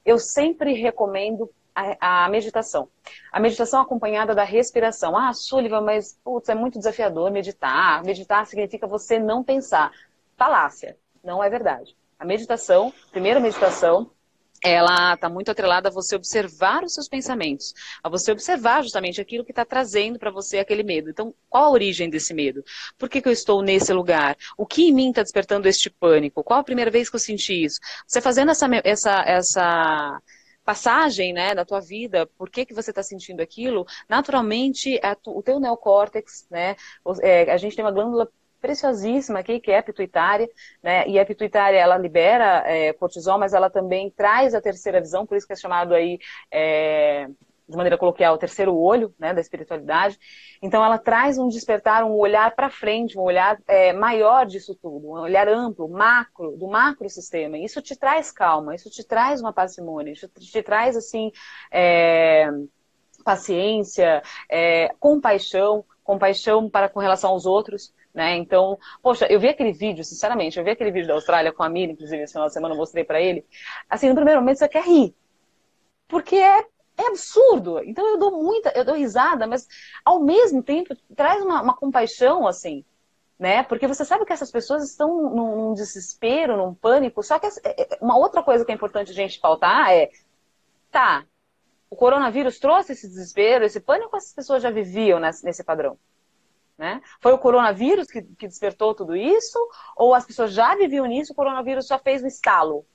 Eu 0.05 0.19
sempre 0.19 0.73
recomendo 0.73 1.49
a, 1.73 2.25
a, 2.25 2.29
meditação. 2.29 2.89
A 3.31 3.39
meditação 3.39 3.79
acompanhada 3.79 4.35
da 4.35 4.43
respiração. 4.43 5.15
Ah, 5.15 5.31
Sullivan, 5.31 5.79
mas 5.79 6.19
putz, 6.21 6.49
é 6.49 6.55
muito 6.55 6.77
desafiador 6.77 7.31
meditar. 7.31 8.03
Meditar 8.03 8.45
significa 8.45 8.85
você 8.85 9.17
não 9.17 9.41
pensar. 9.41 9.89
Falácia. 10.35 10.97
Não 11.23 11.41
é 11.41 11.49
verdade. 11.49 11.95
A 12.19 12.25
meditação, 12.25 12.91
primeira 13.09 13.39
meditação, 13.39 14.11
ela 14.63 15.13
está 15.13 15.29
muito 15.29 15.51
atrelada 15.51 15.89
a 15.89 15.91
você 15.91 16.15
observar 16.15 16.83
os 16.83 16.93
seus 16.93 17.07
pensamentos, 17.07 17.73
a 18.03 18.09
você 18.09 18.31
observar 18.31 18.83
justamente 18.83 19.21
aquilo 19.21 19.45
que 19.45 19.51
está 19.51 19.63
trazendo 19.63 20.17
para 20.17 20.31
você 20.31 20.59
aquele 20.59 20.83
medo. 20.83 21.09
Então, 21.09 21.33
qual 21.49 21.65
a 21.65 21.69
origem 21.69 22.09
desse 22.09 22.33
medo? 22.33 22.63
Por 22.97 23.09
que, 23.09 23.21
que 23.21 23.27
eu 23.27 23.33
estou 23.33 23.61
nesse 23.61 23.93
lugar? 23.93 24.35
O 24.57 24.65
que 24.65 24.87
em 24.87 24.93
mim 24.93 25.09
está 25.09 25.23
despertando 25.23 25.67
este 25.67 25.89
pânico? 25.89 26.43
Qual 26.43 26.59
a 26.59 26.63
primeira 26.63 26.91
vez 26.91 27.09
que 27.09 27.15
eu 27.15 27.19
senti 27.19 27.63
isso? 27.63 27.79
Você 28.07 28.21
fazendo 28.21 28.51
essa, 28.51 28.67
essa, 28.83 29.23
essa 29.25 30.21
passagem 30.67 31.31
né, 31.31 31.55
da 31.55 31.63
tua 31.63 31.79
vida, 31.79 32.27
por 32.37 32.49
que, 32.49 32.65
que 32.65 32.73
você 32.73 32.91
está 32.91 33.01
sentindo 33.01 33.41
aquilo, 33.41 33.85
naturalmente 34.09 34.99
o 35.25 35.41
teu 35.41 35.61
neocórtex, 35.61 36.45
né, 36.51 36.75
é, 37.21 37.49
a 37.49 37.55
gente 37.55 37.73
tem 37.73 37.85
uma 37.85 37.91
glândula 37.91 38.29
preciosíssima 38.61 39.39
aqui, 39.39 39.59
que 39.59 39.71
é 39.71 39.81
pituitária, 39.81 40.49
né? 40.81 41.07
E 41.07 41.19
a 41.19 41.25
pituitária, 41.25 41.77
ela 41.77 41.97
libera 41.97 42.63
é, 42.65 42.93
cortisol, 42.93 43.37
mas 43.37 43.53
ela 43.53 43.69
também 43.69 44.09
traz 44.09 44.53
a 44.55 44.61
terceira 44.61 44.99
visão, 44.99 45.25
por 45.25 45.37
isso 45.37 45.47
que 45.47 45.53
é 45.53 45.55
chamado 45.55 45.93
aí, 45.93 46.19
é, 46.51 47.27
de 47.67 47.75
maneira 47.75 47.97
coloquial, 47.97 48.35
o 48.35 48.37
terceiro 48.37 48.75
olho, 48.75 49.13
né, 49.19 49.33
da 49.33 49.41
espiritualidade. 49.41 50.17
Então, 50.61 50.83
ela 50.83 50.97
traz 50.97 51.37
um 51.37 51.49
despertar, 51.49 52.03
um 52.03 52.15
olhar 52.15 52.55
para 52.55 52.69
frente, 52.69 53.17
um 53.17 53.21
olhar 53.21 53.59
é, 53.67 53.91
maior 53.91 54.45
disso 54.45 54.73
tudo, 54.81 55.07
um 55.07 55.19
olhar 55.19 55.49
amplo, 55.49 55.89
macro, 55.89 56.55
do 56.55 56.67
macro 56.67 57.09
sistema. 57.09 57.57
Isso 57.57 57.81
te 57.81 57.95
traz 57.95 58.31
calma, 58.31 58.73
isso 58.73 58.89
te 58.89 59.03
traz 59.05 59.41
uma 59.41 59.51
parcimônia, 59.51 60.13
isso 60.13 60.29
te 60.29 60.63
traz, 60.63 60.95
assim, 60.95 61.29
é, 61.69 62.49
paciência, 63.25 64.23
é, 64.49 64.87
compaixão, 64.99 65.83
compaixão 66.01 66.69
para 66.69 66.87
com 66.87 67.01
relação 67.01 67.31
aos 67.31 67.45
outros, 67.45 67.93
né? 68.17 68.35
Então, 68.35 68.79
poxa, 68.99 69.27
eu 69.29 69.39
vi 69.39 69.47
aquele 69.47 69.71
vídeo, 69.71 70.03
sinceramente, 70.03 70.57
eu 70.57 70.65
vi 70.65 70.71
aquele 70.71 70.89
vídeo 70.89 71.07
da 71.07 71.13
Austrália 71.13 71.53
com 71.53 71.61
a 71.61 71.69
Miri, 71.69 71.91
inclusive, 71.91 72.23
esse 72.23 72.33
final 72.33 72.47
de 72.47 72.53
semana 72.53 72.73
eu 72.73 72.77
mostrei 72.77 73.03
para 73.03 73.21
ele. 73.21 73.45
Assim, 73.87 74.09
no 74.09 74.15
primeiro 74.15 74.41
momento 74.41 74.57
você 74.57 74.67
quer 74.67 74.83
rir. 74.83 75.15
Porque 76.07 76.35
é, 76.35 76.61
é 76.97 77.07
absurdo. 77.07 77.79
Então 77.85 78.03
eu 78.07 78.17
dou 78.17 78.31
muita, 78.31 78.71
eu 78.75 78.83
dou 78.83 78.95
risada, 78.95 79.45
mas 79.45 79.67
ao 80.03 80.19
mesmo 80.19 80.63
tempo 80.63 80.95
traz 81.15 81.43
uma, 81.43 81.61
uma 81.61 81.75
compaixão, 81.75 82.47
assim, 82.47 82.83
né? 83.37 83.61
Porque 83.61 83.85
você 83.85 84.03
sabe 84.03 84.25
que 84.25 84.33
essas 84.33 84.51
pessoas 84.51 84.83
estão 84.83 85.29
num, 85.29 85.73
desespero, 85.75 86.57
num 86.57 86.73
pânico. 86.73 87.21
Só 87.21 87.37
que 87.37 87.45
é, 87.45 87.51
é, 87.65 87.97
uma 88.01 88.17
outra 88.17 88.41
coisa 88.41 88.65
que 88.65 88.71
é 88.71 88.75
importante 88.75 89.11
a 89.11 89.13
gente 89.13 89.39
pautar 89.39 89.91
é, 89.91 90.09
tá, 90.89 91.23
o 91.87 91.95
coronavírus 91.95 92.57
trouxe 92.57 92.93
esse 92.93 93.07
desespero, 93.07 93.63
esse 93.63 93.79
pânico, 93.79 94.17
essas 94.17 94.33
pessoas 94.33 94.63
já 94.63 94.71
viviam 94.71 95.19
nesse 95.19 95.63
padrão. 95.63 95.99
Né? 96.77 97.01
Foi 97.19 97.33
o 97.33 97.39
coronavírus 97.39 98.07
que, 98.07 98.21
que, 98.21 98.47
despertou 98.47 98.93
tudo 98.93 99.15
isso? 99.15 99.57
Ou 99.95 100.13
as 100.13 100.25
pessoas 100.25 100.53
já 100.53 100.75
viviam 100.75 101.07
nisso, 101.07 101.33
o 101.33 101.35
coronavírus 101.35 101.87
só 101.87 101.97
fez 101.97 102.23
um 102.23 102.27
estalo? 102.27 102.85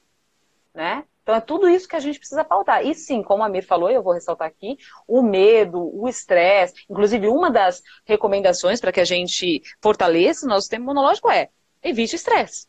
Né? 0.72 1.04
Então 1.22 1.34
é 1.34 1.40
tudo 1.40 1.68
isso 1.68 1.88
que 1.88 1.96
a 1.96 2.00
gente 2.00 2.18
precisa 2.18 2.44
pautar. 2.44 2.84
E 2.84 2.94
sim, 2.94 3.22
como 3.22 3.42
a 3.42 3.48
Mir 3.48 3.62
falou, 3.62 3.90
eu 3.90 4.02
vou 4.02 4.12
ressaltar 4.12 4.46
aqui, 4.46 4.76
o 5.06 5.22
medo, 5.22 5.80
o 5.96 6.08
estresse. 6.08 6.84
Inclusive, 6.88 7.28
uma 7.28 7.50
das 7.50 7.82
recomendações 8.04 8.80
para 8.80 8.92
que 8.92 9.00
a 9.00 9.04
gente 9.04 9.62
fortaleça 9.80 10.46
o 10.46 10.48
nosso 10.48 10.62
sistema 10.62 10.84
imunológico 10.84 11.30
é 11.30 11.48
evite 11.82 12.16
estresse. 12.16 12.68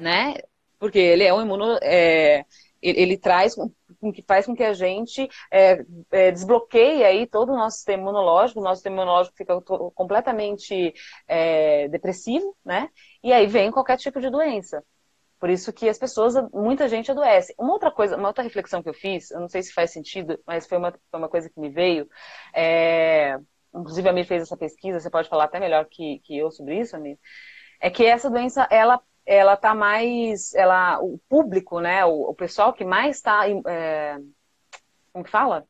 Né? 0.00 0.34
Porque 0.78 0.98
ele 0.98 1.24
é 1.24 1.32
um 1.32 1.42
imuno. 1.42 1.78
É, 1.82 2.44
ele, 2.82 3.00
ele 3.00 3.18
traz 3.18 3.54
que 4.14 4.22
faz 4.26 4.46
com 4.46 4.54
que 4.54 4.62
a 4.62 4.72
gente 4.72 5.28
é, 5.50 5.84
é, 6.10 6.30
desbloqueie 6.30 7.04
aí 7.04 7.26
todo 7.26 7.52
o 7.52 7.56
nosso 7.56 7.76
sistema 7.76 8.02
imunológico, 8.02 8.60
o 8.60 8.62
nosso 8.62 8.76
sistema 8.76 8.96
imunológico 8.96 9.36
fica 9.36 9.60
completamente 9.94 10.94
é, 11.26 11.88
depressivo, 11.88 12.56
né? 12.64 12.88
E 13.22 13.32
aí 13.32 13.46
vem 13.46 13.70
qualquer 13.70 13.96
tipo 13.96 14.20
de 14.20 14.30
doença. 14.30 14.82
Por 15.38 15.50
isso 15.50 15.72
que 15.72 15.88
as 15.88 15.98
pessoas, 15.98 16.34
muita 16.52 16.88
gente 16.88 17.10
adoece. 17.10 17.54
Uma 17.58 17.72
outra 17.72 17.90
coisa, 17.90 18.16
uma 18.16 18.28
outra 18.28 18.42
reflexão 18.42 18.82
que 18.82 18.88
eu 18.88 18.94
fiz, 18.94 19.30
eu 19.30 19.40
não 19.40 19.48
sei 19.48 19.62
se 19.62 19.72
faz 19.72 19.90
sentido, 19.90 20.38
mas 20.46 20.66
foi 20.66 20.78
uma, 20.78 20.92
foi 21.10 21.20
uma 21.20 21.28
coisa 21.28 21.50
que 21.50 21.60
me 21.60 21.68
veio. 21.68 22.08
É, 22.54 23.38
inclusive 23.74 24.08
a 24.08 24.12
Mir 24.12 24.24
fez 24.24 24.42
essa 24.42 24.56
pesquisa, 24.56 24.98
você 24.98 25.10
pode 25.10 25.28
falar 25.28 25.44
até 25.44 25.60
melhor 25.60 25.86
que, 25.90 26.20
que 26.20 26.38
eu 26.38 26.50
sobre 26.50 26.80
isso, 26.80 26.96
Amir. 26.96 27.18
É 27.80 27.90
que 27.90 28.04
essa 28.06 28.30
doença, 28.30 28.66
ela 28.70 29.00
ela 29.26 29.56
tá 29.56 29.74
mais, 29.74 30.54
ela, 30.54 31.00
o 31.00 31.18
público, 31.28 31.80
né, 31.80 32.04
o, 32.04 32.30
o 32.30 32.34
pessoal 32.34 32.72
que 32.72 32.84
mais 32.84 33.16
está, 33.16 33.42
é, 33.48 34.18
como 35.12 35.24
que 35.24 35.30
fala? 35.30 35.66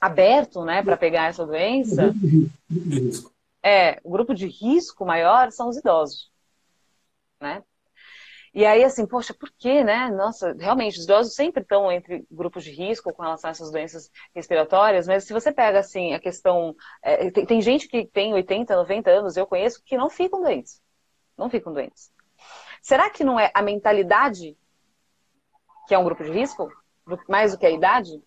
Aberto, 0.00 0.64
né, 0.64 0.82
para 0.82 0.96
pegar 0.96 1.28
essa 1.28 1.46
doença. 1.46 2.14
É, 3.62 4.00
o 4.02 4.10
grupo 4.10 4.34
de 4.34 4.46
risco 4.46 5.04
maior 5.04 5.52
são 5.52 5.68
os 5.68 5.76
idosos, 5.76 6.30
né? 7.40 7.62
E 8.54 8.64
aí, 8.64 8.84
assim, 8.84 9.04
poxa, 9.04 9.34
por 9.34 9.50
quê, 9.58 9.82
né? 9.82 10.08
Nossa, 10.10 10.54
realmente, 10.56 10.96
os 10.98 11.04
idosos 11.04 11.34
sempre 11.34 11.62
estão 11.62 11.90
entre 11.90 12.24
grupos 12.30 12.62
de 12.62 12.70
risco 12.70 13.12
com 13.12 13.22
relação 13.22 13.48
a 13.48 13.50
essas 13.50 13.72
doenças 13.72 14.08
respiratórias, 14.32 15.08
mas 15.08 15.24
se 15.24 15.32
você 15.32 15.50
pega, 15.50 15.80
assim, 15.80 16.14
a 16.14 16.20
questão... 16.20 16.72
É, 17.02 17.32
tem, 17.32 17.44
tem 17.44 17.60
gente 17.60 17.88
que 17.88 18.06
tem 18.06 18.32
80, 18.32 18.76
90 18.76 19.10
anos, 19.10 19.36
eu 19.36 19.44
conheço, 19.44 19.82
que 19.84 19.96
não 19.96 20.08
ficam 20.08 20.40
doentes. 20.40 20.80
Não 21.36 21.50
ficam 21.50 21.72
doentes. 21.72 22.12
Será 22.84 23.08
que 23.08 23.24
não 23.24 23.40
é 23.40 23.50
a 23.54 23.62
mentalidade 23.62 24.58
que 25.88 25.94
é 25.94 25.98
um 25.98 26.04
grupo 26.04 26.22
de 26.22 26.30
risco? 26.30 26.70
Mais 27.26 27.52
do 27.52 27.58
que 27.58 27.64
a 27.64 27.70
idade? 27.70 28.22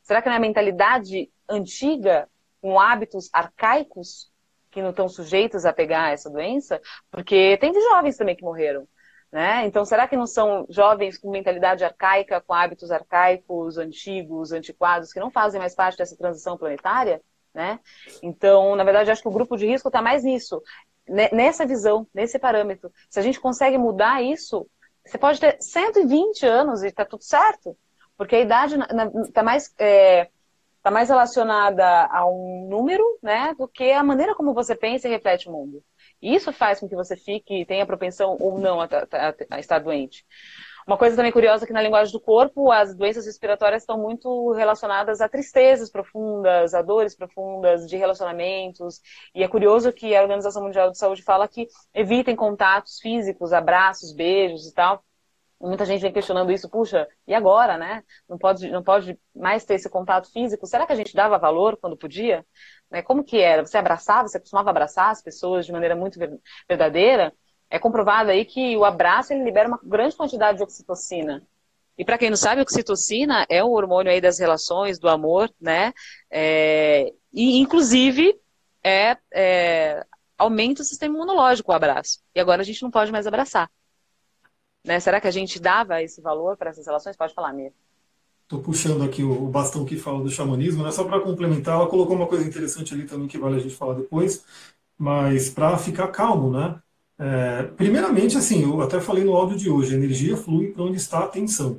Será 0.00 0.22
que 0.22 0.28
não 0.28 0.32
é 0.32 0.38
a 0.38 0.40
mentalidade 0.40 1.30
antiga, 1.46 2.26
com 2.62 2.80
hábitos 2.80 3.28
arcaicos, 3.30 4.32
que 4.70 4.80
não 4.80 4.88
estão 4.88 5.06
sujeitos 5.06 5.66
a 5.66 5.72
pegar 5.72 6.14
essa 6.14 6.30
doença? 6.30 6.80
Porque 7.10 7.58
tem 7.58 7.72
de 7.72 7.80
jovens 7.90 8.16
também 8.16 8.34
que 8.34 8.42
morreram. 8.42 8.88
Né? 9.30 9.66
Então, 9.66 9.84
será 9.84 10.08
que 10.08 10.16
não 10.16 10.26
são 10.26 10.64
jovens 10.70 11.18
com 11.18 11.30
mentalidade 11.30 11.84
arcaica, 11.84 12.40
com 12.40 12.54
hábitos 12.54 12.90
arcaicos, 12.90 13.76
antigos, 13.76 14.50
antiquados, 14.50 15.12
que 15.12 15.20
não 15.20 15.30
fazem 15.30 15.60
mais 15.60 15.74
parte 15.74 15.98
dessa 15.98 16.16
transição 16.16 16.56
planetária? 16.56 17.20
Né? 17.52 17.78
Então, 18.22 18.74
na 18.76 18.84
verdade, 18.84 19.10
acho 19.10 19.20
que 19.20 19.28
o 19.28 19.32
grupo 19.32 19.58
de 19.58 19.66
risco 19.66 19.88
está 19.88 20.00
mais 20.00 20.24
nisso 20.24 20.62
nessa 21.32 21.66
visão, 21.66 22.06
nesse 22.14 22.38
parâmetro. 22.38 22.92
Se 23.08 23.18
a 23.18 23.22
gente 23.22 23.40
consegue 23.40 23.76
mudar 23.76 24.22
isso, 24.22 24.66
você 25.04 25.18
pode 25.18 25.40
ter 25.40 25.56
120 25.60 26.46
anos 26.46 26.82
e 26.82 26.86
está 26.86 27.04
tudo 27.04 27.22
certo. 27.22 27.76
Porque 28.16 28.36
a 28.36 28.40
idade 28.40 28.76
está 29.26 29.42
mais, 29.42 29.74
é, 29.78 30.28
tá 30.82 30.90
mais 30.90 31.08
relacionada 31.08 32.06
a 32.06 32.26
um 32.26 32.68
número 32.68 33.02
né, 33.22 33.54
do 33.58 33.66
que 33.66 33.90
a 33.92 34.02
maneira 34.02 34.34
como 34.34 34.54
você 34.54 34.74
pensa 34.74 35.08
e 35.08 35.10
reflete 35.10 35.48
o 35.48 35.52
mundo. 35.52 35.82
Isso 36.20 36.52
faz 36.52 36.80
com 36.80 36.88
que 36.88 36.94
você 36.94 37.16
fique, 37.16 37.64
tenha 37.64 37.86
propensão 37.86 38.36
ou 38.38 38.58
não 38.58 38.80
a, 38.80 38.84
a, 38.84 39.56
a 39.56 39.58
estar 39.58 39.78
doente. 39.78 40.24
Uma 40.86 40.96
coisa 40.96 41.16
também 41.16 41.32
curiosa 41.32 41.64
é 41.64 41.66
que 41.66 41.72
na 41.72 41.82
linguagem 41.82 42.12
do 42.12 42.20
corpo, 42.20 42.70
as 42.70 42.94
doenças 42.94 43.26
respiratórias 43.26 43.82
estão 43.82 43.98
muito 43.98 44.52
relacionadas 44.52 45.20
a 45.20 45.28
tristezas 45.28 45.90
profundas, 45.90 46.74
a 46.74 46.82
dores 46.82 47.14
profundas 47.14 47.86
de 47.88 47.96
relacionamentos. 47.96 49.00
E 49.34 49.42
é 49.42 49.48
curioso 49.48 49.92
que 49.92 50.14
a 50.14 50.22
Organização 50.22 50.62
Mundial 50.62 50.90
de 50.90 50.98
Saúde 50.98 51.22
fala 51.22 51.46
que 51.48 51.68
evitem 51.94 52.34
contatos 52.34 52.98
físicos, 53.00 53.52
abraços, 53.52 54.12
beijos 54.12 54.66
e 54.66 54.74
tal. 54.74 55.04
Muita 55.60 55.84
gente 55.84 56.00
vem 56.00 56.12
questionando 56.12 56.50
isso, 56.50 56.70
puxa, 56.70 57.06
e 57.26 57.34
agora, 57.34 57.76
né? 57.76 58.02
Não 58.26 58.38
pode, 58.38 58.70
não 58.70 58.82
pode 58.82 59.18
mais 59.34 59.62
ter 59.64 59.74
esse 59.74 59.90
contato 59.90 60.32
físico. 60.32 60.66
Será 60.66 60.86
que 60.86 60.92
a 60.92 60.96
gente 60.96 61.14
dava 61.14 61.36
valor 61.38 61.76
quando 61.76 61.98
podia? 61.98 62.46
Né? 62.90 63.02
Como 63.02 63.22
que 63.22 63.38
era? 63.38 63.64
Você 63.64 63.76
abraçava, 63.76 64.26
você 64.26 64.40
costumava 64.40 64.70
abraçar 64.70 65.10
as 65.10 65.22
pessoas 65.22 65.66
de 65.66 65.72
maneira 65.72 65.94
muito 65.94 66.18
verdadeira? 66.66 67.30
É 67.70 67.78
comprovado 67.78 68.30
aí 68.30 68.44
que 68.44 68.76
o 68.76 68.84
abraço 68.84 69.32
ele 69.32 69.44
libera 69.44 69.68
uma 69.68 69.80
grande 69.82 70.16
quantidade 70.16 70.58
de 70.58 70.64
oxitocina. 70.64 71.46
E 71.96 72.04
para 72.04 72.18
quem 72.18 72.28
não 72.28 72.36
sabe, 72.36 72.60
oxitocina 72.60 73.46
é 73.48 73.62
o 73.62 73.70
hormônio 73.70 74.10
aí 74.10 74.20
das 74.20 74.38
relações, 74.38 74.98
do 74.98 75.08
amor, 75.08 75.48
né? 75.60 75.92
É, 76.30 77.12
e 77.32 77.58
inclusive 77.58 78.34
é, 78.82 79.16
é, 79.32 80.04
aumenta 80.36 80.82
o 80.82 80.84
sistema 80.84 81.14
imunológico 81.14 81.70
o 81.70 81.74
abraço. 81.74 82.20
E 82.34 82.40
agora 82.40 82.62
a 82.62 82.64
gente 82.64 82.82
não 82.82 82.90
pode 82.90 83.12
mais 83.12 83.26
abraçar. 83.26 83.70
Né? 84.84 84.98
Será 84.98 85.20
que 85.20 85.28
a 85.28 85.30
gente 85.30 85.60
dava 85.60 86.02
esse 86.02 86.20
valor 86.20 86.56
para 86.56 86.70
essas 86.70 86.86
relações? 86.86 87.16
Pode 87.16 87.34
falar, 87.34 87.52
Mia. 87.52 87.72
Estou 88.42 88.60
puxando 88.60 89.04
aqui 89.04 89.22
o 89.22 89.46
bastão 89.46 89.84
que 89.84 89.96
fala 89.96 90.24
do 90.24 90.30
xamanismo, 90.30 90.82
né? 90.82 90.90
só 90.90 91.04
para 91.04 91.20
complementar, 91.20 91.76
ela 91.76 91.86
colocou 91.86 92.16
uma 92.16 92.26
coisa 92.26 92.48
interessante 92.48 92.94
ali 92.94 93.06
também 93.06 93.28
que 93.28 93.38
vale 93.38 93.56
a 93.56 93.60
gente 93.60 93.76
falar 93.76 93.94
depois, 93.94 94.44
mas 94.98 95.50
para 95.50 95.78
ficar 95.78 96.08
calmo, 96.08 96.50
né? 96.50 96.80
É, 97.22 97.64
primeiramente, 97.76 98.38
assim, 98.38 98.62
eu 98.62 98.80
até 98.80 98.98
falei 98.98 99.22
no 99.22 99.36
áudio 99.36 99.58
de 99.58 99.68
hoje, 99.68 99.92
a 99.92 99.98
energia 99.98 100.38
flui 100.38 100.68
para 100.68 100.84
onde 100.84 100.96
está 100.96 101.18
a 101.18 101.24
atenção. 101.24 101.78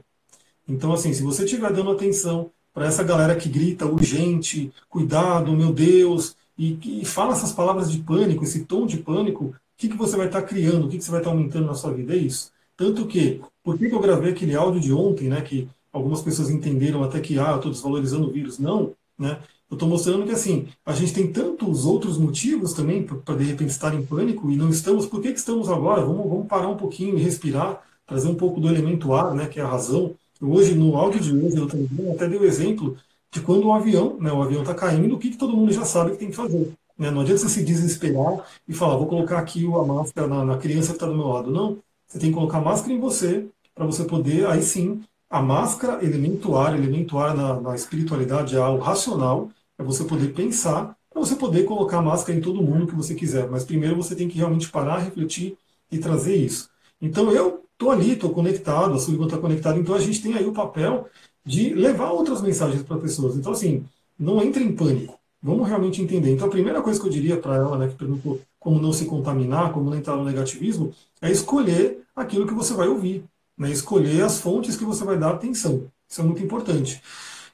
Então, 0.67 0.93
assim, 0.93 1.11
se 1.13 1.23
você 1.23 1.45
estiver 1.45 1.73
dando 1.73 1.89
atenção 1.89 2.51
para 2.71 2.85
essa 2.85 3.03
galera 3.03 3.35
que 3.35 3.49
grita 3.49 3.87
urgente, 3.87 4.71
cuidado, 4.87 5.51
meu 5.53 5.73
Deus, 5.73 6.35
e, 6.55 7.01
e 7.01 7.05
fala 7.05 7.33
essas 7.33 7.51
palavras 7.51 7.91
de 7.91 7.97
pânico, 8.03 8.43
esse 8.43 8.65
tom 8.65 8.85
de 8.85 8.97
pânico, 8.97 9.45
o 9.45 9.55
que, 9.75 9.89
que 9.89 9.97
você 9.97 10.15
vai 10.15 10.27
estar 10.27 10.41
tá 10.41 10.47
criando, 10.47 10.85
o 10.85 10.89
que, 10.89 10.99
que 10.99 11.03
você 11.03 11.09
vai 11.09 11.21
estar 11.21 11.31
tá 11.31 11.35
aumentando 11.35 11.65
na 11.65 11.73
sua 11.73 11.91
vida? 11.91 12.13
É 12.13 12.17
isso. 12.17 12.51
Tanto 12.77 13.07
que, 13.07 13.41
por 13.63 13.79
que, 13.79 13.89
que 13.89 13.95
eu 13.95 13.99
gravei 13.99 14.31
aquele 14.31 14.55
áudio 14.55 14.79
de 14.79 14.93
ontem, 14.93 15.27
né, 15.27 15.41
que 15.41 15.67
algumas 15.91 16.21
pessoas 16.21 16.51
entenderam 16.51 17.03
até 17.03 17.19
que, 17.19 17.39
ah, 17.39 17.51
eu 17.51 17.55
estou 17.55 17.71
desvalorizando 17.71 18.27
o 18.27 18.31
vírus? 18.31 18.59
Não, 18.59 18.93
né? 19.17 19.39
Eu 19.71 19.75
estou 19.75 19.87
mostrando 19.87 20.25
que 20.25 20.33
assim, 20.33 20.67
a 20.85 20.91
gente 20.91 21.13
tem 21.13 21.31
tantos 21.31 21.85
outros 21.85 22.17
motivos 22.17 22.73
também 22.73 23.03
para 23.03 23.35
de 23.37 23.45
repente 23.45 23.69
estar 23.69 23.95
em 23.95 24.05
pânico 24.05 24.51
e 24.51 24.57
não 24.57 24.69
estamos. 24.69 25.05
Por 25.05 25.21
que, 25.21 25.31
que 25.31 25.39
estamos 25.39 25.69
agora? 25.69 26.01
Vamos, 26.01 26.29
vamos 26.29 26.47
parar 26.47 26.67
um 26.67 26.75
pouquinho 26.75 27.17
e 27.17 27.21
respirar, 27.23 27.81
trazer 28.05 28.27
um 28.27 28.35
pouco 28.35 28.59
do 28.59 28.67
elemento 28.67 29.13
ar, 29.13 29.33
né, 29.33 29.47
que 29.47 29.61
é 29.61 29.63
a 29.63 29.67
razão. 29.67 30.13
Hoje, 30.41 30.75
no 30.75 30.97
áudio 30.97 31.21
de 31.21 31.33
hoje, 31.33 31.55
eu 31.55 31.67
também 31.67 32.11
até 32.11 32.27
dei 32.27 32.37
o 32.37 32.43
exemplo 32.43 32.97
de 33.31 33.39
quando 33.39 33.67
o 33.67 33.71
avião, 33.71 34.17
né, 34.19 34.29
o 34.29 34.41
avião 34.41 34.61
está 34.61 34.75
caindo, 34.75 35.15
o 35.15 35.17
que, 35.17 35.29
que 35.29 35.37
todo 35.37 35.55
mundo 35.55 35.71
já 35.71 35.85
sabe 35.85 36.11
que 36.11 36.17
tem 36.17 36.29
que 36.31 36.35
fazer. 36.35 36.73
Né? 36.97 37.09
Não 37.09 37.21
adianta 37.21 37.39
você 37.39 37.49
se 37.49 37.63
desesperar 37.63 38.45
e 38.67 38.73
falar, 38.73 38.97
vou 38.97 39.07
colocar 39.07 39.39
aqui 39.39 39.65
a 39.65 39.83
máscara 39.83 40.27
na, 40.27 40.43
na 40.43 40.57
criança 40.57 40.89
que 40.89 40.95
está 40.95 41.05
do 41.05 41.15
meu 41.15 41.29
lado. 41.29 41.49
Não, 41.49 41.77
você 42.05 42.19
tem 42.19 42.29
que 42.29 42.35
colocar 42.35 42.59
máscara 42.59 42.93
em 42.93 42.99
você 42.99 43.45
para 43.73 43.85
você 43.85 44.03
poder, 44.03 44.47
aí 44.47 44.61
sim, 44.61 45.01
a 45.29 45.41
máscara, 45.41 46.03
elemento 46.03 46.57
ar, 46.57 46.77
elemento 46.77 47.17
ar 47.17 47.33
na, 47.33 47.57
na 47.61 47.73
espiritualidade 47.73 48.53
é 48.53 48.59
algo 48.59 48.83
racional, 48.83 49.49
é 49.81 49.85
você 49.85 50.03
poder 50.03 50.33
pensar, 50.33 50.95
para 51.09 51.19
você 51.19 51.35
poder 51.35 51.65
colocar 51.65 51.97
a 51.97 52.01
máscara 52.01 52.37
em 52.37 52.41
todo 52.41 52.61
mundo 52.61 52.87
que 52.87 52.95
você 52.95 53.13
quiser. 53.13 53.49
Mas 53.49 53.63
primeiro 53.63 53.95
você 53.95 54.15
tem 54.15 54.29
que 54.29 54.37
realmente 54.37 54.69
parar, 54.69 54.99
refletir 54.99 55.57
e 55.91 55.97
trazer 55.97 56.35
isso. 56.35 56.69
Então 57.01 57.31
eu 57.31 57.63
estou 57.73 57.91
ali, 57.91 58.11
estou 58.11 58.29
conectado, 58.29 58.93
a 58.93 58.99
Sullivan 58.99 59.25
está 59.25 59.37
conectada, 59.37 59.79
então 59.79 59.95
a 59.95 59.99
gente 59.99 60.21
tem 60.21 60.35
aí 60.35 60.45
o 60.45 60.53
papel 60.53 61.09
de 61.43 61.73
levar 61.73 62.11
outras 62.11 62.41
mensagens 62.41 62.83
para 62.83 62.97
pessoas. 62.97 63.35
Então, 63.35 63.51
assim, 63.51 63.83
não 64.17 64.41
entre 64.41 64.63
em 64.63 64.73
pânico. 64.75 65.19
Vamos 65.41 65.67
realmente 65.67 66.01
entender. 66.01 66.31
Então, 66.31 66.47
a 66.47 66.51
primeira 66.51 66.81
coisa 66.81 66.99
que 66.99 67.07
eu 67.07 67.11
diria 67.11 67.37
para 67.37 67.55
ela, 67.55 67.77
né, 67.77 67.87
que 67.87 67.95
perguntou 67.95 68.39
como 68.59 68.79
não 68.79 68.93
se 68.93 69.05
contaminar, 69.05 69.73
como 69.73 69.89
não 69.89 69.97
entrar 69.97 70.15
no 70.15 70.23
negativismo, 70.23 70.93
é 71.19 71.31
escolher 71.31 72.03
aquilo 72.15 72.45
que 72.45 72.53
você 72.53 72.73
vai 72.75 72.87
ouvir. 72.87 73.23
Né, 73.57 73.71
escolher 73.71 74.23
as 74.23 74.39
fontes 74.39 74.77
que 74.77 74.85
você 74.85 75.03
vai 75.03 75.17
dar 75.17 75.31
atenção. 75.31 75.87
Isso 76.07 76.21
é 76.21 76.23
muito 76.23 76.43
importante. 76.43 77.01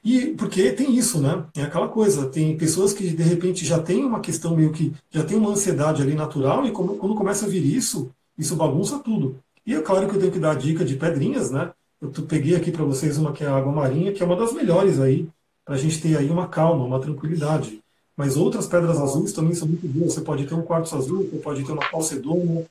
E 0.04 0.28
porque 0.28 0.72
tem 0.72 0.94
isso, 0.96 1.20
né? 1.20 1.44
É 1.56 1.62
aquela 1.62 1.88
coisa, 1.88 2.28
tem 2.28 2.56
pessoas 2.56 2.92
que 2.92 3.08
de 3.10 3.22
repente 3.22 3.64
já 3.64 3.78
tem 3.78 4.04
uma 4.04 4.20
questão 4.20 4.56
meio 4.56 4.72
que 4.72 4.92
já 5.10 5.24
tem 5.24 5.36
uma 5.36 5.50
ansiedade 5.50 6.02
ali 6.02 6.14
natural 6.14 6.64
e 6.66 6.70
quando 6.70 7.14
começa 7.14 7.46
a 7.46 7.48
vir 7.48 7.64
isso, 7.64 8.10
isso 8.38 8.56
bagunça 8.56 8.98
tudo. 8.98 9.36
E 9.66 9.74
é 9.74 9.80
claro 9.80 10.08
que 10.08 10.16
eu 10.16 10.20
tenho 10.20 10.32
que 10.32 10.38
dar 10.38 10.52
a 10.52 10.54
dica 10.54 10.84
de 10.84 10.96
pedrinhas, 10.96 11.50
né? 11.50 11.70
Eu 12.00 12.10
peguei 12.10 12.54
aqui 12.54 12.70
para 12.70 12.84
vocês 12.84 13.18
uma 13.18 13.32
que 13.32 13.42
é 13.42 13.46
a 13.48 13.56
água 13.56 13.72
marinha, 13.72 14.12
que 14.12 14.22
é 14.22 14.26
uma 14.26 14.36
das 14.36 14.52
melhores 14.52 15.00
aí, 15.00 15.28
para 15.64 15.74
a 15.74 15.78
gente 15.78 16.00
ter 16.00 16.16
aí 16.16 16.30
uma 16.30 16.46
calma, 16.46 16.84
uma 16.84 17.00
tranquilidade. 17.00 17.80
Mas 18.16 18.36
outras 18.36 18.66
pedras 18.66 18.98
azuis 18.98 19.32
também 19.32 19.54
são 19.54 19.68
muito 19.68 19.86
boas. 19.86 20.14
Você 20.14 20.20
pode 20.20 20.46
ter 20.46 20.54
um 20.54 20.62
quartzo 20.62 20.96
azul, 20.96 21.28
você 21.30 21.38
pode 21.38 21.64
ter 21.64 21.72
uma 21.72 21.88
calcedônia, 21.88 22.66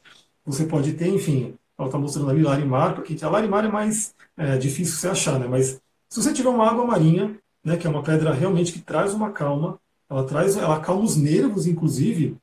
você 0.45 0.65
pode 0.65 0.93
ter, 0.93 1.07
enfim, 1.07 1.53
ela 1.78 1.88
está 1.88 1.99
mostrando 1.99 2.30
ali 2.32 2.41
larimar, 2.41 2.95
porque 2.95 3.17
a 3.23 3.30
larimar 3.30 3.65
é 3.65 3.71
mais 3.71 4.13
é, 4.36 4.57
difícil 4.57 4.95
você 4.95 5.07
achar, 5.07 5.39
né? 5.39 5.47
Mas 5.47 5.80
se 6.10 6.22
você 6.22 6.34
tiver 6.34 6.49
uma 6.49 6.68
água 6.68 6.86
marinha, 6.86 7.38
né, 7.64 7.78
que 7.78 7.86
é 7.86 7.89
uma 7.89 8.03
pedra 8.03 8.34
realmente 8.34 8.72
que 8.72 8.80
traz 8.80 9.14
uma 9.14 9.32
calma, 9.32 9.80
ela 10.10 10.24
traz, 10.24 10.55
ela 10.55 10.80
calma 10.80 11.03
os 11.03 11.18
nervos, 11.18 11.68
inclusive, 11.68 12.38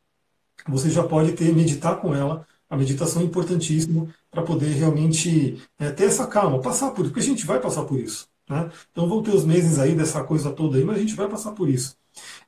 você 0.69 0.91
já 0.91 1.03
pode 1.03 1.33
ter 1.33 1.55
meditar 1.55 2.01
com 2.01 2.15
ela. 2.15 2.47
A 2.69 2.77
meditação 2.77 3.23
é 3.23 3.25
importantíssima 3.25 4.09
para 4.31 4.43
poder 4.43 4.71
realmente 4.71 5.63
é, 5.79 5.91
ter 5.91 6.05
essa 6.05 6.27
calma, 6.27 6.61
passar 6.61 6.91
por 6.91 7.03
isso, 7.03 7.11
porque 7.13 7.25
a 7.25 7.31
gente 7.31 7.47
vai 7.47 7.61
passar 7.61 7.85
por 7.85 7.99
isso. 7.99 8.29
Né? 8.49 8.71
Então 8.91 9.09
vão 9.09 9.23
ter 9.23 9.35
os 9.35 9.45
meses 9.45 9.79
aí 9.79 9.95
dessa 9.95 10.23
coisa 10.23 10.51
toda 10.51 10.77
aí, 10.77 10.85
mas 10.85 10.97
a 10.97 11.01
gente 11.01 11.15
vai 11.15 11.29
passar 11.29 11.53
por 11.53 11.69
isso. 11.69 11.97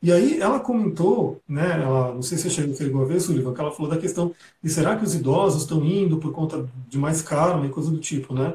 E 0.02 0.12
aí 0.12 0.40
ela 0.40 0.60
comentou, 0.60 1.40
né, 1.48 1.82
ela, 1.82 2.14
não 2.14 2.22
sei 2.22 2.38
se 2.38 2.50
você 2.50 2.74
chegou 2.76 3.02
a 3.02 3.06
ver, 3.06 3.20
Sullivan, 3.20 3.54
que 3.54 3.60
ela 3.60 3.72
falou 3.72 3.90
da 3.90 3.98
questão 3.98 4.34
de 4.62 4.70
será 4.70 4.96
que 4.96 5.04
os 5.04 5.14
idosos 5.14 5.62
estão 5.62 5.84
indo 5.84 6.18
por 6.18 6.32
conta 6.32 6.68
de 6.88 6.98
mais 6.98 7.22
karma 7.22 7.66
e 7.66 7.70
coisa 7.70 7.90
do 7.90 7.98
tipo, 7.98 8.34
né? 8.34 8.54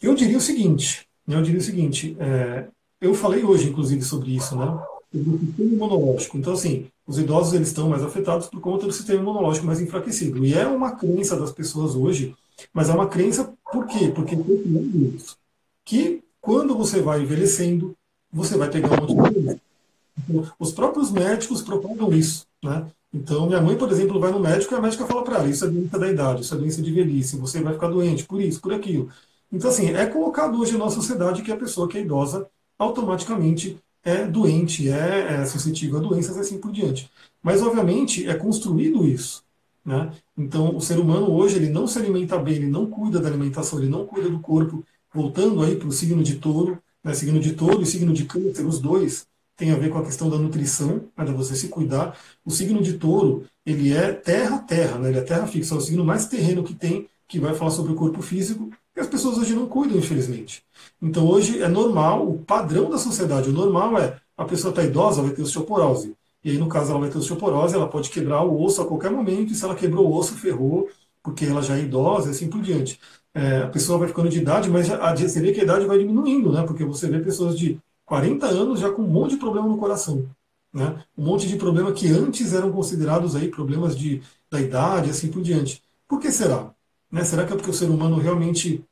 Eu 0.00 0.14
diria 0.14 0.38
o 0.38 0.40
seguinte, 0.40 1.06
eu 1.26 1.42
diria 1.42 1.60
o 1.60 1.64
seguinte, 1.64 2.16
é, 2.18 2.66
eu 3.00 3.14
falei 3.14 3.44
hoje, 3.44 3.68
inclusive, 3.68 4.02
sobre 4.02 4.34
isso, 4.36 4.56
né? 4.56 4.66
Do 5.12 5.38
sistema 5.38 5.72
imunológico. 5.72 6.36
Então, 6.36 6.52
assim, 6.52 6.86
os 7.06 7.18
idosos 7.18 7.52
eles 7.52 7.68
estão 7.68 7.88
mais 7.88 8.02
afetados 8.02 8.48
por 8.48 8.60
conta 8.60 8.86
do 8.86 8.92
sistema 8.92 9.20
imunológico 9.20 9.66
mais 9.66 9.80
enfraquecido. 9.80 10.44
E 10.44 10.54
é 10.54 10.66
uma 10.66 10.92
crença 10.92 11.38
das 11.38 11.52
pessoas 11.52 11.94
hoje, 11.94 12.34
mas 12.72 12.88
é 12.88 12.92
uma 12.92 13.06
crença 13.06 13.52
por 13.72 13.86
quê? 13.86 14.12
Porque. 14.14 14.36
Que 15.84 16.22
quando 16.40 16.74
você 16.76 17.00
vai 17.00 17.22
envelhecendo, 17.22 17.94
você 18.32 18.56
vai 18.56 18.70
pegar 18.70 18.92
um 18.92 19.06
monte 19.06 19.14
de 19.14 19.40
doença. 19.40 19.60
Os 20.58 20.72
próprios 20.72 21.10
médicos 21.10 21.62
propagam 21.62 22.12
isso, 22.12 22.46
né? 22.62 22.86
Então, 23.12 23.46
minha 23.46 23.60
mãe, 23.60 23.76
por 23.76 23.90
exemplo, 23.90 24.18
vai 24.18 24.32
no 24.32 24.40
médico 24.40 24.74
e 24.74 24.76
a 24.76 24.80
médica 24.80 25.06
fala 25.06 25.22
para 25.22 25.36
ela: 25.36 25.48
isso 25.48 25.64
é 25.64 25.68
doença 25.68 25.98
da 25.98 26.10
idade, 26.10 26.42
isso 26.42 26.54
é 26.54 26.58
doença 26.58 26.82
de 26.82 26.90
velhice, 26.90 27.36
você 27.36 27.60
vai 27.60 27.74
ficar 27.74 27.88
doente 27.88 28.24
por 28.24 28.40
isso, 28.40 28.60
por 28.60 28.72
aquilo. 28.72 29.08
Então, 29.54 29.70
assim, 29.70 29.90
é 29.94 30.04
colocado 30.06 30.58
hoje 30.58 30.76
na 30.76 30.90
sociedade 30.90 31.42
que 31.42 31.52
a 31.52 31.56
pessoa 31.56 31.88
que 31.88 31.96
é 31.96 32.00
idosa 32.00 32.48
automaticamente 32.76 33.78
é 34.02 34.26
doente, 34.26 34.90
é, 34.90 35.42
é 35.42 35.46
suscetível 35.46 35.98
a 35.98 36.02
doenças 36.02 36.36
e 36.36 36.40
assim 36.40 36.58
por 36.58 36.72
diante. 36.72 37.08
Mas, 37.40 37.62
obviamente, 37.62 38.28
é 38.28 38.34
construído 38.34 39.06
isso. 39.06 39.44
Né? 39.84 40.10
Então, 40.36 40.76
o 40.76 40.80
ser 40.80 40.98
humano 40.98 41.30
hoje 41.30 41.56
ele 41.56 41.68
não 41.68 41.86
se 41.86 41.96
alimenta 41.98 42.36
bem, 42.36 42.56
ele 42.56 42.66
não 42.66 42.86
cuida 42.86 43.20
da 43.20 43.28
alimentação, 43.28 43.78
ele 43.78 43.88
não 43.88 44.04
cuida 44.04 44.28
do 44.28 44.40
corpo. 44.40 44.84
Voltando 45.12 45.62
aí 45.62 45.76
para 45.76 45.86
o 45.86 45.92
signo 45.92 46.22
de 46.24 46.34
touro, 46.34 46.76
né? 47.02 47.14
signo 47.14 47.38
de 47.38 47.52
touro 47.52 47.80
e 47.80 47.86
signo 47.86 48.12
de 48.12 48.24
câncer, 48.24 48.66
os 48.66 48.80
dois 48.80 49.28
tem 49.56 49.70
a 49.70 49.76
ver 49.76 49.88
com 49.88 49.98
a 49.98 50.04
questão 50.04 50.28
da 50.28 50.36
nutrição, 50.36 51.04
para 51.14 51.30
você 51.32 51.54
se 51.54 51.68
cuidar. 51.68 52.18
O 52.44 52.50
signo 52.50 52.82
de 52.82 52.94
touro, 52.94 53.44
ele 53.64 53.92
é 53.92 54.12
terra-terra, 54.12 54.98
né? 54.98 55.10
ele 55.10 55.18
é 55.18 55.22
terra 55.22 55.46
fixa, 55.46 55.74
é 55.74 55.78
o 55.78 55.80
signo 55.80 56.04
mais 56.04 56.26
terreno 56.26 56.64
que 56.64 56.74
tem, 56.74 57.08
que 57.28 57.38
vai 57.38 57.54
falar 57.54 57.70
sobre 57.70 57.92
o 57.92 57.94
corpo 57.94 58.20
físico, 58.20 58.68
e 58.96 59.00
as 59.00 59.06
pessoas 59.06 59.38
hoje 59.38 59.54
não 59.54 59.66
cuidam, 59.66 59.98
infelizmente. 59.98 60.62
Então 61.00 61.26
hoje 61.26 61.62
é 61.62 61.68
normal, 61.68 62.28
o 62.28 62.38
padrão 62.38 62.88
da 62.88 62.98
sociedade, 62.98 63.50
o 63.50 63.52
normal 63.52 63.98
é 63.98 64.20
a 64.36 64.44
pessoa 64.44 64.70
está 64.70 64.82
idosa, 64.82 65.22
vai 65.22 65.32
ter 65.32 65.42
osteoporose. 65.42 66.16
E 66.42 66.50
aí, 66.50 66.58
no 66.58 66.68
caso, 66.68 66.90
ela 66.90 67.00
vai 67.00 67.08
ter 67.08 67.18
osteoporose, 67.18 67.74
ela 67.74 67.88
pode 67.88 68.10
quebrar 68.10 68.42
o 68.42 68.60
osso 68.62 68.82
a 68.82 68.86
qualquer 68.86 69.10
momento, 69.10 69.52
e 69.52 69.54
se 69.54 69.64
ela 69.64 69.74
quebrou 69.74 70.06
o 70.06 70.14
osso, 70.14 70.34
ferrou, 70.34 70.88
porque 71.22 71.46
ela 71.46 71.62
já 71.62 71.76
é 71.76 71.82
idosa 71.82 72.28
e 72.28 72.30
assim 72.32 72.48
por 72.48 72.60
diante. 72.60 73.00
É, 73.32 73.62
a 73.62 73.68
pessoa 73.68 73.98
vai 73.98 74.08
ficando 74.08 74.28
de 74.28 74.38
idade, 74.38 74.68
mas 74.68 74.90
a, 74.90 75.14
você 75.14 75.40
vê 75.40 75.52
que 75.52 75.60
a 75.60 75.64
idade 75.64 75.86
vai 75.86 75.98
diminuindo, 75.98 76.52
né? 76.52 76.62
Porque 76.62 76.84
você 76.84 77.08
vê 77.08 77.18
pessoas 77.20 77.58
de 77.58 77.80
40 78.04 78.46
anos 78.46 78.80
já 78.80 78.90
com 78.90 79.02
um 79.02 79.08
monte 79.08 79.30
de 79.30 79.36
problema 79.38 79.66
no 79.66 79.78
coração. 79.78 80.28
Né? 80.72 81.02
Um 81.16 81.24
monte 81.24 81.48
de 81.48 81.56
problema 81.56 81.92
que 81.92 82.08
antes 82.08 82.52
eram 82.52 82.70
considerados 82.72 83.34
aí 83.34 83.48
problemas 83.48 83.96
de, 83.96 84.20
da 84.50 84.60
idade, 84.60 85.10
assim 85.10 85.30
por 85.30 85.40
diante. 85.40 85.82
Por 86.06 86.20
que 86.20 86.30
será? 86.30 86.74
Né? 87.14 87.22
Será 87.22 87.46
que 87.46 87.52
é 87.52 87.56
porque 87.56 87.70
o 87.70 87.74
ser 87.74 87.88
humano 87.88 88.18
realmente 88.18 88.84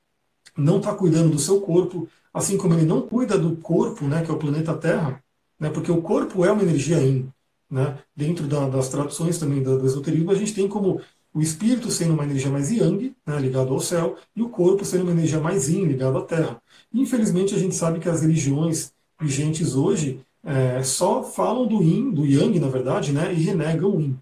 não 0.56 0.76
está 0.76 0.94
cuidando 0.94 1.30
do 1.30 1.40
seu 1.40 1.60
corpo, 1.60 2.08
assim 2.32 2.56
como 2.56 2.72
ele 2.72 2.86
não 2.86 3.00
cuida 3.00 3.36
do 3.36 3.56
corpo, 3.56 4.04
né, 4.04 4.22
que 4.24 4.30
é 4.30 4.34
o 4.34 4.38
planeta 4.38 4.74
Terra, 4.74 5.20
né, 5.58 5.68
porque 5.70 5.90
o 5.90 6.00
corpo 6.00 6.44
é 6.44 6.52
uma 6.52 6.62
energia 6.62 6.98
yin. 6.98 7.28
Né? 7.68 7.98
Dentro 8.14 8.46
da, 8.46 8.68
das 8.68 8.88
traduções 8.88 9.38
também 9.38 9.60
do, 9.60 9.76
do, 9.76 9.86
esoterismo, 9.86 10.30
a 10.30 10.36
gente 10.36 10.54
tem 10.54 10.68
como 10.68 11.00
o 11.34 11.42
espírito 11.42 11.90
sendo 11.90 12.14
uma 12.14 12.22
energia 12.22 12.48
mais 12.48 12.70
yang, 12.70 13.12
né, 13.26 13.40
ligado 13.40 13.72
ao 13.72 13.80
céu, 13.80 14.16
e 14.36 14.42
o 14.42 14.48
corpo 14.48 14.84
sendo 14.84 15.02
uma 15.02 15.12
energia 15.12 15.40
mais 15.40 15.68
yin, 15.68 15.86
ligado 15.86 16.16
à 16.18 16.22
terra. 16.22 16.62
Infelizmente, 16.94 17.56
a 17.56 17.58
gente 17.58 17.74
sabe 17.74 17.98
que 17.98 18.08
as 18.08 18.22
religiões 18.22 18.92
vigentes 19.20 19.74
hoje 19.74 20.20
é, 20.44 20.80
só 20.84 21.24
falam 21.24 21.66
do 21.66 21.82
yin, 21.82 22.12
do 22.12 22.24
yang, 22.24 22.60
na 22.60 22.68
verdade, 22.68 23.10
né, 23.10 23.34
e 23.34 23.42
renegam 23.42 23.96
o 23.96 24.00
yin. 24.00 24.16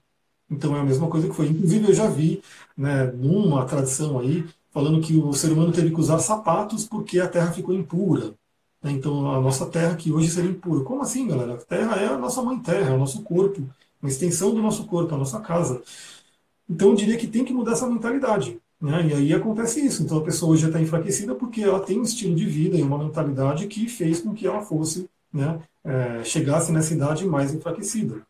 Então 0.51 0.76
é 0.76 0.80
a 0.80 0.84
mesma 0.84 1.09
coisa 1.09 1.28
que 1.28 1.34
foi. 1.34 1.48
Inclusive 1.48 1.88
eu 1.88 1.94
já 1.94 2.09
vi, 2.09 2.42
né, 2.76 3.07
numa 3.07 3.64
tradição 3.64 4.18
aí, 4.18 4.44
falando 4.70 5.01
que 5.01 5.16
o 5.16 5.32
ser 5.32 5.53
humano 5.53 5.72
teve 5.72 5.90
que 5.90 6.01
usar 6.01 6.18
sapatos 6.18 6.86
porque 6.86 7.20
a 7.20 7.28
terra 7.28 7.53
ficou 7.53 7.74
impura. 7.74 8.34
Né? 8.82 8.92
Então 8.92 9.30
a 9.30 9.40
nossa 9.40 9.66
terra 9.66 9.96
que 9.96 10.12
hoje 10.12 10.28
seria 10.30 10.51
impura. 10.51 10.84
Como 10.84 11.03
assim, 11.03 11.26
galera? 11.28 11.55
A 11.55 11.57
terra 11.59 11.96
é 11.96 12.07
a 12.07 12.18
nossa 12.18 12.42
mãe 12.42 12.59
terra, 12.59 12.90
é 12.90 12.94
o 12.94 12.98
nosso 12.98 13.22
corpo, 13.22 13.62
uma 14.03 14.09
extensão 14.09 14.55
do 14.55 14.62
nosso 14.62 14.86
corpo, 14.86 15.14
a 15.14 15.18
nossa 15.18 15.40
casa. 15.40 15.82
Então 16.68 16.90
eu 16.90 16.94
diria 16.94 17.16
que 17.16 17.26
tem 17.26 17.44
que 17.44 17.53
mudar 17.53 17.72
essa 17.72 17.86
mentalidade. 17.86 18.61
Né? 18.80 19.09
E 19.09 19.14
aí 19.14 19.34
acontece 19.34 19.84
isso. 19.84 20.03
Então 20.03 20.18
a 20.18 20.22
pessoa 20.22 20.53
hoje 20.53 20.66
está 20.66 20.80
enfraquecida 20.80 21.34
porque 21.34 21.62
ela 21.62 21.80
tem 21.80 22.01
um 22.01 22.03
estilo 22.03 22.34
de 22.34 22.46
vida 22.46 22.76
e 22.76 22.82
uma 22.82 22.98
mentalidade 22.98 23.66
que 23.66 23.88
fez 23.88 24.20
com 24.20 24.34
que 24.34 24.46
ela 24.46 24.62
fosse, 24.62 25.09
né, 25.32 25.61
é, 25.84 26.24
chegasse 26.24 26.72
nessa 26.72 26.94
idade 26.94 27.26
mais 27.26 27.55
enfraquecida. 27.55 28.22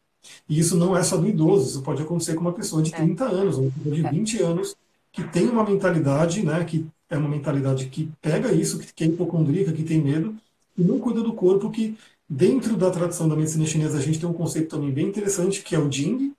E 0.49 0.59
isso 0.59 0.77
não 0.77 0.97
é 0.97 1.03
só 1.03 1.17
do 1.17 1.29
idoso, 1.29 1.69
isso 1.69 1.83
pode 1.83 2.03
acontecer 2.03 2.35
com 2.35 2.41
uma 2.41 2.53
pessoa 2.53 2.83
de 2.83 2.93
30 2.93 3.25
é. 3.25 3.29
anos, 3.29 3.59
uma 3.59 3.71
pessoa 3.71 3.95
de 3.95 4.03
20 4.03 4.43
é. 4.43 4.45
anos, 4.45 4.77
que 5.13 5.25
tem 5.25 5.49
uma 5.49 5.65
mentalidade, 5.65 6.45
né, 6.45 6.65
que 6.65 6.87
é 7.09 7.17
uma 7.17 7.29
mentalidade 7.29 7.87
que 7.87 8.11
pega 8.21 8.53
isso, 8.53 8.79
que 8.79 9.05
é 9.05 9.07
hipocondríaca, 9.07 9.73
que 9.73 9.83
tem 9.83 10.01
medo, 10.01 10.35
e 10.77 10.83
não 10.83 10.99
cuida 10.99 11.23
do 11.23 11.33
corpo, 11.33 11.71
que 11.71 11.97
dentro 12.29 12.77
da 12.77 12.91
tradição 12.91 13.29
da 13.29 13.35
medicina 13.35 13.67
chinesa 13.67 13.99
a 13.99 14.01
gente 14.01 14.21
tem 14.21 14.29
um 14.29 14.33
conceito 14.33 14.69
também 14.69 14.93
bem 14.93 15.09
interessante, 15.09 15.63
que 15.63 15.75
é 15.75 15.79
o 15.79 15.91
Jing. 15.91 16.33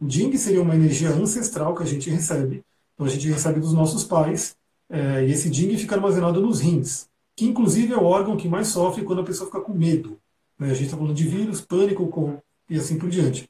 O 0.00 0.08
Jing 0.08 0.36
seria 0.36 0.60
uma 0.60 0.74
energia 0.74 1.10
ancestral 1.10 1.74
que 1.74 1.82
a 1.82 1.86
gente 1.86 2.10
recebe. 2.10 2.62
Então 2.94 3.06
a 3.06 3.10
gente 3.10 3.26
recebe 3.28 3.58
dos 3.58 3.72
nossos 3.72 4.04
pais, 4.04 4.56
é, 4.90 5.26
e 5.26 5.32
esse 5.32 5.52
Jing 5.52 5.76
fica 5.78 5.94
armazenado 5.94 6.40
nos 6.40 6.60
rins, 6.60 7.08
que 7.34 7.46
inclusive 7.46 7.94
é 7.94 7.96
o 7.96 8.04
órgão 8.04 8.36
que 8.36 8.48
mais 8.48 8.68
sofre 8.68 9.04
quando 9.04 9.20
a 9.20 9.24
pessoa 9.24 9.46
fica 9.46 9.60
com 9.60 9.72
medo. 9.72 10.18
Né? 10.58 10.70
A 10.70 10.74
gente 10.74 10.86
está 10.86 10.96
falando 10.96 11.14
de 11.14 11.26
vírus, 11.26 11.60
pânico, 11.60 12.06
com 12.08 12.36
e 12.68 12.76
assim 12.76 12.98
por 12.98 13.08
diante. 13.08 13.48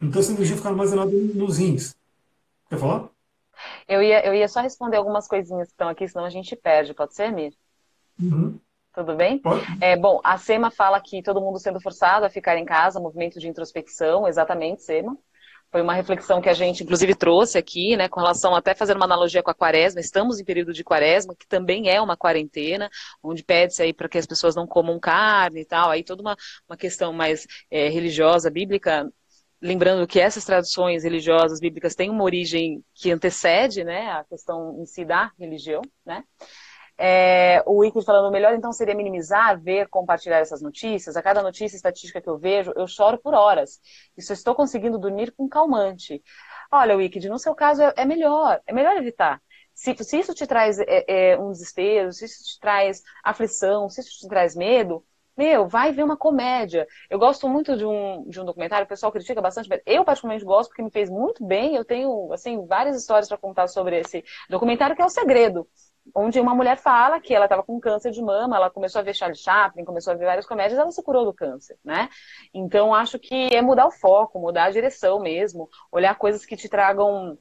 Então 0.00 0.20
essa 0.20 0.32
energia 0.32 0.56
fica 0.56 0.68
armazenada 0.68 1.10
nos 1.10 1.58
rins. 1.58 1.96
Quer 2.68 2.78
falar? 2.78 3.08
Eu 3.88 4.02
ia, 4.02 4.24
eu 4.24 4.34
ia 4.34 4.48
só 4.48 4.60
responder 4.60 4.96
algumas 4.96 5.26
coisinhas 5.26 5.68
que 5.68 5.72
estão 5.72 5.88
aqui, 5.88 6.06
senão 6.06 6.24
a 6.24 6.30
gente 6.30 6.54
perde. 6.54 6.94
Pode 6.94 7.14
ser, 7.14 7.32
Mir? 7.32 7.52
Uhum. 8.20 8.58
Tudo 8.94 9.16
bem? 9.16 9.38
Pode. 9.38 9.64
É, 9.80 9.96
bom, 9.96 10.20
a 10.24 10.38
SEMA 10.38 10.70
fala 10.70 11.00
que 11.00 11.22
todo 11.22 11.40
mundo 11.40 11.58
sendo 11.58 11.80
forçado 11.80 12.26
a 12.26 12.30
ficar 12.30 12.56
em 12.56 12.64
casa, 12.64 13.00
movimento 13.00 13.38
de 13.38 13.48
introspecção, 13.48 14.26
exatamente, 14.26 14.82
SEMA. 14.82 15.16
Foi 15.70 15.82
uma 15.82 15.92
reflexão 15.92 16.40
que 16.40 16.48
a 16.48 16.54
gente, 16.54 16.82
inclusive, 16.82 17.14
trouxe 17.14 17.58
aqui, 17.58 17.94
né, 17.96 18.08
com 18.08 18.20
relação 18.20 18.54
até 18.54 18.74
fazendo 18.74 18.96
uma 18.96 19.04
analogia 19.04 19.42
com 19.42 19.50
a 19.50 19.54
quaresma. 19.54 20.00
Estamos 20.00 20.40
em 20.40 20.44
período 20.44 20.72
de 20.72 20.82
quaresma, 20.82 21.34
que 21.38 21.46
também 21.46 21.90
é 21.90 22.00
uma 22.00 22.16
quarentena, 22.16 22.88
onde 23.22 23.44
pede-se 23.44 23.82
aí 23.82 23.92
para 23.92 24.08
que 24.08 24.16
as 24.16 24.26
pessoas 24.26 24.56
não 24.56 24.66
comam 24.66 24.98
carne 24.98 25.60
e 25.60 25.64
tal. 25.66 25.90
Aí 25.90 26.02
toda 26.02 26.22
uma, 26.22 26.36
uma 26.68 26.76
questão 26.76 27.12
mais 27.12 27.46
é, 27.70 27.88
religiosa, 27.88 28.50
bíblica, 28.50 29.12
lembrando 29.60 30.06
que 30.06 30.18
essas 30.18 30.44
tradições 30.44 31.04
religiosas 31.04 31.60
bíblicas 31.60 31.94
têm 31.94 32.08
uma 32.08 32.24
origem 32.24 32.82
que 32.94 33.10
antecede, 33.10 33.84
né, 33.84 34.10
a 34.12 34.24
questão 34.24 34.80
em 34.80 34.86
si 34.86 35.04
da 35.04 35.30
religião, 35.38 35.82
né? 36.06 36.24
É, 37.00 37.62
o 37.64 37.78
Wicked 37.78 38.04
falando, 38.04 38.32
melhor 38.32 38.54
então 38.54 38.72
seria 38.72 38.94
minimizar, 38.94 39.60
ver, 39.60 39.88
compartilhar 39.88 40.38
essas 40.38 40.60
notícias. 40.60 41.16
A 41.16 41.22
cada 41.22 41.42
notícia 41.42 41.76
estatística 41.76 42.20
que 42.20 42.28
eu 42.28 42.36
vejo, 42.38 42.72
eu 42.76 42.86
choro 42.88 43.18
por 43.18 43.34
horas. 43.34 43.80
E 44.16 44.22
só 44.22 44.32
estou 44.32 44.54
conseguindo 44.54 44.98
dormir 44.98 45.32
com 45.36 45.48
calmante. 45.48 46.22
Olha, 46.70 46.96
Wicked, 46.96 47.28
no 47.28 47.38
seu 47.38 47.54
caso 47.54 47.82
é, 47.82 47.94
é 47.96 48.04
melhor, 48.04 48.60
é 48.66 48.72
melhor 48.72 48.96
evitar. 48.96 49.40
Se, 49.72 49.94
se 50.02 50.18
isso 50.18 50.34
te 50.34 50.46
traz 50.46 50.78
é, 50.80 51.04
é, 51.32 51.38
um 51.38 51.52
desespero, 51.52 52.12
se 52.12 52.24
isso 52.24 52.42
te 52.44 52.58
traz 52.60 53.00
aflição, 53.22 53.88
se 53.88 54.00
isso 54.00 54.18
te 54.18 54.28
traz 54.28 54.56
medo, 54.56 55.04
meu, 55.36 55.68
vai 55.68 55.92
ver 55.92 56.02
uma 56.02 56.16
comédia. 56.16 56.84
Eu 57.08 57.16
gosto 57.16 57.48
muito 57.48 57.76
de 57.76 57.86
um, 57.86 58.28
de 58.28 58.40
um 58.40 58.44
documentário, 58.44 58.84
o 58.84 58.88
pessoal 58.88 59.12
critica 59.12 59.40
bastante, 59.40 59.68
mas 59.68 59.80
eu 59.86 60.04
particularmente 60.04 60.44
gosto 60.44 60.70
porque 60.70 60.82
me 60.82 60.90
fez 60.90 61.08
muito 61.08 61.44
bem. 61.46 61.76
Eu 61.76 61.84
tenho, 61.84 62.32
assim, 62.32 62.66
várias 62.66 62.96
histórias 62.96 63.28
para 63.28 63.38
contar 63.38 63.68
sobre 63.68 64.00
esse 64.00 64.24
documentário 64.50 64.96
que 64.96 65.02
é 65.02 65.04
O 65.04 65.08
Segredo. 65.08 65.68
Onde 66.14 66.40
uma 66.40 66.54
mulher 66.54 66.76
fala 66.76 67.20
que 67.20 67.34
ela 67.34 67.46
estava 67.46 67.62
com 67.62 67.80
câncer 67.80 68.10
de 68.10 68.22
mama, 68.22 68.56
ela 68.56 68.70
começou 68.70 69.00
a 69.00 69.02
ver 69.02 69.14
Charlie 69.14 69.38
Chaplin, 69.38 69.84
começou 69.84 70.12
a 70.12 70.16
ver 70.16 70.26
várias 70.26 70.46
comédias, 70.46 70.78
ela 70.78 70.90
se 70.90 71.02
curou 71.02 71.24
do 71.24 71.34
câncer, 71.34 71.78
né? 71.84 72.08
Então, 72.52 72.94
acho 72.94 73.18
que 73.18 73.54
é 73.54 73.62
mudar 73.62 73.86
o 73.86 73.90
foco, 73.90 74.38
mudar 74.38 74.64
a 74.64 74.70
direção 74.70 75.20
mesmo, 75.20 75.68
olhar 75.92 76.16
coisas 76.16 76.44
que 76.46 76.56
te 76.56 76.68
tragam 76.68 77.38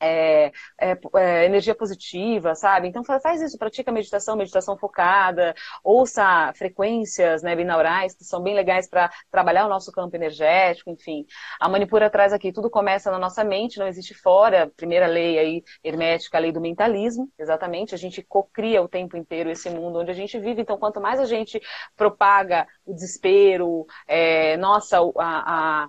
é, 0.00 0.52
é, 0.80 0.98
é, 1.16 1.44
energia 1.44 1.74
positiva, 1.74 2.54
sabe? 2.54 2.88
Então 2.88 3.04
faz 3.04 3.40
isso, 3.42 3.58
pratica 3.58 3.92
meditação, 3.92 4.36
meditação 4.36 4.76
focada, 4.76 5.54
ouça 5.84 6.52
frequências 6.56 7.42
né, 7.42 7.54
binaurais 7.54 8.14
que 8.14 8.24
são 8.24 8.42
bem 8.42 8.54
legais 8.54 8.88
para 8.88 9.10
trabalhar 9.30 9.66
o 9.66 9.68
nosso 9.68 9.92
campo 9.92 10.16
energético, 10.16 10.90
enfim. 10.90 11.26
A 11.60 11.68
Manipura 11.68 12.10
traz 12.10 12.32
aqui, 12.32 12.52
tudo 12.52 12.70
começa 12.70 13.10
na 13.10 13.18
nossa 13.18 13.44
mente, 13.44 13.78
não 13.78 13.86
existe 13.86 14.14
fora. 14.14 14.70
Primeira 14.76 15.06
lei 15.06 15.38
aí 15.38 15.64
hermética, 15.84 16.38
a 16.38 16.40
lei 16.40 16.52
do 16.52 16.60
mentalismo, 16.60 17.30
exatamente. 17.38 17.94
A 17.94 17.98
gente 17.98 18.22
cocria 18.22 18.82
o 18.82 18.88
tempo 18.88 19.16
inteiro 19.16 19.50
esse 19.50 19.68
mundo 19.70 19.98
onde 19.98 20.10
a 20.10 20.14
gente 20.14 20.38
vive. 20.38 20.62
Então, 20.62 20.78
quanto 20.78 21.00
mais 21.00 21.20
a 21.20 21.24
gente 21.24 21.60
propaga 21.96 22.66
o 22.84 22.94
desespero, 22.94 23.86
é, 24.06 24.56
nossa, 24.56 24.98
a, 25.18 25.84
a 25.84 25.88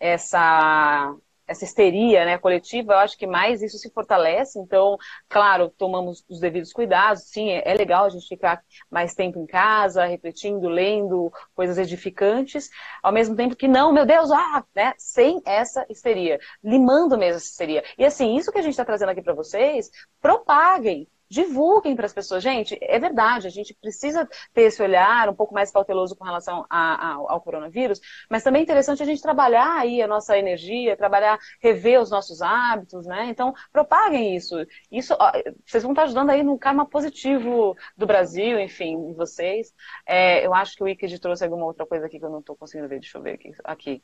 essa 0.00 1.14
essa 1.46 1.64
histeria 1.64 2.24
né, 2.24 2.38
coletiva, 2.38 2.94
eu 2.94 2.98
acho 2.98 3.16
que 3.18 3.26
mais 3.26 3.62
isso 3.62 3.78
se 3.78 3.90
fortalece. 3.90 4.58
Então, 4.58 4.96
claro, 5.28 5.68
tomamos 5.76 6.24
os 6.28 6.40
devidos 6.40 6.72
cuidados. 6.72 7.24
Sim, 7.24 7.50
é, 7.50 7.62
é 7.64 7.74
legal 7.74 8.04
a 8.04 8.08
gente 8.08 8.28
ficar 8.28 8.62
mais 8.90 9.14
tempo 9.14 9.38
em 9.38 9.46
casa, 9.46 10.04
refletindo, 10.04 10.68
lendo 10.68 11.32
coisas 11.54 11.78
edificantes, 11.78 12.70
ao 13.02 13.12
mesmo 13.12 13.36
tempo 13.36 13.56
que 13.56 13.68
não, 13.68 13.92
meu 13.92 14.06
Deus, 14.06 14.30
ah, 14.30 14.64
né, 14.74 14.94
sem 14.98 15.40
essa 15.44 15.84
histeria, 15.88 16.38
limando 16.62 17.18
mesmo 17.18 17.36
essa 17.36 17.46
histeria. 17.46 17.84
E 17.98 18.04
assim, 18.04 18.36
isso 18.36 18.52
que 18.52 18.58
a 18.58 18.62
gente 18.62 18.72
está 18.72 18.84
trazendo 18.84 19.10
aqui 19.10 19.22
para 19.22 19.34
vocês, 19.34 19.90
propaguem, 20.20 21.08
divulguem 21.32 21.96
para 21.96 22.04
as 22.04 22.12
pessoas. 22.12 22.42
Gente, 22.42 22.78
é 22.82 22.98
verdade, 22.98 23.46
a 23.46 23.50
gente 23.50 23.72
precisa 23.74 24.28
ter 24.52 24.62
esse 24.62 24.82
olhar 24.82 25.28
um 25.30 25.34
pouco 25.34 25.54
mais 25.54 25.70
cauteloso 25.72 26.14
com 26.14 26.24
relação 26.24 26.66
a, 26.68 27.12
a, 27.12 27.14
ao 27.14 27.40
coronavírus, 27.40 28.00
mas 28.30 28.42
também 28.42 28.60
é 28.60 28.62
interessante 28.64 29.02
a 29.02 29.06
gente 29.06 29.22
trabalhar 29.22 29.78
aí 29.78 30.02
a 30.02 30.06
nossa 30.06 30.36
energia, 30.36 30.96
trabalhar, 30.96 31.38
rever 31.60 32.00
os 32.00 32.10
nossos 32.10 32.42
hábitos, 32.42 33.06
né? 33.06 33.26
Então, 33.30 33.54
propaguem 33.72 34.36
isso. 34.36 34.56
Isso, 34.90 35.14
ó, 35.18 35.32
vocês 35.64 35.82
vão 35.82 35.92
estar 35.92 36.02
ajudando 36.04 36.30
aí 36.30 36.42
no 36.42 36.58
karma 36.58 36.86
positivo 36.86 37.74
do 37.96 38.06
Brasil, 38.06 38.58
enfim, 38.60 39.14
vocês. 39.14 39.72
É, 40.06 40.44
eu 40.46 40.52
acho 40.54 40.76
que 40.76 40.82
o 40.82 40.86
Wicked 40.86 41.18
trouxe 41.18 41.44
alguma 41.44 41.64
outra 41.64 41.86
coisa 41.86 42.06
aqui 42.06 42.18
que 42.18 42.24
eu 42.24 42.30
não 42.30 42.40
estou 42.40 42.56
conseguindo 42.56 42.88
ver, 42.88 43.00
deixa 43.00 43.16
eu 43.18 43.22
ver 43.22 43.34
aqui. 43.34 43.52
aqui. 43.64 44.02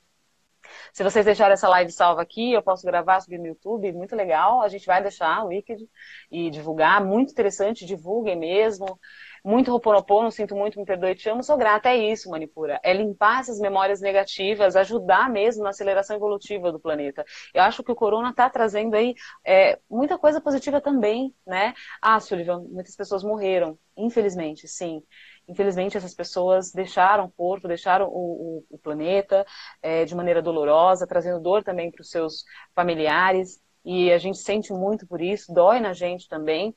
Se 0.92 1.02
vocês 1.04 1.24
deixarem 1.24 1.52
essa 1.54 1.68
live 1.68 1.90
salva 1.92 2.22
aqui, 2.22 2.52
eu 2.52 2.62
posso 2.62 2.84
gravar, 2.84 3.20
subir 3.20 3.38
no 3.38 3.46
YouTube, 3.46 3.92
muito 3.92 4.14
legal. 4.16 4.60
A 4.62 4.68
gente 4.68 4.86
vai 4.86 5.02
deixar 5.02 5.44
o 5.44 5.48
Wicked 5.48 5.88
e 6.30 6.50
divulgar, 6.50 7.04
muito 7.04 7.30
interessante, 7.32 7.86
divulguem 7.86 8.36
mesmo. 8.36 8.98
Muito 9.44 9.70
Ho'oponopono, 9.72 10.30
sinto 10.30 10.54
muito, 10.56 10.78
me 10.78 10.84
perdoe, 10.84 11.14
te 11.14 11.28
amo, 11.30 11.42
sou 11.42 11.56
grata. 11.56 11.88
É 11.88 11.96
isso, 11.96 12.28
Manipura. 12.30 12.80
É 12.82 12.92
limpar 12.92 13.40
essas 13.40 13.58
memórias 13.60 14.00
negativas, 14.00 14.76
ajudar 14.76 15.30
mesmo 15.30 15.62
na 15.62 15.70
aceleração 15.70 16.16
evolutiva 16.16 16.72
do 16.72 16.80
planeta. 16.80 17.24
Eu 17.54 17.62
acho 17.62 17.82
que 17.82 17.92
o 17.92 17.94
corona 17.94 18.30
está 18.30 18.50
trazendo 18.50 18.94
aí 18.94 19.14
é, 19.44 19.78
muita 19.88 20.18
coisa 20.18 20.40
positiva 20.40 20.80
também, 20.80 21.34
né? 21.46 21.72
Ah, 22.02 22.18
Sullivan, 22.20 22.62
muitas 22.68 22.96
pessoas 22.96 23.22
morreram, 23.22 23.78
infelizmente, 23.96 24.66
sim. 24.66 25.02
Infelizmente, 25.48 25.96
essas 25.96 26.14
pessoas 26.14 26.70
deixaram 26.72 27.24
o 27.24 27.32
corpo, 27.32 27.66
deixaram 27.66 28.06
o, 28.06 28.60
o, 28.70 28.76
o 28.76 28.78
planeta 28.78 29.46
é, 29.80 30.04
de 30.04 30.14
maneira 30.14 30.42
dolorosa, 30.42 31.06
trazendo 31.06 31.40
dor 31.40 31.64
também 31.64 31.90
para 31.90 32.02
os 32.02 32.10
seus 32.10 32.44
familiares. 32.74 33.60
E 33.84 34.12
a 34.12 34.18
gente 34.18 34.38
sente 34.38 34.72
muito 34.72 35.06
por 35.06 35.22
isso, 35.22 35.52
dói 35.52 35.80
na 35.80 35.94
gente 35.94 36.28
também. 36.28 36.76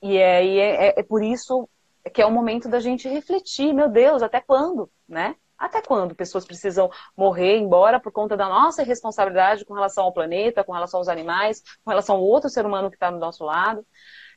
E 0.00 0.16
é, 0.16 0.44
e 0.44 0.58
é, 0.58 0.86
é, 0.86 1.00
é 1.00 1.02
por 1.02 1.22
isso 1.22 1.68
que 2.14 2.22
é 2.22 2.26
o 2.26 2.30
momento 2.30 2.68
da 2.68 2.80
gente 2.80 3.08
refletir, 3.08 3.74
meu 3.74 3.88
Deus, 3.90 4.22
até 4.22 4.40
quando, 4.40 4.90
né? 5.06 5.36
Até 5.58 5.82
quando 5.82 6.14
pessoas 6.14 6.46
precisam 6.46 6.88
morrer, 7.16 7.58
embora 7.58 8.00
por 8.00 8.12
conta 8.12 8.36
da 8.36 8.48
nossa 8.48 8.82
irresponsabilidade 8.82 9.64
com 9.64 9.74
relação 9.74 10.04
ao 10.04 10.12
planeta, 10.12 10.64
com 10.64 10.72
relação 10.72 11.00
aos 11.00 11.08
animais, 11.08 11.62
com 11.84 11.90
relação 11.90 12.16
ao 12.16 12.22
outro 12.22 12.48
ser 12.48 12.64
humano 12.64 12.88
que 12.88 12.96
está 12.96 13.10
do 13.10 13.18
nosso 13.18 13.44
lado. 13.44 13.84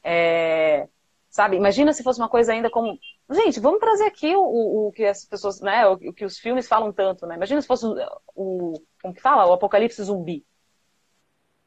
É, 0.03 0.89
sabe? 1.29 1.55
Imagina 1.55 1.93
se 1.93 2.03
fosse 2.03 2.19
uma 2.19 2.29
coisa 2.29 2.51
ainda 2.51 2.69
como 2.69 2.97
Gente, 3.31 3.61
vamos 3.61 3.79
trazer 3.79 4.05
aqui 4.05 4.35
o, 4.35 4.41
o, 4.41 4.87
o 4.87 4.91
que 4.91 5.05
as 5.05 5.23
pessoas, 5.25 5.61
né, 5.61 5.87
o, 5.87 5.93
o, 5.93 6.13
que 6.13 6.25
os 6.25 6.37
filmes 6.37 6.67
falam 6.67 6.91
tanto, 6.91 7.25
né? 7.25 7.35
Imagina 7.35 7.61
se 7.61 7.67
fosse 7.67 7.85
o, 8.35 8.73
como 9.01 9.13
que 9.13 9.21
fala, 9.21 9.45
o 9.45 9.53
apocalipse 9.53 10.03
zumbi. 10.03 10.45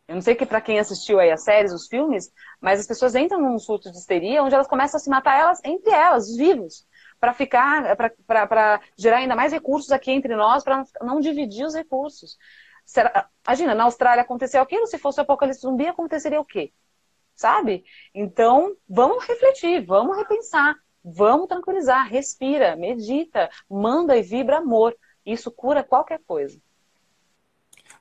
Eu 0.06 0.16
não 0.16 0.22
sei 0.22 0.34
que 0.34 0.44
para 0.44 0.60
quem 0.60 0.78
assistiu 0.78 1.18
aí 1.18 1.30
as 1.30 1.42
séries, 1.42 1.72
os 1.72 1.86
filmes, 1.88 2.30
mas 2.60 2.80
as 2.80 2.86
pessoas 2.86 3.14
entram 3.14 3.40
num 3.40 3.58
surto 3.58 3.90
de 3.90 3.96
histeria 3.96 4.42
onde 4.42 4.54
elas 4.54 4.68
começam 4.68 4.98
a 4.98 5.00
se 5.00 5.08
matar 5.08 5.38
elas 5.38 5.60
entre 5.64 5.90
elas, 5.90 6.28
os 6.28 6.36
vivos, 6.36 6.86
para 7.18 7.32
ficar, 7.32 7.96
para 8.26 8.80
gerar 8.98 9.18
ainda 9.18 9.34
mais 9.34 9.50
recursos 9.50 9.90
aqui 9.90 10.10
entre 10.10 10.36
nós, 10.36 10.62
para 10.62 10.84
não 11.00 11.20
dividir 11.20 11.64
os 11.64 11.74
recursos. 11.74 12.36
Será, 12.84 13.30
imagina, 13.46 13.74
na 13.74 13.84
Austrália 13.84 14.22
aconteceu 14.22 14.60
aquilo, 14.60 14.86
se 14.86 14.98
fosse 14.98 15.18
o 15.20 15.22
apocalipse 15.22 15.62
zumbi, 15.62 15.86
aconteceria 15.86 16.40
o 16.40 16.44
quê? 16.44 16.70
Sabe? 17.34 17.84
Então, 18.14 18.76
vamos 18.86 19.24
refletir, 19.24 19.86
vamos 19.86 20.18
repensar. 20.18 20.84
Vamos 21.05 21.48
tranquilizar, 21.48 22.09
respira, 22.09 22.76
medita, 22.76 23.50
manda 23.68 24.16
e 24.16 24.22
vibra 24.22 24.59
amor. 24.59 24.96
Isso 25.24 25.50
cura 25.50 25.84
qualquer 25.84 26.20
coisa. 26.26 26.59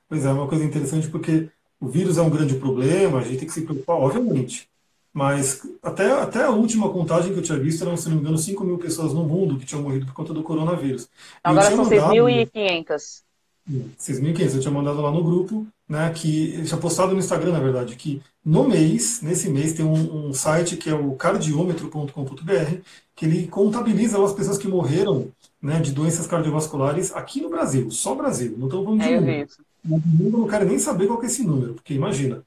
Pois 0.08 0.24
é, 0.24 0.32
uma 0.32 0.48
coisa 0.48 0.64
interessante 0.64 1.08
porque 1.08 1.50
o 1.80 1.86
vírus 1.86 2.16
é 2.16 2.22
um 2.22 2.30
grande 2.30 2.54
problema, 2.54 3.18
a 3.18 3.22
gente 3.22 3.38
tem 3.38 3.46
que 3.46 3.52
se 3.52 3.62
preocupar, 3.62 3.96
obviamente. 3.96 4.68
Mas 5.12 5.62
até, 5.82 6.10
até 6.10 6.42
a 6.42 6.50
última 6.50 6.90
contagem 6.90 7.32
que 7.32 7.38
eu 7.38 7.42
tinha 7.42 7.58
visto 7.58 7.82
eram, 7.84 7.96
se 7.96 8.08
não 8.08 8.16
me 8.16 8.20
engano, 8.22 8.38
5 8.38 8.64
mil 8.64 8.78
pessoas 8.78 9.12
no 9.12 9.24
mundo 9.24 9.58
que 9.58 9.66
tinham 9.66 9.82
morrido 9.82 10.06
por 10.06 10.14
conta 10.14 10.32
do 10.34 10.42
coronavírus. 10.42 11.08
Agora 11.42 11.70
são 11.70 11.84
6.500. 11.84 13.23
6.500. 13.70 14.54
Eu 14.54 14.60
tinha 14.60 14.72
mandado 14.72 15.00
lá 15.00 15.10
no 15.10 15.22
grupo, 15.22 15.66
né, 15.88 16.10
que 16.14 16.54
eu 16.54 16.64
tinha 16.64 16.80
postado 16.80 17.12
no 17.12 17.18
Instagram, 17.18 17.52
na 17.52 17.60
verdade, 17.60 17.96
que 17.96 18.22
no 18.44 18.68
mês, 18.68 19.20
nesse 19.22 19.48
mês, 19.48 19.72
tem 19.72 19.84
um, 19.84 20.28
um 20.28 20.34
site 20.34 20.76
que 20.76 20.90
é 20.90 20.94
o 20.94 21.12
cardiômetro.com.br, 21.12 22.76
que 23.14 23.24
ele 23.24 23.46
contabiliza 23.46 24.22
as 24.22 24.32
pessoas 24.32 24.58
que 24.58 24.68
morreram 24.68 25.28
né, 25.62 25.80
de 25.80 25.92
doenças 25.92 26.26
cardiovasculares 26.26 27.12
aqui 27.14 27.40
no 27.40 27.48
Brasil, 27.48 27.90
só 27.90 28.14
Brasil, 28.14 28.54
não 28.58 28.66
estou 28.66 28.84
falando 28.84 29.00
de 29.00 29.08
é, 29.08 29.20
mundo. 29.20 29.48
No 29.84 29.98
mundo 29.98 30.36
eu 30.36 30.40
não 30.40 30.48
quero 30.48 30.66
nem 30.66 30.78
saber 30.78 31.06
qual 31.06 31.22
é 31.22 31.26
esse 31.26 31.42
número, 31.42 31.74
porque 31.74 31.94
imagina. 31.94 32.42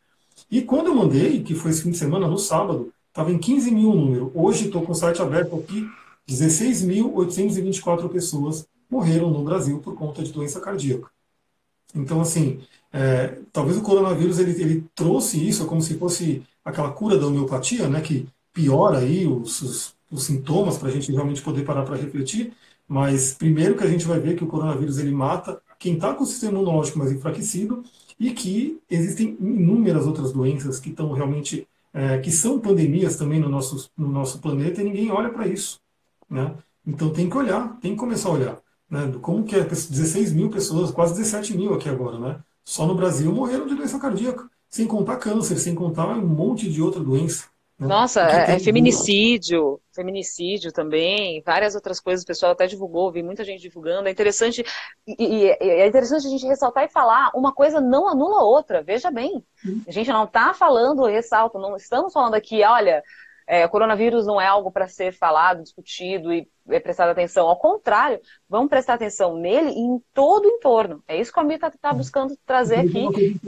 E 0.51 0.61
quando 0.61 0.87
eu 0.87 0.95
mandei, 0.95 1.41
que 1.41 1.55
foi 1.55 1.71
esse 1.71 1.81
fim 1.81 1.91
de 1.91 1.97
semana, 1.97 2.27
no 2.27 2.37
sábado, 2.37 2.93
estava 3.09 3.31
em 3.31 3.39
15 3.39 3.71
mil 3.71 3.91
o 3.91 3.95
número. 3.95 4.31
Hoje 4.35 4.67
estou 4.67 4.83
com 4.83 4.91
o 4.91 4.95
site 4.95 5.21
aberto 5.21 5.55
aqui, 5.55 5.87
16.824 6.29 8.07
pessoas 8.09 8.67
morreram 8.89 9.29
no 9.29 9.43
Brasil 9.43 9.79
por 9.79 9.95
conta 9.95 10.23
de 10.23 10.31
doença 10.31 10.59
cardíaca. 10.59 11.09
Então, 11.95 12.21
assim, 12.21 12.59
é, 12.91 13.39
talvez 13.51 13.77
o 13.77 13.81
coronavírus 13.81 14.39
ele, 14.39 14.51
ele 14.61 14.85
trouxe 14.95 15.45
isso 15.45 15.65
como 15.65 15.81
se 15.81 15.97
fosse 15.97 16.43
aquela 16.63 16.91
cura 16.91 17.17
da 17.17 17.27
homeopatia, 17.27 17.87
né, 17.87 18.01
que 18.01 18.27
piora 18.53 18.99
aí 18.99 19.25
os, 19.27 19.61
os, 19.61 19.95
os 20.11 20.23
sintomas 20.23 20.77
para 20.77 20.89
a 20.89 20.91
gente 20.91 21.11
realmente 21.11 21.41
poder 21.41 21.63
parar 21.63 21.83
para 21.83 21.95
refletir. 21.95 22.53
Mas 22.87 23.33
primeiro 23.33 23.75
que 23.75 23.83
a 23.83 23.87
gente 23.87 24.05
vai 24.05 24.19
ver 24.19 24.35
que 24.35 24.43
o 24.43 24.47
coronavírus 24.47 24.97
ele 24.97 25.11
mata 25.11 25.61
quem 25.79 25.95
está 25.95 26.13
com 26.13 26.23
o 26.23 26.27
sistema 26.27 26.53
imunológico 26.53 26.97
mais 26.99 27.11
enfraquecido 27.11 27.83
e 28.19 28.31
que 28.31 28.79
existem 28.89 29.37
inúmeras 29.39 30.07
outras 30.07 30.31
doenças 30.31 30.79
que 30.79 30.89
estão 30.89 31.11
realmente 31.11 31.67
é, 31.93 32.17
que 32.19 32.31
são 32.31 32.59
pandemias 32.59 33.15
também 33.15 33.39
no 33.39 33.49
nosso, 33.49 33.89
no 33.97 34.07
nosso 34.07 34.39
planeta 34.39 34.81
e 34.81 34.83
ninguém 34.83 35.11
olha 35.11 35.29
para 35.29 35.47
isso. 35.47 35.79
Né? 36.29 36.55
Então 36.85 37.11
tem 37.11 37.29
que 37.29 37.37
olhar, 37.37 37.77
tem 37.79 37.91
que 37.93 37.97
começar 37.97 38.29
a 38.29 38.33
olhar. 38.33 38.61
Né? 38.89 39.13
Como 39.21 39.43
que 39.43 39.55
é 39.55 39.63
16 39.63 40.33
mil 40.33 40.49
pessoas, 40.49 40.91
quase 40.91 41.15
17 41.15 41.57
mil 41.57 41.73
aqui 41.73 41.89
agora, 41.89 42.19
né? 42.19 42.39
Só 42.63 42.85
no 42.85 42.95
Brasil 42.95 43.31
morreram 43.31 43.67
de 43.67 43.75
doença 43.75 43.99
cardíaca, 43.99 44.49
sem 44.69 44.87
contar 44.87 45.17
câncer, 45.17 45.57
sem 45.57 45.73
contar 45.73 46.07
um 46.07 46.25
monte 46.25 46.69
de 46.69 46.81
outra 46.81 47.01
doença. 47.01 47.45
Né? 47.79 47.87
Nossa, 47.87 48.21
é, 48.21 48.55
é 48.55 48.59
feminicídio, 48.59 49.79
feminicídio 49.93 50.71
também, 50.71 51.41
várias 51.45 51.75
outras 51.75 51.99
coisas, 51.99 52.23
o 52.23 52.27
pessoal 52.27 52.53
até 52.53 52.65
divulgou, 52.65 53.11
vi 53.11 53.21
muita 53.21 53.43
gente 53.43 53.61
divulgando. 53.61 54.07
É 54.07 54.11
interessante, 54.11 54.65
e, 55.07 55.15
e, 55.23 55.49
é 55.49 55.87
interessante 55.87 56.25
a 56.25 56.29
gente 56.29 56.45
ressaltar 56.47 56.85
e 56.85 56.89
falar, 56.89 57.31
uma 57.35 57.53
coisa 57.53 57.79
não 57.79 58.07
anula 58.07 58.41
a 58.41 58.43
outra, 58.43 58.81
veja 58.81 59.11
bem. 59.11 59.43
A 59.87 59.91
gente 59.91 60.09
não 60.09 60.23
está 60.23 60.53
falando, 60.53 61.05
ressalto, 61.05 61.59
não 61.59 61.75
estamos 61.75 62.11
falando 62.11 62.33
aqui, 62.33 62.63
olha, 62.63 63.03
é, 63.47 63.65
o 63.65 63.69
coronavírus 63.69 64.25
não 64.25 64.41
é 64.41 64.45
algo 64.45 64.69
para 64.69 64.89
ser 64.89 65.13
falado, 65.13 65.63
discutido 65.63 66.33
e 66.33 66.45
é, 66.67 66.79
prestado 66.81 67.09
atenção. 67.09 67.47
Ao 67.47 67.55
contrário, 67.55 68.19
vamos 68.49 68.69
prestar 68.69 68.95
atenção 68.95 69.37
nele 69.37 69.69
e 69.69 69.79
em 69.79 70.01
todo 70.13 70.45
o 70.45 70.49
entorno. 70.49 71.01
É 71.07 71.19
isso 71.19 71.31
que 71.31 71.39
o 71.39 71.41
Amir 71.41 71.55
está 71.55 71.71
tá 71.71 71.93
buscando 71.93 72.37
trazer 72.45 72.79
aqui. 72.79 73.39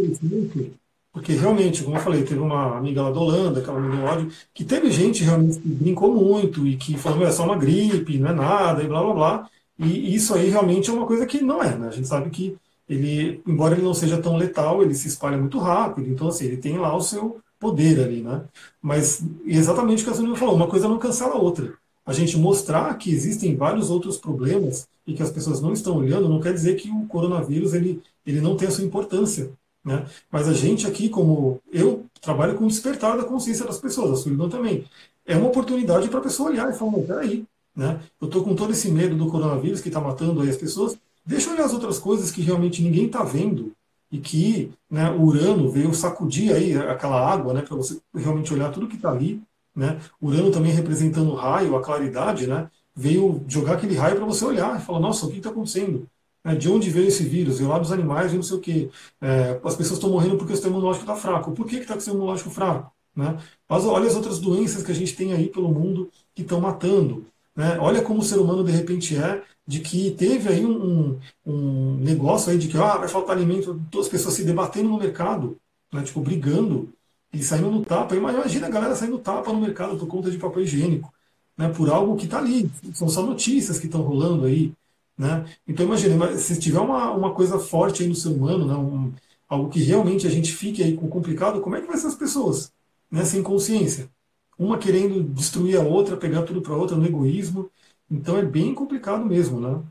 Porque 1.11 1.33
realmente, 1.33 1.83
como 1.83 1.97
eu 1.97 2.01
falei, 2.01 2.23
teve 2.23 2.39
uma 2.39 2.77
amiga 2.77 3.01
lá 3.01 3.11
da 3.11 3.19
Holanda, 3.19 3.61
que 3.61 3.69
ela 3.69 3.79
mandou 3.79 4.05
ódio, 4.05 4.31
que 4.53 4.63
teve 4.63 4.89
gente 4.89 5.23
realmente 5.23 5.59
que 5.59 5.67
brincou 5.67 6.13
muito 6.13 6.65
e 6.65 6.77
que 6.77 6.97
falou, 6.97 7.27
é 7.27 7.31
só 7.31 7.43
uma 7.43 7.57
gripe, 7.57 8.17
não 8.17 8.29
é 8.29 8.33
nada, 8.33 8.83
e 8.83 8.87
blá 8.87 9.03
blá 9.03 9.13
blá. 9.13 9.49
E 9.77 10.15
isso 10.15 10.33
aí 10.33 10.49
realmente 10.49 10.89
é 10.89 10.93
uma 10.93 11.05
coisa 11.05 11.25
que 11.25 11.41
não 11.41 11.61
é, 11.61 11.75
né? 11.75 11.87
A 11.87 11.91
gente 11.91 12.07
sabe 12.07 12.29
que 12.29 12.55
ele, 12.87 13.41
embora 13.45 13.75
ele 13.75 13.83
não 13.83 13.93
seja 13.93 14.21
tão 14.21 14.37
letal, 14.37 14.81
ele 14.81 14.93
se 14.95 15.07
espalha 15.07 15.37
muito 15.37 15.57
rápido, 15.57 16.09
então 16.09 16.27
assim, 16.27 16.45
ele 16.45 16.57
tem 16.57 16.77
lá 16.77 16.95
o 16.95 17.01
seu 17.01 17.39
poder 17.59 17.99
ali, 17.99 18.21
né? 18.21 18.43
Mas 18.81 19.21
exatamente 19.45 20.01
o 20.01 20.05
que 20.05 20.11
a 20.11 20.15
Sonia 20.15 20.35
falou, 20.35 20.55
uma 20.55 20.67
coisa 20.67 20.87
não 20.87 20.97
cancela 20.97 21.35
a 21.35 21.39
outra. 21.39 21.73
A 22.05 22.13
gente 22.13 22.37
mostrar 22.37 22.97
que 22.97 23.11
existem 23.11 23.55
vários 23.55 23.89
outros 23.89 24.17
problemas 24.17 24.87
e 25.05 25.13
que 25.13 25.21
as 25.21 25.29
pessoas 25.29 25.61
não 25.61 25.73
estão 25.73 25.97
olhando, 25.97 26.29
não 26.29 26.39
quer 26.39 26.53
dizer 26.53 26.75
que 26.75 26.89
o 26.89 27.05
coronavírus 27.05 27.73
ele, 27.73 28.01
ele 28.25 28.41
não 28.41 28.55
tem 28.55 28.67
a 28.67 28.71
sua 28.71 28.83
importância. 28.83 29.51
Né? 29.83 30.05
Mas 30.31 30.47
a 30.47 30.53
gente 30.53 30.87
aqui, 30.87 31.09
como 31.09 31.59
eu, 31.71 32.05
trabalho 32.21 32.55
com 32.55 32.67
despertar 32.67 33.17
da 33.17 33.23
consciência 33.23 33.65
das 33.65 33.77
pessoas, 33.77 34.11
a 34.11 34.23
Solidão 34.23 34.49
também. 34.49 34.85
É 35.25 35.35
uma 35.35 35.47
oportunidade 35.47 36.09
para 36.09 36.19
a 36.19 36.23
pessoa 36.23 36.49
olhar 36.49 36.69
e 36.69 36.77
falar, 36.77 36.99
peraí, 37.03 37.45
né? 37.75 37.99
eu 38.19 38.27
estou 38.27 38.43
com 38.43 38.55
todo 38.55 38.71
esse 38.71 38.89
medo 38.89 39.15
do 39.15 39.29
coronavírus 39.29 39.81
que 39.81 39.89
está 39.89 40.01
matando 40.01 40.41
aí 40.41 40.49
as 40.49 40.57
pessoas, 40.57 40.97
deixa 41.25 41.49
eu 41.49 41.53
olhar 41.53 41.65
as 41.65 41.73
outras 41.73 41.99
coisas 41.99 42.31
que 42.31 42.41
realmente 42.41 42.81
ninguém 42.81 43.05
está 43.05 43.23
vendo 43.23 43.71
e 44.11 44.17
que 44.19 44.71
né, 44.89 45.11
Urano 45.11 45.69
veio 45.69 45.93
sacudir 45.93 46.53
aí 46.53 46.75
aquela 46.77 47.19
água, 47.19 47.53
né, 47.53 47.61
para 47.61 47.75
você 47.75 47.99
realmente 48.13 48.53
olhar 48.53 48.71
tudo 48.71 48.87
que 48.87 48.95
está 48.95 49.11
ali, 49.11 49.41
né? 49.75 49.99
Urano 50.21 50.51
também 50.51 50.71
representando 50.71 51.31
o 51.31 51.35
raio, 51.35 51.75
a 51.75 51.81
claridade, 51.81 52.47
né? 52.47 52.69
Veio 52.95 53.43
jogar 53.47 53.73
aquele 53.73 53.95
raio 53.95 54.17
para 54.17 54.25
você 54.25 54.43
olhar 54.43 54.77
e 54.77 54.83
falar, 54.83 54.99
nossa, 54.99 55.25
o 55.25 55.31
que 55.31 55.37
está 55.37 55.49
acontecendo? 55.49 56.07
Né, 56.43 56.55
de 56.55 56.69
onde 56.69 56.89
veio 56.89 57.07
esse 57.07 57.23
vírus? 57.23 57.59
Veio 57.59 57.69
lá 57.69 57.79
dos 57.79 57.91
animais 57.91 58.33
não 58.33 58.43
sei 58.43 58.57
o 58.57 58.59
quê. 58.59 58.89
É, 59.21 59.59
as 59.63 59.75
pessoas 59.75 59.97
estão 59.99 60.09
morrendo 60.09 60.37
porque 60.37 60.53
o 60.53 60.55
sistema 60.55 60.75
imunológico 60.75 61.05
está 61.05 61.15
fraco. 61.15 61.51
Por 61.51 61.65
que 61.65 61.77
está 61.77 61.93
com 61.93 61.99
o 61.99 62.01
sistema 62.01 62.17
imunológico 62.17 62.49
fraco? 62.49 62.91
Né? 63.15 63.37
Mas 63.67 63.85
olha 63.85 64.07
as 64.07 64.15
outras 64.15 64.39
doenças 64.39 64.83
que 64.83 64.91
a 64.91 64.95
gente 64.95 65.15
tem 65.15 65.33
aí 65.33 65.47
pelo 65.47 65.69
mundo 65.69 66.09
que 66.33 66.41
estão 66.41 66.59
matando. 66.59 67.25
Né? 67.55 67.77
Olha 67.79 68.01
como 68.01 68.19
o 68.19 68.23
ser 68.23 68.39
humano 68.39 68.63
de 68.63 68.71
repente 68.71 69.15
é, 69.17 69.43
de 69.69 69.81
que 69.81 70.09
teve 70.09 70.49
aí 70.49 70.65
um, 70.65 71.15
um 71.45 71.93
negócio 71.97 72.51
aí 72.51 72.57
de 72.57 72.67
que 72.67 72.75
ah, 72.75 72.97
vai 72.97 73.07
faltar 73.07 73.37
alimento, 73.37 73.79
todas 73.91 74.07
as 74.07 74.11
pessoas 74.11 74.33
se 74.33 74.43
debatendo 74.43 74.89
no 74.89 74.97
mercado, 74.97 75.59
né? 75.93 76.01
tipo, 76.01 76.21
brigando 76.21 76.89
e 77.31 77.43
saindo 77.43 77.69
no 77.69 77.85
tapa. 77.85 78.15
Imagina 78.15 78.65
a 78.65 78.69
galera 78.71 78.95
saindo 78.95 79.19
tapa 79.19 79.53
no 79.53 79.61
mercado 79.61 79.95
por 79.95 80.07
conta 80.07 80.31
de 80.31 80.39
papel 80.39 80.63
higiênico, 80.63 81.13
né? 81.55 81.69
por 81.69 81.87
algo 81.91 82.15
que 82.15 82.25
está 82.25 82.39
ali. 82.39 82.67
São 82.95 83.07
só 83.07 83.21
notícias 83.21 83.77
que 83.77 83.85
estão 83.85 84.01
rolando 84.01 84.45
aí. 84.45 84.73
Né? 85.15 85.45
Então 85.67 85.85
imagine, 85.85 86.35
se 86.39 86.59
tiver 86.59 86.79
uma, 86.79 87.11
uma 87.11 87.35
coisa 87.35 87.59
forte 87.59 88.01
aí 88.01 88.09
no 88.09 88.15
ser 88.15 88.29
humano, 88.29 88.65
né? 88.65 88.73
Um, 88.73 89.13
algo 89.47 89.69
que 89.69 89.83
realmente 89.83 90.25
a 90.25 90.31
gente 90.31 90.51
fique 90.51 90.81
aí 90.81 90.97
com 90.97 91.07
complicado, 91.07 91.61
como 91.61 91.75
é 91.75 91.81
que 91.81 91.87
vai 91.87 91.97
ser 91.97 92.07
as 92.07 92.15
pessoas? 92.15 92.71
Né? 93.11 93.23
Sem 93.23 93.43
consciência. 93.43 94.09
Uma 94.57 94.79
querendo 94.79 95.21
destruir 95.21 95.77
a 95.77 95.83
outra, 95.83 96.17
pegar 96.17 96.41
tudo 96.41 96.59
para 96.59 96.73
a 96.73 96.77
outra 96.77 96.97
no 96.97 97.05
egoísmo. 97.05 97.69
Então 98.09 98.37
é 98.37 98.43
bem 98.43 98.73
complicado 98.73 99.25
mesmo, 99.25 99.59
né? 99.59 99.83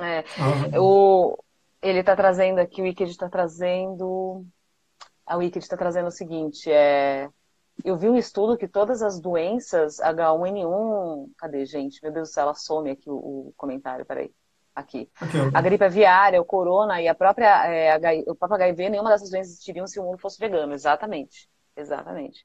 É. 0.00 0.24
Ah. 0.38 0.80
O, 0.80 1.38
ele 1.80 2.00
está 2.00 2.14
trazendo 2.14 2.58
aqui, 2.58 2.82
o 2.82 2.84
Wicked 2.84 3.10
está 3.10 3.28
trazendo. 3.28 4.44
A 5.24 5.36
Wicked 5.36 5.64
está 5.64 5.76
trazendo 5.76 6.08
o 6.08 6.12
seguinte: 6.12 6.70
é, 6.70 7.28
eu 7.84 7.96
vi 7.96 8.08
um 8.08 8.16
estudo 8.16 8.56
que 8.56 8.68
todas 8.68 9.02
as 9.02 9.20
doenças 9.20 9.98
H1N1. 9.98 11.30
Cadê, 11.38 11.64
gente? 11.64 12.02
Meu 12.02 12.12
Deus 12.12 12.28
do 12.28 12.32
céu, 12.32 12.42
ela 12.42 12.54
some 12.54 12.90
aqui 12.90 13.08
o, 13.08 13.14
o 13.14 13.52
comentário, 13.56 14.04
peraí 14.04 14.30
aqui. 14.76 15.10
Okay. 15.20 15.40
A 15.54 15.62
gripe 15.62 15.84
aviária, 15.84 16.40
o 16.40 16.44
corona 16.44 17.00
e 17.00 17.08
a 17.08 17.14
própria 17.14 17.66
é, 17.66 17.96
o 18.26 18.34
próprio 18.34 18.56
HIV, 18.56 18.90
nenhuma 18.90 19.10
dessas 19.10 19.30
doenças 19.30 19.52
existiriam 19.52 19.86
se 19.86 19.98
o 19.98 20.04
mundo 20.04 20.18
fosse 20.18 20.38
vegano. 20.38 20.74
Exatamente. 20.74 21.48
Exatamente. 21.74 22.44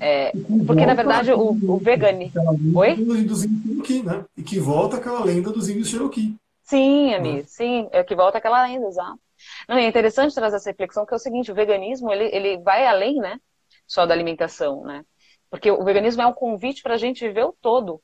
É, 0.00 0.32
porque, 0.66 0.86
na 0.86 0.94
verdade, 0.94 1.32
o, 1.32 1.50
o 1.50 1.78
vegani... 1.78 2.32
Oi? 2.74 2.96
Dos 2.96 3.44
né? 4.04 4.24
E 4.36 4.42
que 4.42 4.58
volta 4.58 4.96
aquela 4.96 5.24
lenda 5.24 5.50
dos 5.50 5.68
índios 5.68 5.88
Cherokee. 5.88 6.36
Sim, 6.62 7.14
Ami, 7.14 7.38
né? 7.38 7.42
sim. 7.46 7.88
É 7.90 8.04
que 8.04 8.14
volta 8.14 8.38
aquela 8.38 8.64
lenda, 8.66 8.86
exato. 8.86 9.18
Não, 9.68 9.76
é 9.76 9.86
interessante 9.86 10.34
trazer 10.34 10.56
essa 10.56 10.70
reflexão, 10.70 11.04
que 11.04 11.14
é 11.14 11.16
o 11.16 11.20
seguinte, 11.20 11.50
o 11.50 11.54
veganismo, 11.54 12.12
ele, 12.12 12.24
ele 12.32 12.58
vai 12.58 12.86
além, 12.86 13.16
né? 13.16 13.40
Só 13.86 14.06
da 14.06 14.14
alimentação, 14.14 14.84
né? 14.84 15.04
Porque 15.50 15.70
o 15.70 15.82
veganismo 15.82 16.22
é 16.22 16.26
um 16.26 16.32
convite 16.32 16.82
para 16.82 16.94
a 16.94 16.98
gente 16.98 17.26
viver 17.26 17.44
o 17.44 17.56
todo, 17.60 18.00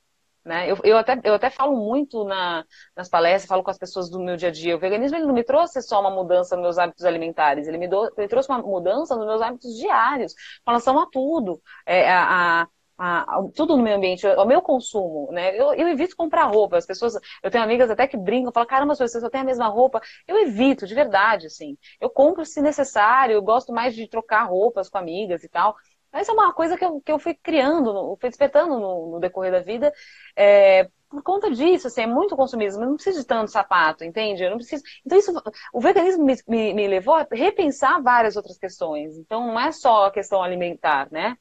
né? 0.47 0.71
Eu, 0.71 0.79
eu, 0.85 0.97
até, 0.97 1.21
eu 1.25 1.35
até 1.35 1.51
falo 1.51 1.77
muito 1.77 2.25
na, 2.25 2.65
nas 2.97 3.09
palestras, 3.09 3.49
falo 3.49 3.63
com 3.63 3.71
as 3.71 3.79
pessoas 3.79 4.09
do 4.09 4.21
meu 4.21 4.37
dia 4.37 4.49
a 4.49 4.53
dia. 4.53 4.77
O 4.77 4.79
veganismo 4.79 5.17
ele 5.17 5.27
não 5.27 5.35
me 5.35 5.45
trouxe 5.45 5.83
só 5.83 6.01
uma 6.01 6.11
mudança 6.11 6.57
nos 6.57 6.63
meus 6.63 6.79
hábitos 6.79 7.05
alimentares, 7.05 7.67
ele 7.67 7.79
me, 7.79 7.89
do, 7.89 8.11
ele 8.17 8.29
trouxe 8.29 8.49
uma 8.49 8.59
mudança 8.63 9.17
nos 9.17 9.27
meus 9.27 9.43
hábitos 9.43 9.77
diários, 9.77 10.35
com 10.65 10.71
relação 10.71 10.99
a 11.01 11.07
tudo. 11.11 11.61
É, 11.85 12.11
a, 12.11 12.63
a 12.63 12.69
a, 12.99 13.43
tudo 13.55 13.77
no 13.77 13.83
meio 13.83 13.97
ambiente, 13.97 14.27
o 14.27 14.45
meu 14.45 14.63
consumo, 14.63 15.31
né? 15.31 15.55
Eu, 15.59 15.75
eu, 15.75 15.89
evito 15.89 16.17
comprar 16.17 16.45
roupa. 16.45 16.79
As 16.79 16.87
pessoas, 16.87 17.15
eu 17.43 17.51
tenho 17.51 17.63
amigas 17.63 17.91
até 17.91 18.07
que 18.07 18.17
brincam, 18.17 18.53
falam, 18.53 18.67
caramba, 18.67 18.95
você 18.95 19.21
só 19.21 19.29
tem 19.29 19.43
a 19.43 19.45
mesma 19.45 19.69
roupa. 19.69 20.01
Eu 20.27 20.39
evito, 20.39 20.87
de 20.87 20.95
verdade, 20.95 21.47
assim. 21.47 21.77
Eu 22.01 22.09
compro 22.09 22.45
se 22.45 22.61
necessário, 22.61 23.35
eu 23.35 23.43
gosto 23.43 23.73
mais 23.73 23.95
de 23.95 24.09
trocar 24.09 24.45
roupas 24.45 24.89
com 24.89 24.99
amigas 24.99 25.45
e 25.45 25.49
tal. 25.49 25.77
Mas 26.17 26.31
é 26.31 26.33
uma 26.33 26.51
coisa 26.51 26.79
que 26.79 26.85
eu, 26.85 26.99
que 27.03 27.13
eu 27.13 27.19
fui 27.19 27.35
criando, 27.35 28.17
fui 28.19 28.31
despertando 28.31 28.81
no, 28.81 29.11
no 29.13 29.21
decorrer 29.21 29.53
da 29.53 29.61
vida. 29.61 29.93
É, 30.35 30.89
por 31.11 31.23
conta 31.23 31.51
disso, 31.51 31.89
assim, 31.89 32.05
é 32.05 32.07
muito 32.07 32.35
consumismo, 32.35 32.83
eu 32.83 32.89
não 32.89 32.95
preciso 32.95 33.21
de 33.21 33.27
tanto 33.27 33.51
sapato, 33.51 34.03
entende? 34.03 34.43
Eu 34.43 34.49
não 34.49 34.57
preciso. 34.57 34.83
Então, 35.05 35.19
isso, 35.19 35.31
o 35.75 35.79
veganismo 35.79 36.25
me, 36.25 36.35
me, 36.49 36.73
me, 36.73 36.89
levou 36.89 37.17
a 37.17 37.27
repensar 37.31 38.03
várias 38.03 38.35
outras 38.35 38.57
questões. 38.57 39.19
Então, 39.19 39.47
não 39.47 39.61
é 39.61 39.71
só 39.73 40.07
a 40.07 40.11
questão 40.11 40.43
alimentar, 40.43 41.07
né? 41.13 41.37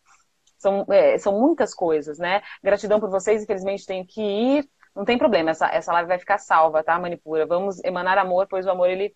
São, 0.57 0.86
é, 0.89 1.17
são 1.19 1.39
muitas 1.39 1.73
coisas, 1.73 2.19
né? 2.19 2.41
Gratidão 2.61 2.99
por 2.99 3.09
vocês, 3.09 3.43
infelizmente 3.43 3.86
tenho 3.86 4.05
que 4.05 4.21
ir. 4.21 4.69
Não 4.93 5.05
tem 5.05 5.17
problema, 5.17 5.51
essa, 5.51 5.67
essa 5.67 5.93
live 5.93 6.09
vai 6.09 6.19
ficar 6.19 6.38
salva, 6.38 6.84
tá, 6.84 6.99
Manipura? 6.99 7.45
Vamos 7.45 7.82
emanar 7.86 8.17
amor, 8.17 8.45
pois 8.49 8.65
o 8.65 8.71
amor, 8.71 8.89
ele. 8.89 9.15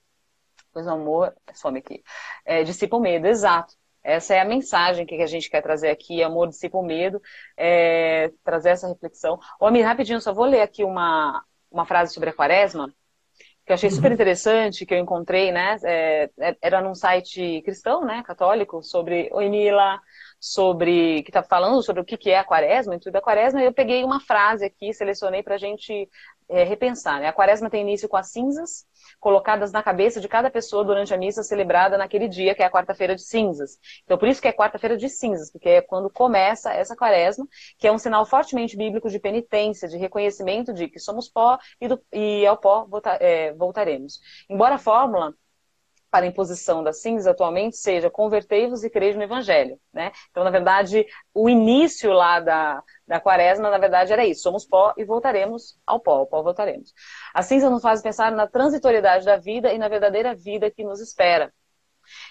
Pois 0.72 0.88
o 0.88 0.92
amor. 0.92 1.36
Some 1.54 1.80
aqui. 1.80 2.02
É, 2.46 2.64
dissipa 2.64 2.96
o 2.96 3.02
medo, 3.02 3.28
exato. 3.28 3.79
Essa 4.04 4.36
é 4.36 4.40
a 4.40 4.46
mensagem 4.46 5.06
que 5.06 5.22
a 5.22 5.28
gente 5.28 5.50
quer 5.50 5.62
trazer 5.62 5.90
aqui, 5.90 6.24
amor 6.24 6.48
dissipa 6.48 6.78
o 6.78 6.84
medo, 6.84 7.22
é, 7.58 8.32
trazer 8.44 8.70
essa 8.70 8.88
reflexão. 8.88 9.40
Ô, 9.60 9.66
Amir, 9.66 9.86
rapidinho, 9.86 10.22
só 10.22 10.34
vou 10.34 10.46
ler 10.46 10.62
aqui 10.62 10.84
uma, 10.84 11.44
uma 11.70 11.86
frase 11.86 12.14
sobre 12.14 12.30
a 12.30 12.34
quaresma, 12.34 12.94
que 13.66 13.72
eu 13.72 13.76
achei 13.76 13.92
super 13.92 14.08
uhum. 14.08 14.16
interessante, 14.16 14.86
que 14.86 14.94
eu 14.94 14.98
encontrei, 14.98 15.52
né? 15.52 15.78
É, 15.84 16.30
é, 16.40 16.58
era 16.62 16.82
num 16.82 16.96
site 16.96 17.62
cristão, 17.64 18.04
né, 18.04 18.24
católico, 18.24 18.82
sobre 18.82 19.30
Oi 19.32 19.48
Mila, 19.48 20.02
sobre 20.40 21.22
que 21.22 21.30
está 21.30 21.44
falando 21.44 21.84
sobre 21.84 22.02
o 22.02 22.06
que 22.06 22.32
é 22.32 22.40
a 22.40 22.44
quaresma, 22.44 22.96
o 22.96 23.12
da 23.12 23.22
quaresma, 23.22 23.62
e 23.62 23.66
eu 23.66 23.74
peguei 23.74 24.04
uma 24.04 24.20
frase 24.20 24.66
aqui, 24.66 24.92
selecionei 24.92 25.44
para 25.44 25.56
a 25.56 25.60
gente 25.60 26.10
é, 26.50 26.64
repensar. 26.64 27.20
Né? 27.20 27.28
A 27.28 27.34
quaresma 27.34 27.70
tem 27.70 27.82
início 27.82 28.10
com 28.10 28.18
as 28.18 28.32
cinzas, 28.32 28.88
colocadas 29.20 29.72
na 29.72 29.84
cabeça 29.84 30.20
de 30.20 30.28
cada 30.28 30.50
pessoa 30.50 30.84
durante 30.84 31.14
a 31.14 31.18
missa 31.18 31.44
celebrada 31.44 31.98
naquele 31.98 32.28
dia, 32.28 32.56
que 32.56 32.64
é 32.64 32.66
a 32.66 32.72
quarta-feira 32.72 33.16
de 33.16 33.22
cinzas. 33.22 33.78
Então, 34.04 34.18
por 34.18 34.28
isso 34.28 34.42
que 34.42 34.48
é 34.48 34.54
quarta-feira 34.54 34.98
de 34.98 35.10
cinzas, 35.10 35.52
porque 35.52 35.70
é 35.70 35.82
quando 35.82 36.10
começa 36.10 36.72
essa 36.72 36.96
quaresma, 36.96 37.48
que 37.78 37.88
é 37.88 37.92
um 37.92 37.98
sinal 37.98 38.26
fortemente 38.26 38.78
bíblico 38.78 39.10
de 39.10 39.20
penitência, 39.20 39.88
de 39.88 39.98
reconhecimento 39.98 40.74
de 40.74 40.88
que 40.88 41.00
somos 41.00 41.30
pó 41.30 41.58
e, 41.80 41.88
do, 41.88 42.02
e 42.12 42.46
ao 42.46 42.58
pó 42.58 42.88
é, 43.20 43.54
voltaremos. 43.54 44.20
Embora 44.50 44.76
a 44.76 44.80
fórmula 44.80 45.34
para 46.10 46.26
a 46.26 46.28
imposição 46.28 46.84
da 46.84 46.92
cinza 46.92 47.32
atualmente 47.32 47.78
seja 47.78 48.10
convertei-vos 48.10 48.84
e 48.84 48.90
creio 48.90 49.16
no 49.16 49.24
evangelho, 49.24 49.80
né? 49.94 50.12
Então, 50.32 50.44
na 50.44 50.50
verdade, 50.50 51.06
o 51.34 51.50
início 51.50 52.12
lá 52.12 52.40
da, 52.40 52.84
da 53.08 53.20
quaresma, 53.20 53.70
na 53.70 53.78
verdade, 53.78 54.12
era 54.12 54.26
isso. 54.26 54.42
Somos 54.42 54.66
pó 54.66 54.94
e 54.98 55.06
voltaremos 55.06 55.80
ao 55.86 56.00
pó, 56.00 56.14
ao 56.20 56.28
pó 56.28 56.42
voltaremos. 56.42 56.94
A 57.34 57.42
cinza 57.42 57.70
nos 57.70 57.82
faz 57.82 58.02
pensar 58.02 58.32
na 58.32 58.48
transitoriedade 58.48 59.26
da 59.26 59.38
vida 59.38 59.72
e 59.72 59.78
na 59.78 59.88
verdadeira 59.88 60.36
vida 60.36 60.72
que 60.72 60.84
nos 60.84 61.00
espera. 61.00 61.54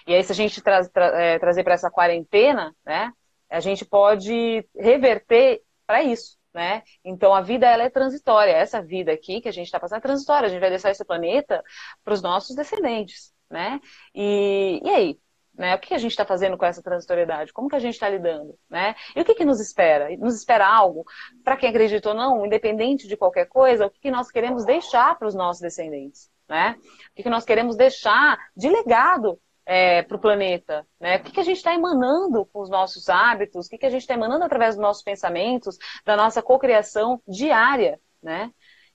E 0.06 0.14
aí, 0.14 0.24
se 0.24 0.32
a 0.32 0.34
gente 0.34 0.60
tra 0.60 0.88
tra 0.88 1.06
é, 1.22 1.38
trazer 1.38 1.62
para 1.62 1.74
essa 1.74 1.90
quarentena, 1.90 2.74
né? 2.84 3.12
A 3.50 3.60
gente 3.60 3.84
pode 3.84 4.66
reverter 4.76 5.62
para 5.86 6.02
isso. 6.02 6.36
Né? 6.52 6.82
Então 7.04 7.32
a 7.34 7.40
vida 7.40 7.66
ela 7.66 7.84
é 7.84 7.90
transitória. 7.90 8.50
Essa 8.50 8.82
vida 8.82 9.12
aqui 9.12 9.40
que 9.40 9.48
a 9.48 9.52
gente 9.52 9.66
está 9.66 9.78
passando 9.78 9.98
é 9.98 10.02
transitória. 10.02 10.48
A 10.48 10.50
gente 10.50 10.60
vai 10.60 10.70
deixar 10.70 10.90
esse 10.90 11.04
planeta 11.04 11.62
para 12.02 12.14
os 12.14 12.20
nossos 12.20 12.56
descendentes 12.56 13.32
né? 13.51 13.80
E, 14.14 14.80
e 14.84 14.90
aí? 14.90 15.18
Né? 15.59 15.74
O 15.74 15.78
que 15.80 15.92
a 15.92 15.99
gente 15.99 16.12
está 16.12 16.24
fazendo 16.24 16.57
com 16.57 16.64
essa 16.64 16.80
transitoriedade? 16.80 17.53
Como 17.53 17.68
que 17.68 17.74
a 17.74 17.80
gente 17.80 17.94
está 17.94 18.09
lidando? 18.09 18.57
Né? 18.70 18.94
E 19.16 19.20
o 19.20 19.24
que, 19.24 19.34
que 19.34 19.44
nos 19.44 19.61
espera? 19.61 20.09
Nos 20.16 20.36
espera 20.36 20.66
algo, 20.66 21.05
para 21.42 21.57
quem 21.57 21.68
acredita 21.68 22.11
ou 22.11 22.14
não, 22.14 22.46
independente 22.46 23.09
de 23.09 23.16
qualquer 23.16 23.46
coisa, 23.46 23.86
o 23.86 23.90
que, 23.90 23.99
que 24.01 24.11
nós 24.11 24.30
queremos 24.30 24.64
deixar 24.64 25.18
para 25.18 25.26
os 25.26 25.34
nossos 25.34 25.61
descendentes? 25.61 26.30
Né? 26.49 26.76
O 27.11 27.14
que, 27.16 27.24
que 27.24 27.28
nós 27.28 27.44
queremos 27.44 27.76
deixar 27.76 28.38
de 28.57 28.68
legado 28.68 29.38
é, 29.66 30.03
para 30.03 30.16
o 30.16 30.20
planeta? 30.20 30.86
Né? 31.01 31.16
O 31.16 31.22
que, 31.24 31.32
que 31.32 31.40
a 31.40 31.44
gente 31.44 31.57
está 31.57 31.74
emanando 31.74 32.46
com 32.46 32.62
os 32.62 32.70
nossos 32.70 33.09
hábitos? 33.09 33.66
O 33.66 33.68
que, 33.68 33.78
que 33.78 33.86
a 33.86 33.90
gente 33.90 34.03
está 34.03 34.14
emanando 34.14 34.44
através 34.44 34.76
dos 34.76 34.82
nossos 34.82 35.03
pensamentos, 35.03 35.76
da 36.07 36.16
nossa 36.16 36.40
cocriação 36.40 37.20
diária? 37.26 38.01
Né? 38.22 38.53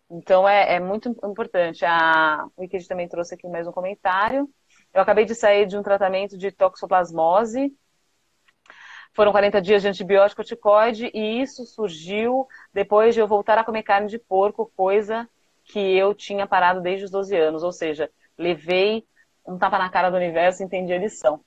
Então 0.09 0.47
é, 0.47 0.75
é 0.75 0.79
muito 0.79 1.09
importante. 1.23 1.85
A 1.85 2.45
Wicked 2.57 2.87
também 2.87 3.07
trouxe 3.07 3.35
aqui 3.35 3.47
mais 3.47 3.67
um 3.67 3.71
comentário. 3.71 4.49
Eu 4.93 5.01
acabei 5.01 5.25
de 5.25 5.33
sair 5.33 5.65
de 5.65 5.77
um 5.77 5.83
tratamento 5.83 6.37
de 6.37 6.51
toxoplasmose. 6.51 7.75
Foram 9.13 9.31
40 9.31 9.61
dias 9.61 9.81
de 9.81 9.87
antibiótico 9.87 10.37
corticoide 10.37 11.11
e 11.13 11.41
isso 11.41 11.65
surgiu 11.65 12.47
depois 12.73 13.13
de 13.13 13.21
eu 13.21 13.27
voltar 13.27 13.57
a 13.57 13.63
comer 13.63 13.83
carne 13.83 14.07
de 14.07 14.17
porco, 14.17 14.71
coisa 14.75 15.29
que 15.65 15.79
eu 15.79 16.13
tinha 16.15 16.47
parado 16.47 16.81
desde 16.81 17.05
os 17.05 17.11
12 17.11 17.35
anos. 17.37 17.63
Ou 17.63 17.71
seja, 17.71 18.09
levei 18.37 19.05
um 19.45 19.57
tapa 19.57 19.77
na 19.77 19.89
cara 19.89 20.09
do 20.09 20.17
universo 20.17 20.61
e 20.61 20.65
entendi 20.65 20.93
a 20.93 20.97
lição. 20.97 21.43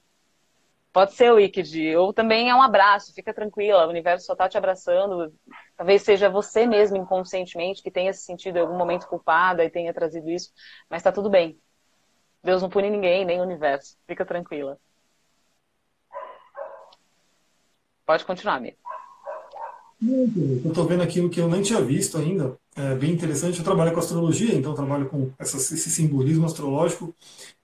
Pode 0.96 1.12
ser 1.12 1.30
o 1.30 2.00
ou 2.00 2.10
também 2.10 2.48
é 2.48 2.54
um 2.54 2.62
abraço, 2.62 3.12
fica 3.12 3.34
tranquila, 3.34 3.86
o 3.86 3.90
universo 3.90 4.24
só 4.24 4.32
está 4.32 4.48
te 4.48 4.56
abraçando. 4.56 5.30
Talvez 5.76 6.00
seja 6.00 6.30
você 6.30 6.66
mesmo 6.66 6.96
inconscientemente 6.96 7.82
que 7.82 7.90
tenha 7.90 8.14
se 8.14 8.22
sentido 8.22 8.56
em 8.56 8.60
algum 8.60 8.78
momento 8.78 9.06
culpada 9.06 9.62
e 9.62 9.68
tenha 9.68 9.92
trazido 9.92 10.30
isso, 10.30 10.54
mas 10.88 11.00
está 11.00 11.12
tudo 11.12 11.28
bem. 11.28 11.60
Deus 12.42 12.62
não 12.62 12.70
pune 12.70 12.88
ninguém, 12.88 13.26
nem 13.26 13.40
o 13.40 13.42
universo. 13.42 13.98
Fica 14.06 14.24
tranquila. 14.24 14.78
Pode 18.06 18.24
continuar, 18.24 18.54
amigo. 18.54 18.85
Eu 20.02 20.68
estou 20.68 20.86
vendo 20.86 21.02
aquilo 21.02 21.30
que 21.30 21.40
eu 21.40 21.48
nem 21.48 21.62
tinha 21.62 21.80
visto 21.80 22.18
ainda. 22.18 22.56
É 22.74 22.94
bem 22.94 23.12
interessante. 23.12 23.58
Eu 23.58 23.64
trabalho 23.64 23.92
com 23.92 23.98
astrologia, 24.00 24.54
então 24.54 24.74
trabalho 24.74 25.06
com 25.06 25.30
essa, 25.38 25.56
esse 25.56 25.90
simbolismo 25.90 26.44
astrológico 26.44 27.14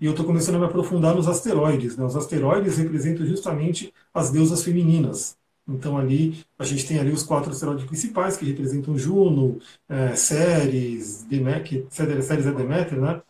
e 0.01 0.07
eu 0.07 0.13
estou 0.13 0.25
começando 0.25 0.55
a 0.55 0.59
me 0.59 0.65
aprofundar 0.65 1.15
nos 1.15 1.29
asteroides. 1.29 1.97
Né? 1.97 2.05
Os 2.05 2.17
asteroides 2.17 2.79
representam 2.79 3.27
justamente 3.27 3.93
as 4.15 4.31
deusas 4.31 4.63
femininas. 4.63 5.37
Então 5.69 5.97
ali 5.97 6.43
a 6.59 6.65
gente 6.65 6.87
tem 6.87 6.99
ali 6.99 7.13
os 7.13 7.23
quatro 7.23 7.53
asteroides 7.53 7.85
principais 7.85 8.37
que 8.37 8.47
representam 8.47 8.99
Juno, 8.99 9.59
é, 9.89 10.15
Ceres, 10.17 11.25
Deméter, 11.29 11.87
Ceres 11.91 12.31
é 12.47 12.53
Deméter, 12.53 12.99
né? 12.99 13.21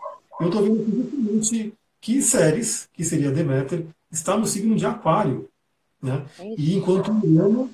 Eu 0.40 0.46
estou 0.46 0.62
vendo 0.62 0.84
justamente 0.84 1.74
que 2.00 2.22
Ceres, 2.22 2.88
que 2.92 3.04
seria 3.04 3.30
Deméter, 3.30 3.84
está 4.10 4.36
no 4.36 4.46
signo 4.46 4.74
de 4.76 4.86
Aquário, 4.86 5.48
né? 6.00 6.24
E 6.56 6.74
enquanto 6.74 7.12
Urano 7.22 7.70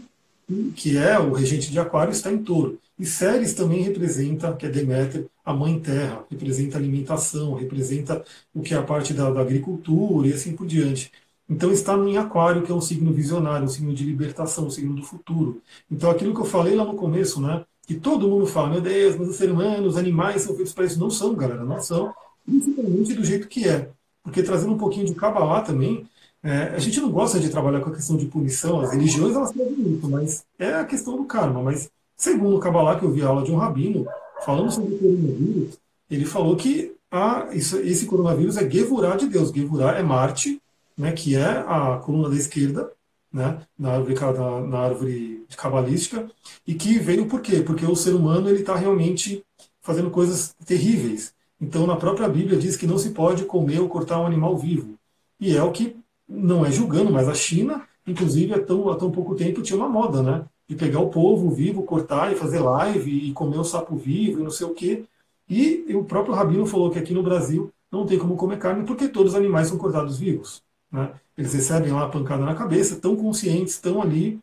que 0.75 0.97
é 0.97 1.19
o 1.19 1.33
regente 1.33 1.71
de 1.71 1.79
Aquário, 1.79 2.13
está 2.13 2.33
em 2.33 2.39
touro. 2.39 2.79
E 2.99 3.05
Ceres 3.05 3.55
também 3.55 3.83
representa, 3.83 4.53
que 4.55 4.67
é 4.67 4.69
Deméter, 4.69 5.27
a 5.45 5.53
mãe 5.53 5.79
terra, 5.79 6.25
representa 6.31 6.79
alimentação, 6.79 7.55
representa 7.55 8.25
o 8.55 8.61
que 8.63 8.75
é 8.75 8.77
a 8.77 8.83
parte 8.83 9.15
da, 9.15 9.31
da 9.31 9.41
agricultura 9.41 10.29
e 10.29 10.33
assim 10.33 10.57
por 10.57 10.67
diante. 10.67 11.13
Então 11.49 11.71
está 11.73 11.95
em 11.97 12.19
Aquário, 12.19 12.63
que 12.63 12.73
é 12.73 12.75
um 12.75 12.81
signo 12.81 13.13
visionário, 13.13 13.65
um 13.65 13.69
signo 13.69 13.95
de 13.95 14.05
libertação, 14.05 14.67
um 14.67 14.71
signo 14.71 14.95
do 14.95 15.03
futuro. 15.03 15.63
Então 15.91 16.11
aquilo 16.11 16.35
que 16.35 16.41
eu 16.41 16.45
falei 16.45 16.75
lá 16.75 16.85
no 16.85 16.95
começo, 16.95 17.41
né? 17.41 17.65
Que 17.87 17.95
todo 17.95 18.29
mundo 18.29 18.47
fala, 18.47 18.69
meu 18.69 18.81
Deus, 18.83 19.17
mas 19.17 19.29
os 19.29 19.37
seres 19.37 19.55
humanos, 19.55 19.95
os 19.95 19.97
animais 19.97 20.43
são 20.43 20.55
feitos 20.55 20.75
para 20.75 20.85
isso. 20.85 21.01
Não 21.01 21.11
são, 21.11 21.35
galera, 21.35 21.65
não 21.65 21.81
são. 21.81 22.13
Principalmente 22.45 23.15
do 23.15 23.25
jeito 23.25 23.49
que 23.49 23.67
é. 23.67 23.91
Porque 24.23 24.43
trazendo 24.43 24.75
um 24.75 24.79
pouquinho 24.79 25.07
de 25.07 25.15
Kabbalah 25.15 25.63
também, 25.63 26.07
é, 26.43 26.75
a 26.75 26.79
gente 26.79 27.01
não 27.01 27.11
gosta 27.11 27.41
de 27.41 27.49
trabalhar 27.49 27.81
com 27.81 27.91
a 27.91 27.95
questão 27.95 28.17
de 28.17 28.27
punição, 28.27 28.81
as 28.81 28.93
religiões 28.93 29.35
elas 29.35 29.51
têm 29.51 29.71
muito, 29.71 30.09
mas 30.09 30.45
é 30.59 30.75
a 30.75 30.85
questão 30.85 31.17
do 31.17 31.25
karma. 31.25 31.63
Mas 31.63 31.91
segundo 32.17 32.57
o 32.57 32.61
Kabbalah, 32.61 32.99
que 32.99 33.05
eu 33.05 33.11
vi 33.11 33.23
a 33.23 33.29
aula 33.29 33.43
de 33.43 33.51
um 33.51 33.57
rabino, 33.57 34.07
falando 34.45 34.71
sobre 34.71 34.95
o 34.95 34.99
coronavírus, 34.99 35.79
ele 36.11 36.25
falou 36.25 36.57
que 36.57 36.93
a, 37.11 37.49
isso, 37.53 37.79
esse 37.79 38.07
coronavírus 38.07 38.57
é 38.57 38.69
Gevurah 38.69 39.17
de 39.17 39.29
Deus. 39.29 39.51
Gevurah 39.51 39.99
é 39.99 40.03
Marte, 40.03 40.61
né, 40.97 41.13
que 41.13 41.37
é 41.37 41.45
a 41.45 42.01
coluna 42.05 42.29
da 42.29 42.37
esquerda, 42.37 42.91
né, 43.33 43.61
na 43.79 43.93
árvore, 43.93 44.15
na, 44.15 44.61
na 44.61 44.79
árvore 44.79 45.45
cabalística, 45.57 46.31
e 46.67 46.75
que 46.75 46.99
veio 46.99 47.27
por 47.27 47.41
quê? 47.41 47.61
Porque 47.61 47.85
o 47.85 47.97
ser 47.97 48.15
humano 48.15 48.49
ele 48.49 48.61
está 48.61 48.75
realmente 48.75 49.45
fazendo 49.81 50.11
coisas 50.11 50.55
terríveis. 50.65 51.33
Então, 51.61 51.87
na 51.87 51.97
própria 51.97 52.29
Bíblia 52.29 52.59
diz 52.59 52.77
que 52.77 52.87
não 52.87 52.99
se 52.99 53.11
pode 53.11 53.45
comer 53.45 53.81
ou 53.81 53.89
cortar 53.89 54.21
um 54.21 54.27
animal 54.27 54.57
vivo. 54.57 54.95
E 55.41 55.57
é 55.57 55.63
o 55.63 55.73
que 55.73 55.97
não 56.29 56.65
é 56.65 56.71
julgando, 56.71 57.11
mas 57.11 57.29
a 57.29 57.35
China, 57.35 57.87
inclusive, 58.07 58.55
há 58.55 58.63
tão, 58.63 58.89
há 58.91 58.97
tão 58.97 59.11
pouco 59.11 59.35
tempo 59.35 59.63
tinha 59.63 59.77
uma 59.77 59.89
moda, 59.89 60.23
né? 60.23 60.45
De 60.69 60.77
pegar 60.77 61.01
o 61.01 61.09
povo 61.09 61.51
vivo, 61.51 61.83
cortar 61.83 62.33
e 62.33 62.37
fazer 62.37 62.61
live 62.61 63.11
e 63.11 63.33
comer 63.33 63.59
o 63.59 63.65
sapo 63.65 63.97
vivo 63.97 64.41
e 64.41 64.43
não 64.43 64.51
sei 64.51 64.67
o 64.67 64.75
quê. 64.75 65.05
E 65.49 65.95
o 65.95 66.05
próprio 66.05 66.35
Rabino 66.35 66.67
falou 66.67 66.91
que 66.91 66.99
aqui 66.99 67.15
no 67.15 67.23
Brasil 67.23 67.73
não 67.91 68.05
tem 68.05 68.19
como 68.19 68.37
comer 68.37 68.59
carne 68.59 68.85
porque 68.85 69.09
todos 69.09 69.33
os 69.33 69.39
animais 69.39 69.69
são 69.69 69.79
cortados 69.79 70.19
vivos. 70.19 70.63
Né? 70.93 71.11
Eles 71.37 71.55
recebem 71.55 71.93
lá 71.93 72.05
a 72.05 72.09
pancada 72.09 72.45
na 72.45 72.55
cabeça, 72.55 72.97
tão 72.97 73.17
conscientes, 73.17 73.75
estão 73.75 74.03
ali 74.03 74.39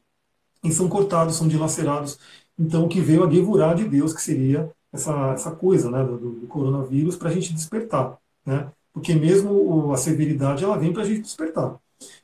e 0.64 0.72
são 0.72 0.88
cortados, 0.90 1.36
são 1.36 1.48
dilacerados. 1.48 2.18
Então, 2.58 2.86
o 2.86 2.90
que 2.90 3.02
veio 3.02 3.24
a 3.24 3.28
devorar 3.28 3.76
de 3.76 3.88
Deus, 3.88 4.14
que 4.14 4.22
seria 4.22 4.72
essa, 4.92 5.34
essa 5.34 5.52
coisa 5.52 5.92
né, 5.92 6.04
do, 6.04 6.18
do 6.18 6.48
coronavírus, 6.48 7.16
para 7.16 7.30
a 7.30 7.32
gente 7.34 7.54
despertar. 7.54 8.18
Né? 8.46 8.68
Porque 8.96 9.14
mesmo 9.14 9.92
a 9.92 9.98
severidade 9.98 10.64
ela 10.64 10.78
vem 10.78 10.94
para 10.94 11.04
a 11.04 11.06
gente 11.06 11.20
despertar. 11.20 11.78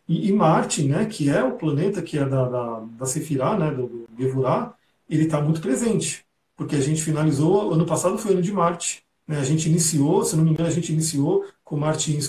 E, 0.08 0.30
e, 0.30 0.32
Marte, 0.32 0.84
né, 0.84 1.06
que 1.06 1.30
é 1.30 1.44
o 1.44 1.58
planeta 1.58 2.02
que 2.02 2.18
é 2.18 2.26
da, 2.26 2.48
da, 2.48 2.80
da 2.98 3.06
Sefirah, 3.06 3.58
né, 3.58 3.72
do, 3.72 3.88
do 3.88 4.08
Gevurah, 4.18 4.74
ele 5.10 5.26
está 5.26 5.42
muito 5.42 5.60
presente, 5.60 6.26
porque 6.56 6.78
a 6.78 6.80
gente 6.80 7.04
finalizou, 7.04 7.74
ano 7.74 7.86
passado 7.86 8.18
foi 8.18 8.32
ano 8.32 8.42
de 8.42 8.54
Marte, 8.54 9.04
né, 9.28 9.38
a 9.38 9.44
gente 9.44 9.68
iniciou, 9.68 10.24
se 10.24 10.34
não 10.38 10.46
me 10.46 10.52
engano, 10.52 10.70
a 10.70 10.72
gente 10.72 10.94
iniciou 10.94 11.46
com 11.62 11.76
Marte 11.76 12.12
em, 12.12 12.20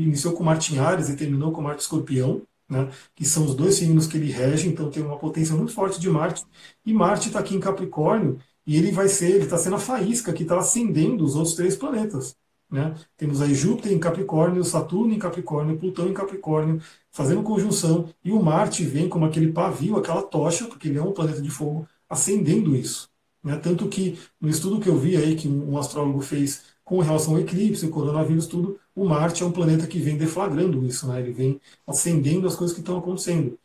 iniciou 0.00 0.32
com 0.32 0.44
Marte 0.44 0.76
em 0.76 0.78
Ares 0.78 1.08
e 1.08 1.16
terminou 1.16 1.50
com 1.50 1.60
Marte 1.60 1.82
Escorpião, 1.82 2.42
né, 2.68 2.88
que 3.16 3.24
são 3.24 3.46
os 3.46 3.54
dois 3.56 3.74
signos 3.74 4.06
que 4.06 4.16
ele 4.16 4.30
rege, 4.30 4.68
então 4.68 4.90
tem 4.90 5.02
uma 5.02 5.18
potência 5.18 5.56
muito 5.56 5.72
forte 5.72 5.98
de 5.98 6.08
Marte, 6.08 6.44
e 6.86 6.94
Marte 6.94 7.28
está 7.28 7.40
aqui 7.40 7.56
em 7.56 7.60
Capricórnio, 7.60 8.38
e 8.64 8.76
ele 8.76 8.92
vai 8.92 9.08
ser, 9.08 9.30
ele 9.30 9.44
está 9.44 9.58
sendo 9.58 9.74
a 9.74 9.80
faísca 9.80 10.32
que 10.32 10.44
está 10.44 10.56
acendendo 10.56 11.24
os 11.24 11.34
outros 11.34 11.56
três 11.56 11.76
planetas. 11.76 12.36
Né? 12.70 12.94
Temos 13.16 13.40
aí 13.40 13.54
Júpiter 13.54 13.92
em 13.92 13.98
Capricórnio, 13.98 14.62
Saturno 14.62 15.14
em 15.14 15.18
Capricórnio, 15.18 15.78
Plutão 15.78 16.08
em 16.08 16.12
Capricórnio, 16.12 16.80
fazendo 17.10 17.42
conjunção, 17.42 18.08
e 18.22 18.30
o 18.30 18.42
Marte 18.42 18.84
vem 18.84 19.08
como 19.08 19.24
aquele 19.24 19.52
pavio, 19.52 19.96
aquela 19.96 20.22
tocha, 20.22 20.66
porque 20.66 20.88
ele 20.88 20.98
é 20.98 21.02
um 21.02 21.12
planeta 21.12 21.40
de 21.40 21.50
fogo, 21.50 21.88
acendendo 22.08 22.76
isso. 22.76 23.10
Né? 23.42 23.56
Tanto 23.56 23.88
que 23.88 24.18
no 24.40 24.48
estudo 24.48 24.80
que 24.80 24.88
eu 24.88 24.98
vi 24.98 25.16
aí, 25.16 25.34
que 25.34 25.48
um 25.48 25.78
astrólogo 25.78 26.20
fez 26.20 26.64
com 26.84 27.00
relação 27.00 27.34
ao 27.34 27.40
eclipse, 27.40 27.86
o 27.86 27.90
coronavírus, 27.90 28.46
tudo, 28.46 28.78
o 28.94 29.04
Marte 29.04 29.42
é 29.42 29.46
um 29.46 29.52
planeta 29.52 29.86
que 29.86 29.98
vem 29.98 30.16
deflagrando 30.16 30.84
isso, 30.84 31.06
né? 31.06 31.20
ele 31.20 31.32
vem 31.32 31.60
acendendo 31.86 32.46
as 32.46 32.56
coisas 32.56 32.74
que 32.74 32.80
estão 32.80 32.98
acontecendo. 32.98 33.58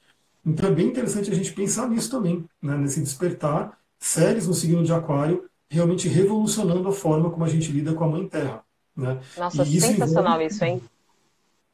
Então 0.45 0.69
é 0.69 0.73
bem 0.73 0.87
interessante 0.87 1.31
a 1.31 1.35
gente 1.35 1.53
pensar 1.53 1.89
nisso 1.89 2.09
também, 2.09 2.45
né? 2.61 2.77
nesse 2.77 3.01
despertar, 3.01 3.77
séries 3.99 4.47
no 4.47 4.53
signo 4.53 4.83
de 4.83 4.91
Aquário, 4.93 5.49
realmente 5.69 6.07
revolucionando 6.07 6.87
a 6.87 6.91
forma 6.91 7.29
como 7.31 7.45
a 7.45 7.49
gente 7.49 7.71
lida 7.71 7.93
com 7.93 8.03
a 8.03 8.07
Mãe 8.07 8.27
Terra. 8.27 8.63
Né? 8.95 9.19
Nossa, 9.37 9.63
isso 9.63 9.87
sensacional 9.87 10.35
envolve, 10.35 10.53
isso, 10.53 10.63
hein? 10.63 10.81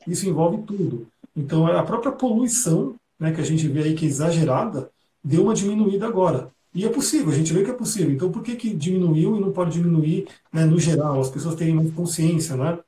Isso 0.08 0.28
envolve 0.28 0.64
tudo. 0.64 1.08
Então, 1.36 1.68
a 1.68 1.84
própria 1.84 2.12
poluição, 2.12 2.96
né, 3.20 3.32
que 3.32 3.42
a 3.42 3.44
gente 3.44 3.68
vê 3.68 3.84
aí 3.84 3.96
que 3.96 4.06
é 4.06 4.10
exagerada, 4.10 4.90
deu 5.24 5.44
uma 5.44 5.54
diminuída 5.54 6.08
agora. 6.08 6.52
E 6.74 6.86
é 6.86 6.90
possível, 6.90 7.30
a 7.30 7.36
gente 7.36 7.52
vê 7.52 7.64
que 7.64 7.72
é 7.72 7.74
possível. 7.74 8.12
Então, 8.12 8.32
por 8.32 8.44
que, 8.44 8.56
que 8.56 8.74
diminuiu 8.74 9.36
e 9.36 9.40
não 9.40 9.52
pode 9.52 9.72
diminuir 9.72 10.28
né, 10.54 10.66
no 10.66 10.80
geral? 10.80 11.20
As 11.20 11.30
pessoas 11.30 11.56
terem 11.56 11.74
mais 11.74 11.92
consciência, 11.92 12.56
né? 12.56 12.80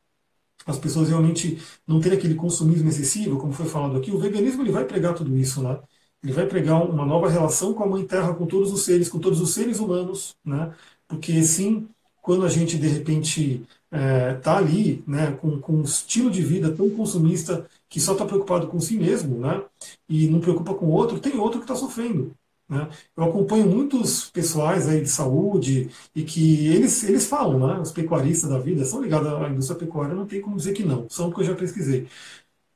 As 0.65 0.77
pessoas 0.77 1.09
realmente 1.09 1.59
não 1.87 1.99
terem 1.99 2.17
aquele 2.17 2.35
consumismo 2.35 2.87
excessivo, 2.89 3.39
como 3.39 3.51
foi 3.51 3.65
falado 3.65 3.97
aqui. 3.97 4.11
O 4.11 4.19
veganismo 4.19 4.61
ele 4.61 4.71
vai 4.71 4.85
pregar 4.85 5.15
tudo 5.15 5.35
isso, 5.35 5.61
né? 5.63 5.79
Ele 6.23 6.33
vai 6.33 6.45
pregar 6.45 6.83
uma 6.83 7.05
nova 7.05 7.27
relação 7.29 7.73
com 7.73 7.83
a 7.83 7.87
Mãe 7.87 8.05
Terra, 8.05 8.35
com 8.35 8.45
todos 8.45 8.71
os 8.71 8.83
seres, 8.83 9.09
com 9.09 9.19
todos 9.19 9.41
os 9.41 9.53
seres 9.53 9.79
humanos, 9.79 10.35
né? 10.45 10.71
Porque 11.07 11.43
sim, 11.43 11.89
quando 12.21 12.45
a 12.45 12.49
gente 12.49 12.77
de 12.77 12.87
repente 12.87 13.65
está 13.91 13.97
é, 13.97 14.33
tá 14.35 14.57
ali 14.57 15.03
né, 15.05 15.31
com, 15.41 15.59
com 15.59 15.73
um 15.73 15.81
estilo 15.81 16.31
de 16.31 16.41
vida 16.41 16.71
tão 16.71 16.89
consumista 16.89 17.65
que 17.89 17.99
só 17.99 18.13
está 18.13 18.25
preocupado 18.25 18.67
com 18.67 18.79
si 18.79 18.95
mesmo 18.95 19.37
né, 19.39 19.61
e 20.07 20.27
não 20.27 20.39
preocupa 20.39 20.73
com 20.73 20.85
o 20.85 20.91
outro, 20.91 21.19
tem 21.19 21.37
outro 21.37 21.59
que 21.59 21.65
está 21.65 21.75
sofrendo. 21.75 22.33
Né? 22.69 22.87
Eu 23.17 23.25
acompanho 23.25 23.67
muitos 23.67 24.29
pessoais 24.29 24.87
aí 24.87 25.01
de 25.01 25.09
saúde 25.09 25.89
e 26.15 26.23
que 26.23 26.67
eles, 26.67 27.03
eles 27.03 27.25
falam, 27.25 27.67
né, 27.67 27.79
os 27.81 27.91
pecuaristas 27.91 28.49
da 28.49 28.59
vida 28.59 28.85
são 28.85 29.01
ligados 29.01 29.27
à 29.27 29.49
indústria 29.49 29.77
pecuária, 29.77 30.15
não 30.15 30.25
tem 30.25 30.39
como 30.39 30.55
dizer 30.55 30.71
que 30.71 30.83
não, 30.83 31.09
são 31.09 31.29
porque 31.29 31.41
eu 31.41 31.47
já 31.47 31.55
pesquisei. 31.55 32.07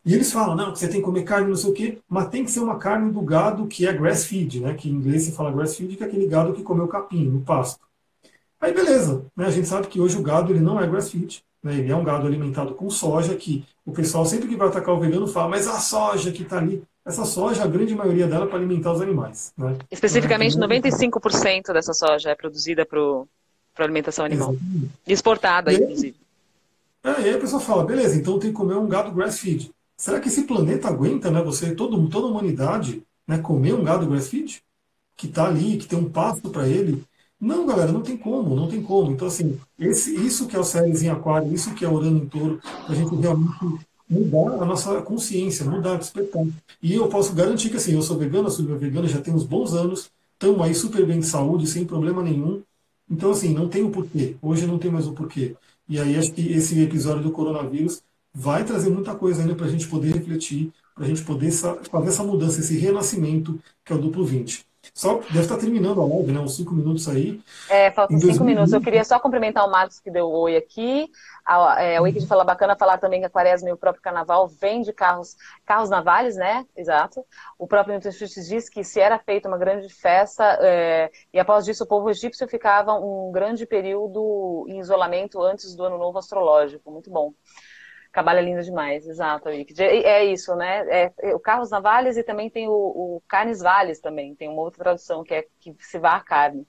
E 0.06 0.14
eles 0.14 0.32
falam, 0.32 0.56
não, 0.56 0.76
você 0.76 0.88
tem 0.88 1.00
que 1.00 1.06
comer 1.06 1.24
carne, 1.24 1.50
não 1.50 1.56
sei 1.56 1.70
o 1.72 1.74
quê, 1.74 1.98
mas 2.08 2.30
tem 2.30 2.44
que 2.46 2.52
ser 2.52 2.60
uma 2.60 2.78
carne 2.78 3.12
do 3.12 3.22
gado 3.22 3.66
que 3.66 3.88
é 3.88 3.94
grass 3.94 4.26
feed, 4.26 4.60
né? 4.60 4.76
Que 4.76 4.88
em 4.88 4.94
inglês 4.94 5.24
se 5.24 5.32
fala 5.32 5.52
grass 5.52 5.76
feed, 5.76 5.96
que 5.96 6.04
é 6.04 6.08
aquele 6.08 6.28
gado 6.28 6.54
que 6.54 6.62
comeu 6.62 6.88
capim 6.88 7.26
no 7.26 7.42
pasto. 7.42 7.80
Aí 8.60 8.74
beleza, 8.74 9.26
né? 9.36 9.46
a 9.46 9.52
gente 9.52 9.68
sabe 9.68 9.88
que 9.88 10.00
hoje 10.00 10.18
o 10.18 10.22
gado 10.22 10.52
ele 10.52 10.60
não 10.60 10.80
é 10.80 10.88
grass-fed, 10.88 11.44
né? 11.62 11.76
ele 11.76 11.92
é 11.92 11.96
um 11.96 12.04
gado 12.04 12.26
alimentado 12.26 12.74
com 12.74 12.90
soja, 12.90 13.36
que 13.36 13.66
o 13.86 13.92
pessoal 13.92 14.26
sempre 14.26 14.48
que 14.48 14.56
vai 14.56 14.68
atacar 14.68 14.96
o 14.96 15.00
vegano 15.00 15.28
fala, 15.28 15.50
mas 15.50 15.68
a 15.68 15.80
soja 15.80 16.32
que 16.32 16.44
está 16.44 16.58
ali, 16.58 16.84
essa 17.06 17.24
soja, 17.24 17.64
a 17.64 17.68
grande 17.68 17.94
maioria 17.94 18.28
dela 18.28 18.46
é 18.46 18.48
para 18.48 18.58
alimentar 18.58 18.92
os 18.92 19.02
animais. 19.02 19.54
Né? 19.56 19.78
Especificamente, 19.92 20.58
95% 20.58 21.72
dessa 21.72 21.94
soja 21.94 22.32
é 22.32 22.36
produzida 22.36 22.86
para 22.86 23.86
alimentação 23.86 24.26
animal. 24.26 24.54
Exatamente. 24.54 24.92
Exportada, 25.06 25.72
e 25.72 25.76
aí, 25.76 25.84
inclusive. 25.84 26.16
É, 27.04 27.10
e 27.22 27.24
aí 27.26 27.36
a 27.36 27.40
pessoa 27.40 27.62
fala, 27.62 27.86
beleza, 27.86 28.16
então 28.16 28.40
tem 28.40 28.50
que 28.50 28.58
comer 28.58 28.76
um 28.76 28.88
gado 28.88 29.12
grass-feed. 29.12 29.72
será 29.96 30.20
que 30.20 30.28
esse 30.28 30.44
planeta 30.44 30.88
aguenta, 30.88 31.30
né? 31.30 31.44
Você, 31.44 31.76
todo, 31.76 32.10
toda 32.10 32.26
a 32.26 32.32
humanidade, 32.32 33.04
né, 33.28 33.38
comer 33.38 33.74
um 33.74 33.84
gado 33.84 34.08
grass-feed? 34.08 34.64
Que 35.16 35.28
está 35.28 35.46
ali, 35.46 35.78
que 35.78 35.88
tem 35.88 36.00
um 36.00 36.10
pasto 36.10 36.50
para 36.50 36.68
ele. 36.68 37.04
Não, 37.40 37.66
galera, 37.66 37.92
não 37.92 38.02
tem 38.02 38.18
como, 38.18 38.56
não 38.56 38.68
tem 38.68 38.82
como. 38.82 39.12
Então, 39.12 39.28
assim, 39.28 39.60
esse, 39.78 40.16
isso 40.16 40.48
que 40.48 40.56
é 40.56 40.60
o 40.60 40.64
Ceres 40.64 41.04
em 41.04 41.10
Aquário, 41.10 41.54
isso 41.54 41.74
que 41.74 41.84
é 41.84 41.88
o 41.88 41.94
Urano 41.94 42.18
em 42.18 42.26
Touro, 42.26 42.60
a 42.88 42.94
gente 42.94 43.14
realmente 43.16 43.86
mudar 44.10 44.62
a 44.62 44.66
nossa 44.66 45.02
consciência, 45.02 45.66
mudar, 45.66 45.98
despertar. 45.98 46.46
E 46.82 46.94
eu 46.94 47.08
posso 47.08 47.34
garantir 47.34 47.70
que, 47.70 47.78
assim, 47.78 47.94
eu 47.94 48.02
sou 48.02 48.18
vegano, 48.18 48.50
sou 48.50 48.66
vegano 48.66 49.08
já 49.08 49.20
tem 49.20 49.34
uns 49.34 49.44
bons 49.44 49.74
anos, 49.74 50.10
estamos 50.34 50.62
aí 50.62 50.74
super 50.74 51.06
bem 51.06 51.20
de 51.20 51.26
saúde, 51.26 51.68
sem 51.68 51.86
problema 51.86 52.24
nenhum. 52.24 52.62
Então, 53.10 53.32
assim, 53.32 53.54
não 53.54 53.68
tem 53.68 53.84
o 53.84 53.92
porquê. 53.92 54.36
Hoje 54.42 54.66
não 54.66 54.80
tem 54.80 54.90
mais 54.90 55.08
o 55.08 55.14
porquê. 55.14 55.56
E 55.88 56.00
aí 56.00 56.16
acho 56.18 56.32
que 56.32 56.42
esse 56.52 56.82
episódio 56.82 57.24
do 57.24 57.32
coronavírus 57.32 58.02
vai 58.34 58.64
trazer 58.64 58.90
muita 58.90 59.16
coisa 59.16 59.42
ainda 59.42 59.56
para 59.56 59.66
a 59.66 59.70
gente 59.70 59.88
poder 59.88 60.14
refletir, 60.14 60.72
para 60.94 61.06
a 61.06 61.08
gente 61.08 61.24
poder 61.24 61.52
fazer 61.52 62.08
essa 62.08 62.24
mudança, 62.24 62.60
esse 62.60 62.78
renascimento 62.78 63.60
que 63.84 63.94
é 63.94 63.96
o 63.96 64.00
duplo 64.00 64.26
20. 64.26 64.66
Só 64.94 65.16
deve 65.16 65.42
estar 65.42 65.58
terminando 65.58 66.02
a 66.02 66.06
live, 66.06 66.32
né? 66.32 66.40
Uns 66.40 66.56
cinco 66.56 66.74
minutos 66.74 67.08
aí. 67.08 67.42
É, 67.70 67.92
faltam 67.92 68.20
cinco 68.20 68.44
minutos. 68.44 68.74
Eu 68.74 68.82
queria 68.82 69.04
só 69.04 69.20
cumprimentar 69.20 69.66
o 69.66 69.72
Marcos 69.72 70.00
que 70.00 70.12
deu 70.12 70.30
oi 70.30 70.56
aqui. 70.56 71.10
A, 71.46 71.82
é, 71.82 72.00
o 72.00 72.04
Wiki 72.04 72.26
Fala 72.26 72.44
Bacana 72.44 72.76
falar 72.76 72.98
também 72.98 73.20
que 73.20 73.26
a 73.26 73.30
Quaresma 73.30 73.70
e 73.70 73.74
o 73.74 73.78
próprio 73.78 74.02
Carnaval 74.02 74.48
vende 74.48 74.92
carros, 74.92 75.36
carros 75.66 75.90
navales, 75.90 76.36
né? 76.36 76.66
Exato. 76.76 77.24
O 77.58 77.68
próprio 77.68 77.94
Nutricionista 77.96 78.42
diz 78.42 78.70
que 78.70 78.84
se 78.84 79.00
era 79.00 79.20
feita 79.20 79.48
uma 79.48 79.58
grande 79.58 79.88
festa 79.94 80.58
é, 80.62 81.12
e 81.34 81.40
após 81.40 81.68
isso 81.68 81.84
o 81.84 81.88
povo 81.88 82.10
egípcio 82.10 82.48
ficava 82.48 82.94
um 82.94 83.32
grande 83.32 83.66
período 83.66 84.66
em 84.68 84.80
isolamento 84.80 85.42
antes 85.42 85.76
do 85.76 85.84
ano 85.84 85.98
novo 85.98 86.18
astrológico. 86.18 86.92
Muito 86.92 87.10
bom. 87.10 87.34
Cabala 88.16 88.40
é 88.40 88.44
linda 88.44 88.64
demais, 88.64 89.06
exato. 89.06 89.50
É 89.50 90.24
isso, 90.24 90.56
né? 90.56 90.88
É, 90.88 91.14
é, 91.22 91.36
o 91.36 91.40
Carros 91.40 91.70
Navales 91.70 92.16
e 92.16 92.24
também 92.24 92.50
tem 92.50 92.66
o, 92.66 92.72
o 92.72 93.22
Carnes 93.28 93.60
Vales 93.60 94.00
também, 94.00 94.34
tem 94.34 94.48
uma 94.48 94.62
outra 94.62 94.86
tradução 94.86 95.22
que 95.22 95.34
é 95.34 95.46
que 95.60 95.76
se 95.80 96.00
vá 96.00 96.16
a 96.16 96.22
carne. 96.22 96.66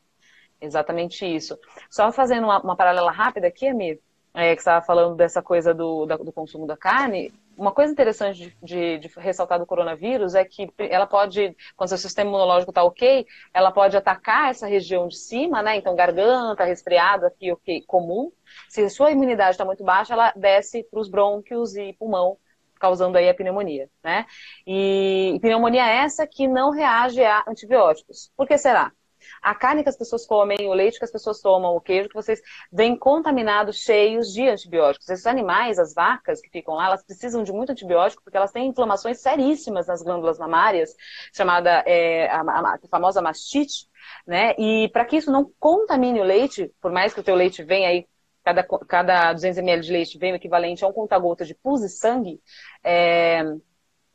Exatamente 0.60 1.24
isso. 1.24 1.56
Só 1.88 2.10
fazendo 2.10 2.44
uma, 2.46 2.60
uma 2.60 2.76
paralela 2.76 3.12
rápida 3.12 3.46
aqui, 3.46 3.68
Amir, 3.68 4.00
é, 4.36 4.54
que 4.54 4.60
estava 4.60 4.84
falando 4.84 5.16
dessa 5.16 5.42
coisa 5.42 5.72
do, 5.72 6.04
da, 6.04 6.18
do 6.18 6.30
consumo 6.30 6.66
da 6.66 6.76
carne, 6.76 7.32
uma 7.56 7.72
coisa 7.72 7.90
interessante 7.90 8.38
de, 8.38 8.56
de, 8.62 8.98
de, 8.98 9.18
ressaltar 9.18 9.58
do 9.58 9.64
coronavírus 9.64 10.34
é 10.34 10.44
que 10.44 10.70
ela 10.78 11.06
pode, 11.06 11.56
quando 11.74 11.88
seu 11.88 11.96
sistema 11.96 12.28
imunológico 12.28 12.70
está 12.70 12.84
ok, 12.84 13.26
ela 13.54 13.72
pode 13.72 13.96
atacar 13.96 14.50
essa 14.50 14.66
região 14.66 15.08
de 15.08 15.16
cima, 15.16 15.62
né? 15.62 15.76
Então, 15.76 15.96
garganta, 15.96 16.64
resfriado 16.64 17.24
aqui, 17.24 17.50
ok, 17.50 17.82
comum. 17.86 18.30
Se 18.68 18.82
a 18.82 18.90
sua 18.90 19.10
imunidade 19.10 19.52
está 19.52 19.64
muito 19.64 19.82
baixa, 19.82 20.12
ela 20.12 20.34
desce 20.36 20.84
para 20.84 21.00
os 21.00 21.08
brônquios 21.08 21.74
e 21.74 21.94
pulmão, 21.94 22.36
causando 22.78 23.16
aí 23.16 23.30
a 23.30 23.34
pneumonia, 23.34 23.88
né? 24.04 24.26
E 24.66 25.38
pneumonia 25.40 25.86
é 25.88 25.96
essa 26.04 26.26
que 26.26 26.46
não 26.46 26.70
reage 26.70 27.24
a 27.24 27.42
antibióticos. 27.48 28.30
Por 28.36 28.46
que 28.46 28.58
será? 28.58 28.92
A 29.42 29.54
carne 29.54 29.82
que 29.82 29.88
as 29.88 29.96
pessoas 29.96 30.26
comem, 30.26 30.68
o 30.68 30.72
leite 30.72 30.98
que 30.98 31.04
as 31.04 31.10
pessoas 31.10 31.40
tomam, 31.40 31.74
o 31.74 31.80
queijo 31.80 32.08
que 32.08 32.14
vocês 32.14 32.40
vêm 32.72 32.96
contaminados, 32.96 33.78
cheios 33.78 34.32
de 34.32 34.48
antibióticos. 34.48 35.08
Esses 35.08 35.26
animais, 35.26 35.78
as 35.78 35.94
vacas 35.94 36.40
que 36.40 36.50
ficam 36.50 36.74
lá, 36.74 36.86
elas 36.86 37.04
precisam 37.04 37.42
de 37.42 37.52
muito 37.52 37.70
antibiótico 37.72 38.22
porque 38.22 38.36
elas 38.36 38.52
têm 38.52 38.68
inflamações 38.68 39.20
seríssimas 39.20 39.86
nas 39.86 40.02
glândulas 40.02 40.38
mamárias, 40.38 40.94
chamada 41.32 41.82
é, 41.86 42.28
a, 42.28 42.40
a, 42.40 42.74
a 42.74 42.78
famosa 42.90 43.22
mastite, 43.22 43.88
né? 44.26 44.54
E 44.58 44.88
para 44.88 45.04
que 45.04 45.16
isso 45.16 45.30
não 45.30 45.50
contamine 45.58 46.20
o 46.20 46.24
leite, 46.24 46.72
por 46.80 46.92
mais 46.92 47.12
que 47.12 47.20
o 47.20 47.24
teu 47.24 47.34
leite 47.34 47.62
venha 47.62 47.88
aí 47.88 48.06
cada, 48.44 48.62
cada 48.62 49.32
200 49.32 49.58
ml 49.58 49.82
de 49.82 49.92
leite 49.92 50.18
vem 50.18 50.32
o 50.32 50.36
equivalente 50.36 50.84
a 50.84 50.88
um 50.88 50.92
conta-gota 50.92 51.44
de 51.44 51.54
pus 51.54 51.82
e 51.82 51.88
sangue, 51.88 52.40
é, 52.84 53.42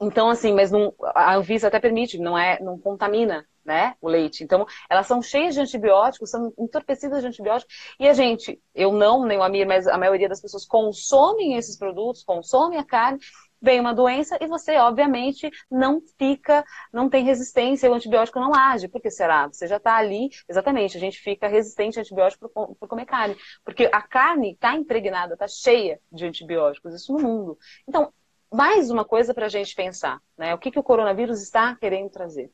então, 0.02 0.30
assim, 0.30 0.52
mas 0.54 0.72
não, 0.72 0.94
a 1.14 1.36
Anvisa 1.36 1.68
até 1.68 1.80
permite, 1.80 2.18
não 2.18 2.36
é, 2.36 2.60
não 2.60 2.80
contamina, 2.80 3.46
né, 3.64 3.96
o 4.02 4.08
leite. 4.08 4.44
Então, 4.44 4.66
elas 4.90 5.08
são 5.08 5.22
cheias 5.22 5.54
de 5.54 5.62
antibióticos, 5.62 6.30
são 6.30 6.54
entorpecidas 6.58 7.22
de 7.22 7.28
antibióticos, 7.28 7.74
e 8.00 8.08
a 8.08 8.14
gente, 8.14 8.62
eu 8.74 8.92
não, 8.92 9.26
nem 9.26 9.38
o 9.38 9.44
Amir, 9.44 9.68
mas 9.68 9.88
a 9.88 9.98
maioria 9.98 10.30
das 10.30 10.42
pessoas 10.42 10.66
consomem 10.66 11.56
esses 11.56 11.78
produtos, 11.78 12.24
consomem 12.24 12.80
a 12.80 12.84
carne, 12.84 13.20
vem 13.62 13.80
uma 13.80 13.94
doença 13.94 14.38
e 14.42 14.48
você, 14.48 14.76
obviamente, 14.78 15.50
não 15.70 16.02
fica, 16.18 16.66
não 16.92 17.10
tem 17.10 17.24
resistência, 17.24 17.90
o 17.90 17.94
antibiótico 17.94 18.40
não 18.40 18.56
age. 18.56 18.88
Por 18.88 19.00
que 19.00 19.12
será? 19.12 19.48
Você 19.48 19.68
já 19.68 19.78
está 19.78 19.96
ali, 19.98 20.30
exatamente, 20.50 20.98
a 20.98 21.00
gente 21.00 21.20
fica 21.20 21.48
resistente 21.48 22.00
a 22.00 22.02
antibiótico 22.02 22.50
por, 22.50 22.76
por 22.76 22.88
comer 22.88 23.06
carne. 23.06 23.38
Porque 23.64 23.88
a 23.92 24.02
carne 24.02 24.54
está 24.54 24.76
impregnada, 24.76 25.34
está 25.34 25.48
cheia 25.48 26.00
de 26.12 26.26
antibióticos, 26.26 26.96
isso 26.96 27.14
no 27.14 27.20
mundo. 27.20 27.58
Então, 27.88 28.12
mais 28.52 28.90
uma 28.90 29.06
coisa 29.06 29.34
para 29.34 29.46
a 29.46 29.50
gente 29.50 29.76
pensar, 29.76 30.20
né? 30.38 30.54
O 30.54 30.58
que, 30.58 30.72
que 30.72 30.80
o 30.80 30.84
coronavírus 30.84 31.42
está 31.42 31.76
querendo 31.76 32.10
trazer? 32.10 32.52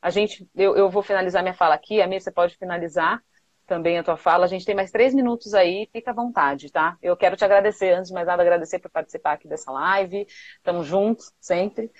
A 0.00 0.10
gente, 0.10 0.48
eu, 0.54 0.76
eu 0.76 0.88
vou 0.90 1.02
finalizar 1.02 1.42
minha 1.42 1.54
fala 1.54 1.74
aqui, 1.74 2.00
a 2.00 2.06
minha 2.06 2.20
você 2.20 2.30
pode 2.30 2.56
finalizar 2.56 3.22
também 3.66 3.98
a 3.98 4.02
tua 4.02 4.16
fala. 4.16 4.44
A 4.44 4.48
gente 4.48 4.64
tem 4.64 4.74
mais 4.74 4.90
três 4.90 5.14
minutos 5.14 5.54
aí, 5.54 5.88
fica 5.92 6.10
à 6.10 6.14
vontade, 6.14 6.72
tá? 6.72 6.96
Eu 7.00 7.16
quero 7.16 7.36
te 7.36 7.44
agradecer, 7.44 7.92
antes 7.92 8.08
de 8.08 8.14
mais 8.14 8.26
nada, 8.26 8.42
agradecer 8.42 8.80
por 8.80 8.90
participar 8.90 9.34
aqui 9.34 9.46
dessa 9.46 9.70
live. 9.70 10.26
Estamos 10.56 10.86
juntos, 10.86 11.32
sempre. 11.40 11.90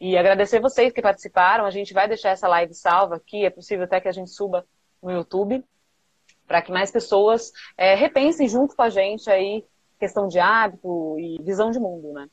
E 0.00 0.16
agradecer 0.16 0.58
vocês 0.60 0.92
que 0.92 1.02
participaram. 1.02 1.66
A 1.66 1.70
gente 1.70 1.92
vai 1.92 2.08
deixar 2.08 2.30
essa 2.30 2.48
live 2.48 2.72
salva 2.72 3.16
aqui, 3.16 3.44
é 3.44 3.50
possível 3.50 3.84
até 3.84 4.00
que 4.00 4.08
a 4.08 4.12
gente 4.12 4.30
suba 4.30 4.64
no 5.02 5.10
YouTube, 5.10 5.62
para 6.46 6.62
que 6.62 6.72
mais 6.72 6.90
pessoas 6.90 7.52
é, 7.76 7.94
repensem 7.94 8.48
junto 8.48 8.74
com 8.74 8.82
a 8.82 8.88
gente 8.88 9.30
aí 9.30 9.64
questão 9.98 10.28
de 10.28 10.38
hábito 10.38 11.18
e 11.18 11.42
visão 11.42 11.70
de 11.70 11.78
mundo, 11.78 12.12
né? 12.12 12.28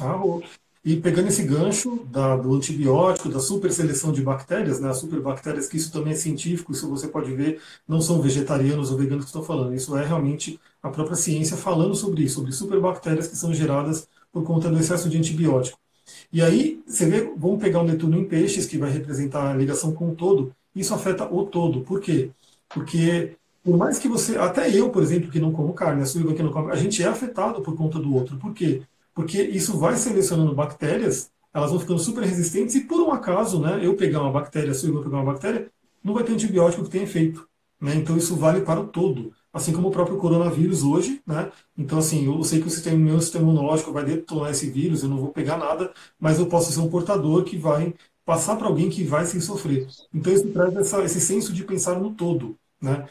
Ah, 0.00 0.20
e 0.84 0.96
pegando 0.96 1.28
esse 1.28 1.42
gancho 1.42 2.04
da, 2.10 2.36
do 2.36 2.54
antibiótico, 2.54 3.28
da 3.28 3.38
super 3.38 3.70
seleção 3.72 4.12
de 4.12 4.22
bactérias, 4.22 4.80
né, 4.80 4.88
as 4.88 4.98
superbactérias, 4.98 5.68
que 5.68 5.76
isso 5.76 5.92
também 5.92 6.12
é 6.14 6.16
científico, 6.16 6.72
isso 6.72 6.88
você 6.88 7.06
pode 7.08 7.32
ver, 7.34 7.60
não 7.86 8.00
são 8.00 8.20
vegetarianos 8.22 8.90
ou 8.90 8.96
veganos 8.96 9.24
que 9.24 9.28
estão 9.28 9.42
falando, 9.42 9.74
isso 9.74 9.96
é 9.96 10.06
realmente 10.06 10.58
a 10.82 10.88
própria 10.88 11.16
ciência 11.16 11.56
falando 11.56 11.94
sobre 11.94 12.22
isso, 12.22 12.36
sobre 12.36 12.52
superbactérias 12.52 13.28
que 13.28 13.36
são 13.36 13.52
geradas 13.52 14.08
por 14.32 14.42
conta 14.44 14.70
do 14.70 14.78
excesso 14.78 15.08
de 15.08 15.18
antibiótico. 15.18 15.78
E 16.32 16.42
aí, 16.42 16.82
você 16.86 17.06
vê, 17.06 17.22
vamos 17.36 17.60
pegar 17.60 17.80
o 17.80 17.84
Netuno 17.84 18.18
em 18.18 18.24
peixes, 18.24 18.66
que 18.66 18.78
vai 18.78 18.90
representar 18.90 19.50
a 19.50 19.54
ligação 19.54 19.92
com 19.92 20.10
o 20.10 20.14
todo, 20.14 20.54
isso 20.74 20.94
afeta 20.94 21.24
o 21.32 21.44
todo. 21.44 21.82
Por 21.82 22.00
quê? 22.00 22.30
Porque 22.68 23.36
por 23.62 23.76
mais 23.76 23.98
que 23.98 24.08
você, 24.08 24.38
até 24.38 24.70
eu, 24.74 24.90
por 24.90 25.02
exemplo, 25.02 25.30
que 25.30 25.38
não 25.40 25.52
como 25.52 25.74
carne, 25.74 26.02
a 26.02 26.06
Silvia 26.06 26.34
que 26.34 26.42
não 26.42 26.52
come, 26.52 26.72
a 26.72 26.76
gente 26.76 27.02
é 27.02 27.06
afetado 27.06 27.60
por 27.62 27.76
conta 27.76 27.98
do 27.98 28.14
outro. 28.14 28.36
Por 28.38 28.54
quê? 28.54 28.82
Porque 29.14 29.42
isso 29.42 29.78
vai 29.78 29.96
selecionando 29.96 30.54
bactérias, 30.54 31.30
elas 31.52 31.70
vão 31.70 31.80
ficando 31.80 31.98
super 31.98 32.24
resistentes 32.24 32.74
e 32.74 32.82
por 32.82 33.00
um 33.00 33.10
acaso, 33.12 33.60
né, 33.60 33.80
eu 33.82 33.96
pegar 33.96 34.20
uma 34.20 34.30
bactéria, 34.30 34.72
se 34.74 34.86
eu 34.86 35.02
pegar 35.02 35.16
uma 35.16 35.32
bactéria, 35.32 35.70
não 36.02 36.14
vai 36.14 36.24
ter 36.24 36.32
antibiótico 36.32 36.84
que 36.84 36.90
tenha 36.90 37.04
efeito. 37.04 37.48
Né? 37.80 37.94
Então 37.94 38.16
isso 38.16 38.36
vale 38.36 38.60
para 38.60 38.80
o 38.80 38.86
todo. 38.86 39.32
Assim 39.52 39.72
como 39.72 39.88
o 39.88 39.90
próprio 39.90 40.18
coronavírus 40.18 40.84
hoje, 40.84 41.20
né? 41.26 41.50
Então, 41.76 41.98
assim, 41.98 42.24
eu 42.26 42.44
sei 42.44 42.60
que 42.60 42.68
o 42.68 42.70
sistema, 42.70 42.96
meu 42.96 43.20
sistema 43.20 43.42
imunológico 43.42 43.92
vai 43.92 44.04
detonar 44.04 44.50
esse 44.52 44.70
vírus, 44.70 45.02
eu 45.02 45.08
não 45.08 45.18
vou 45.18 45.30
pegar 45.30 45.56
nada, 45.56 45.92
mas 46.20 46.38
eu 46.38 46.46
posso 46.46 46.70
ser 46.70 46.78
um 46.78 46.88
portador 46.88 47.42
que 47.42 47.56
vai 47.56 47.92
passar 48.24 48.54
para 48.54 48.68
alguém 48.68 48.88
que 48.88 49.02
vai 49.02 49.26
sem 49.26 49.40
sofrer. 49.40 49.88
Então 50.14 50.32
isso 50.32 50.48
traz 50.52 50.76
essa, 50.76 51.02
esse 51.02 51.20
senso 51.20 51.52
de 51.52 51.64
pensar 51.64 51.98
no 51.98 52.14
todo 52.14 52.56
né? 52.80 53.06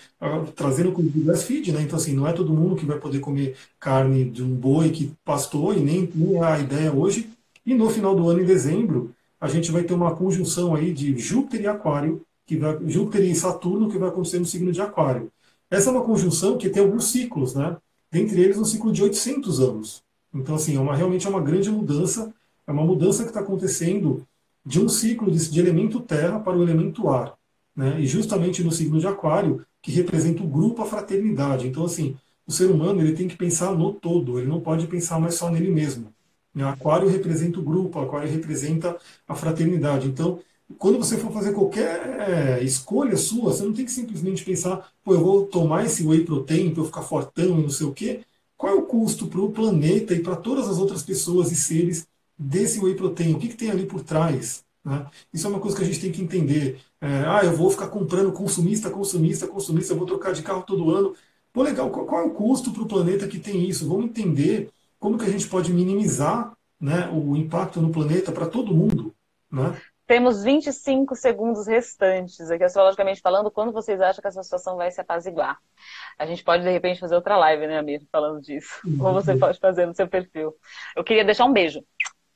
Trazendo 0.55 0.91
com 0.91 1.01
o 1.01 1.05
grass 1.05 1.43
feed, 1.43 1.71
né? 1.71 1.81
Então, 1.81 1.97
assim, 1.97 2.13
não 2.13 2.27
é 2.27 2.33
todo 2.33 2.53
mundo 2.53 2.75
que 2.75 2.85
vai 2.85 2.97
poder 2.97 3.19
comer 3.19 3.55
carne 3.79 4.25
de 4.25 4.43
um 4.43 4.53
boi 4.53 4.89
que 4.89 5.13
pastou 5.23 5.73
e 5.73 5.79
nem, 5.79 6.09
é 6.35 6.43
a 6.43 6.59
ideia 6.59 6.91
hoje. 6.91 7.29
E 7.65 7.73
no 7.75 7.89
final 7.89 8.15
do 8.15 8.27
ano, 8.27 8.41
em 8.41 8.45
dezembro, 8.45 9.13
a 9.39 9.47
gente 9.47 9.71
vai 9.71 9.83
ter 9.83 9.93
uma 9.93 10.15
conjunção 10.15 10.73
aí 10.73 10.91
de 10.91 11.17
Júpiter 11.17 11.61
e 11.61 11.67
Aquário, 11.67 12.21
que 12.45 12.57
vai, 12.57 12.77
Júpiter 12.87 13.29
e 13.29 13.35
Saturno, 13.35 13.89
que 13.89 13.97
vai 13.97 14.09
acontecer 14.09 14.39
no 14.39 14.45
signo 14.45 14.71
de 14.71 14.81
Aquário. 14.81 15.31
Essa 15.69 15.89
é 15.89 15.93
uma 15.93 16.03
conjunção 16.03 16.57
que 16.57 16.69
tem 16.69 16.81
alguns 16.81 17.11
ciclos, 17.11 17.53
né? 17.53 17.77
Dentre 18.11 18.41
eles, 18.41 18.57
um 18.57 18.65
ciclo 18.65 18.91
de 18.91 19.03
800 19.03 19.59
anos. 19.59 20.03
Então, 20.33 20.55
assim, 20.55 20.75
é 20.75 20.79
uma, 20.79 20.95
realmente 20.95 21.27
é 21.27 21.29
uma 21.29 21.41
grande 21.41 21.69
mudança, 21.69 22.33
é 22.65 22.71
uma 22.71 22.83
mudança 22.83 23.23
que 23.23 23.29
está 23.29 23.39
acontecendo 23.39 24.25
de 24.65 24.81
um 24.81 24.89
ciclo 24.89 25.31
de, 25.31 25.49
de 25.49 25.59
elemento 25.59 25.99
terra 25.99 26.39
para 26.39 26.57
o 26.57 26.63
elemento 26.63 27.07
ar 27.09 27.38
né? 27.79 27.95
e 28.01 28.05
justamente 28.05 28.61
no 28.61 28.73
signo 28.73 28.99
de 28.99 29.07
Aquário, 29.07 29.65
que 29.81 29.89
representa 29.89 30.43
o 30.43 30.47
grupo, 30.47 30.81
a 30.81 30.85
fraternidade. 30.85 31.65
Então, 31.65 31.85
assim, 31.85 32.17
o 32.45 32.51
ser 32.51 32.69
humano 32.69 32.99
ele 32.99 33.13
tem 33.13 33.25
que 33.25 33.37
pensar 33.37 33.71
no 33.71 33.93
todo, 33.93 34.37
ele 34.37 34.49
não 34.49 34.59
pode 34.59 34.85
pensar 34.85 35.17
mais 35.17 35.35
só 35.35 35.49
nele 35.49 35.71
mesmo. 35.71 36.13
Né? 36.53 36.65
Aquário 36.65 37.07
representa 37.07 37.57
o 37.57 37.63
grupo, 37.63 37.97
Aquário 37.97 38.29
representa 38.29 38.97
a 39.25 39.33
fraternidade. 39.33 40.09
Então, 40.09 40.41
quando 40.77 40.97
você 40.97 41.17
for 41.17 41.31
fazer 41.31 41.53
qualquer 41.53 42.59
é, 42.59 42.63
escolha 42.65 43.15
sua, 43.15 43.53
você 43.53 43.63
não 43.63 43.71
tem 43.71 43.85
que 43.85 43.91
simplesmente 43.91 44.43
pensar, 44.43 44.91
pô, 45.01 45.13
eu 45.13 45.23
vou 45.23 45.45
tomar 45.45 45.85
esse 45.85 46.05
whey 46.05 46.25
protein 46.25 46.71
para 46.71 46.81
eu 46.81 46.85
ficar 46.85 47.03
fortão 47.03 47.59
e 47.59 47.63
não 47.63 47.69
sei 47.69 47.87
o 47.87 47.93
quê. 47.93 48.25
Qual 48.57 48.73
é 48.73 48.75
o 48.75 48.81
custo 48.81 49.27
para 49.27 49.39
o 49.39 49.51
planeta 49.51 50.13
e 50.13 50.19
para 50.19 50.35
todas 50.35 50.67
as 50.67 50.79
outras 50.79 51.01
pessoas 51.01 51.49
e 51.49 51.55
seres 51.55 52.05
desse 52.37 52.77
whey 52.83 52.93
protein? 52.93 53.35
O 53.35 53.39
que, 53.39 53.47
que 53.47 53.55
tem 53.55 53.71
ali 53.71 53.85
por 53.85 54.01
trás? 54.01 54.65
Né? 54.89 55.05
Isso 55.31 55.45
é 55.45 55.49
uma 55.51 55.59
coisa 55.59 55.77
que 55.77 55.83
a 55.83 55.85
gente 55.85 56.01
tem 56.01 56.11
que 56.11 56.21
entender. 56.21 56.79
É, 56.99 57.23
ah, 57.27 57.41
eu 57.43 57.55
vou 57.55 57.69
ficar 57.69 57.87
comprando 57.89 58.31
consumista, 58.31 58.89
consumista, 58.89 59.47
consumista, 59.47 59.93
eu 59.93 59.97
vou 59.97 60.07
trocar 60.07 60.33
de 60.33 60.41
carro 60.41 60.63
todo 60.63 60.89
ano. 60.89 61.15
Pô, 61.53 61.61
legal, 61.61 61.91
qual, 61.91 62.05
qual 62.07 62.21
é 62.21 62.25
o 62.25 62.31
custo 62.31 62.71
para 62.71 62.81
o 62.81 62.87
planeta 62.87 63.27
que 63.27 63.37
tem 63.37 63.69
isso? 63.69 63.87
Vamos 63.87 64.05
entender 64.05 64.71
como 64.99 65.17
que 65.17 65.25
a 65.25 65.29
gente 65.29 65.47
pode 65.47 65.71
minimizar 65.71 66.53
né, 66.81 67.07
o 67.13 67.35
impacto 67.35 67.79
no 67.79 67.91
planeta 67.91 68.31
para 68.31 68.47
todo 68.47 68.73
mundo. 68.73 69.13
Né? 69.51 69.79
Temos 70.07 70.43
25 70.43 71.15
segundos 71.15 71.67
restantes 71.67 72.49
aqui, 72.49 72.63
astrologicamente 72.63 73.21
falando, 73.21 73.51
quando 73.51 73.71
vocês 73.71 74.01
acham 74.01 74.23
que 74.23 74.27
essa 74.27 74.41
situação 74.41 74.75
vai 74.75 74.89
se 74.89 74.99
apaziguar? 74.99 75.59
A 76.17 76.25
gente 76.25 76.43
pode, 76.43 76.63
de 76.63 76.71
repente, 76.71 76.99
fazer 76.99 77.13
outra 77.13 77.37
live, 77.37 77.67
né, 77.67 77.77
Amir, 77.77 78.01
falando 78.11 78.41
disso. 78.41 78.81
Uhum. 78.83 79.05
Ou 79.05 79.13
você 79.13 79.37
pode 79.37 79.59
fazer 79.59 79.85
no 79.85 79.93
seu 79.93 80.07
perfil. 80.07 80.55
Eu 80.95 81.03
queria 81.03 81.23
deixar 81.23 81.45
um 81.45 81.53
beijo. 81.53 81.83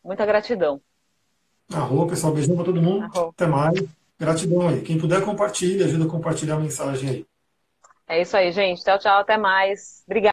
Muita 0.03 0.23
gratidão. 0.23 0.79
Arroba, 1.71 2.09
pessoal. 2.09 2.33
Beijão 2.33 2.55
para 2.55 2.65
todo 2.65 2.81
mundo. 2.81 3.03
Arroba. 3.03 3.29
Até 3.29 3.45
mais. 3.45 3.83
Gratidão 4.19 4.67
aí. 4.67 4.81
Quem 4.81 4.97
puder, 4.97 5.23
compartilhe. 5.23 5.83
Ajuda 5.83 6.05
a 6.05 6.09
compartilhar 6.09 6.55
a 6.55 6.59
mensagem 6.59 7.09
aí. 7.09 7.25
É 8.07 8.21
isso 8.21 8.35
aí, 8.35 8.51
gente. 8.51 8.83
Tchau, 8.83 8.99
tchau. 8.99 9.19
Até 9.19 9.37
mais. 9.37 10.03
Obrigada. 10.05 10.31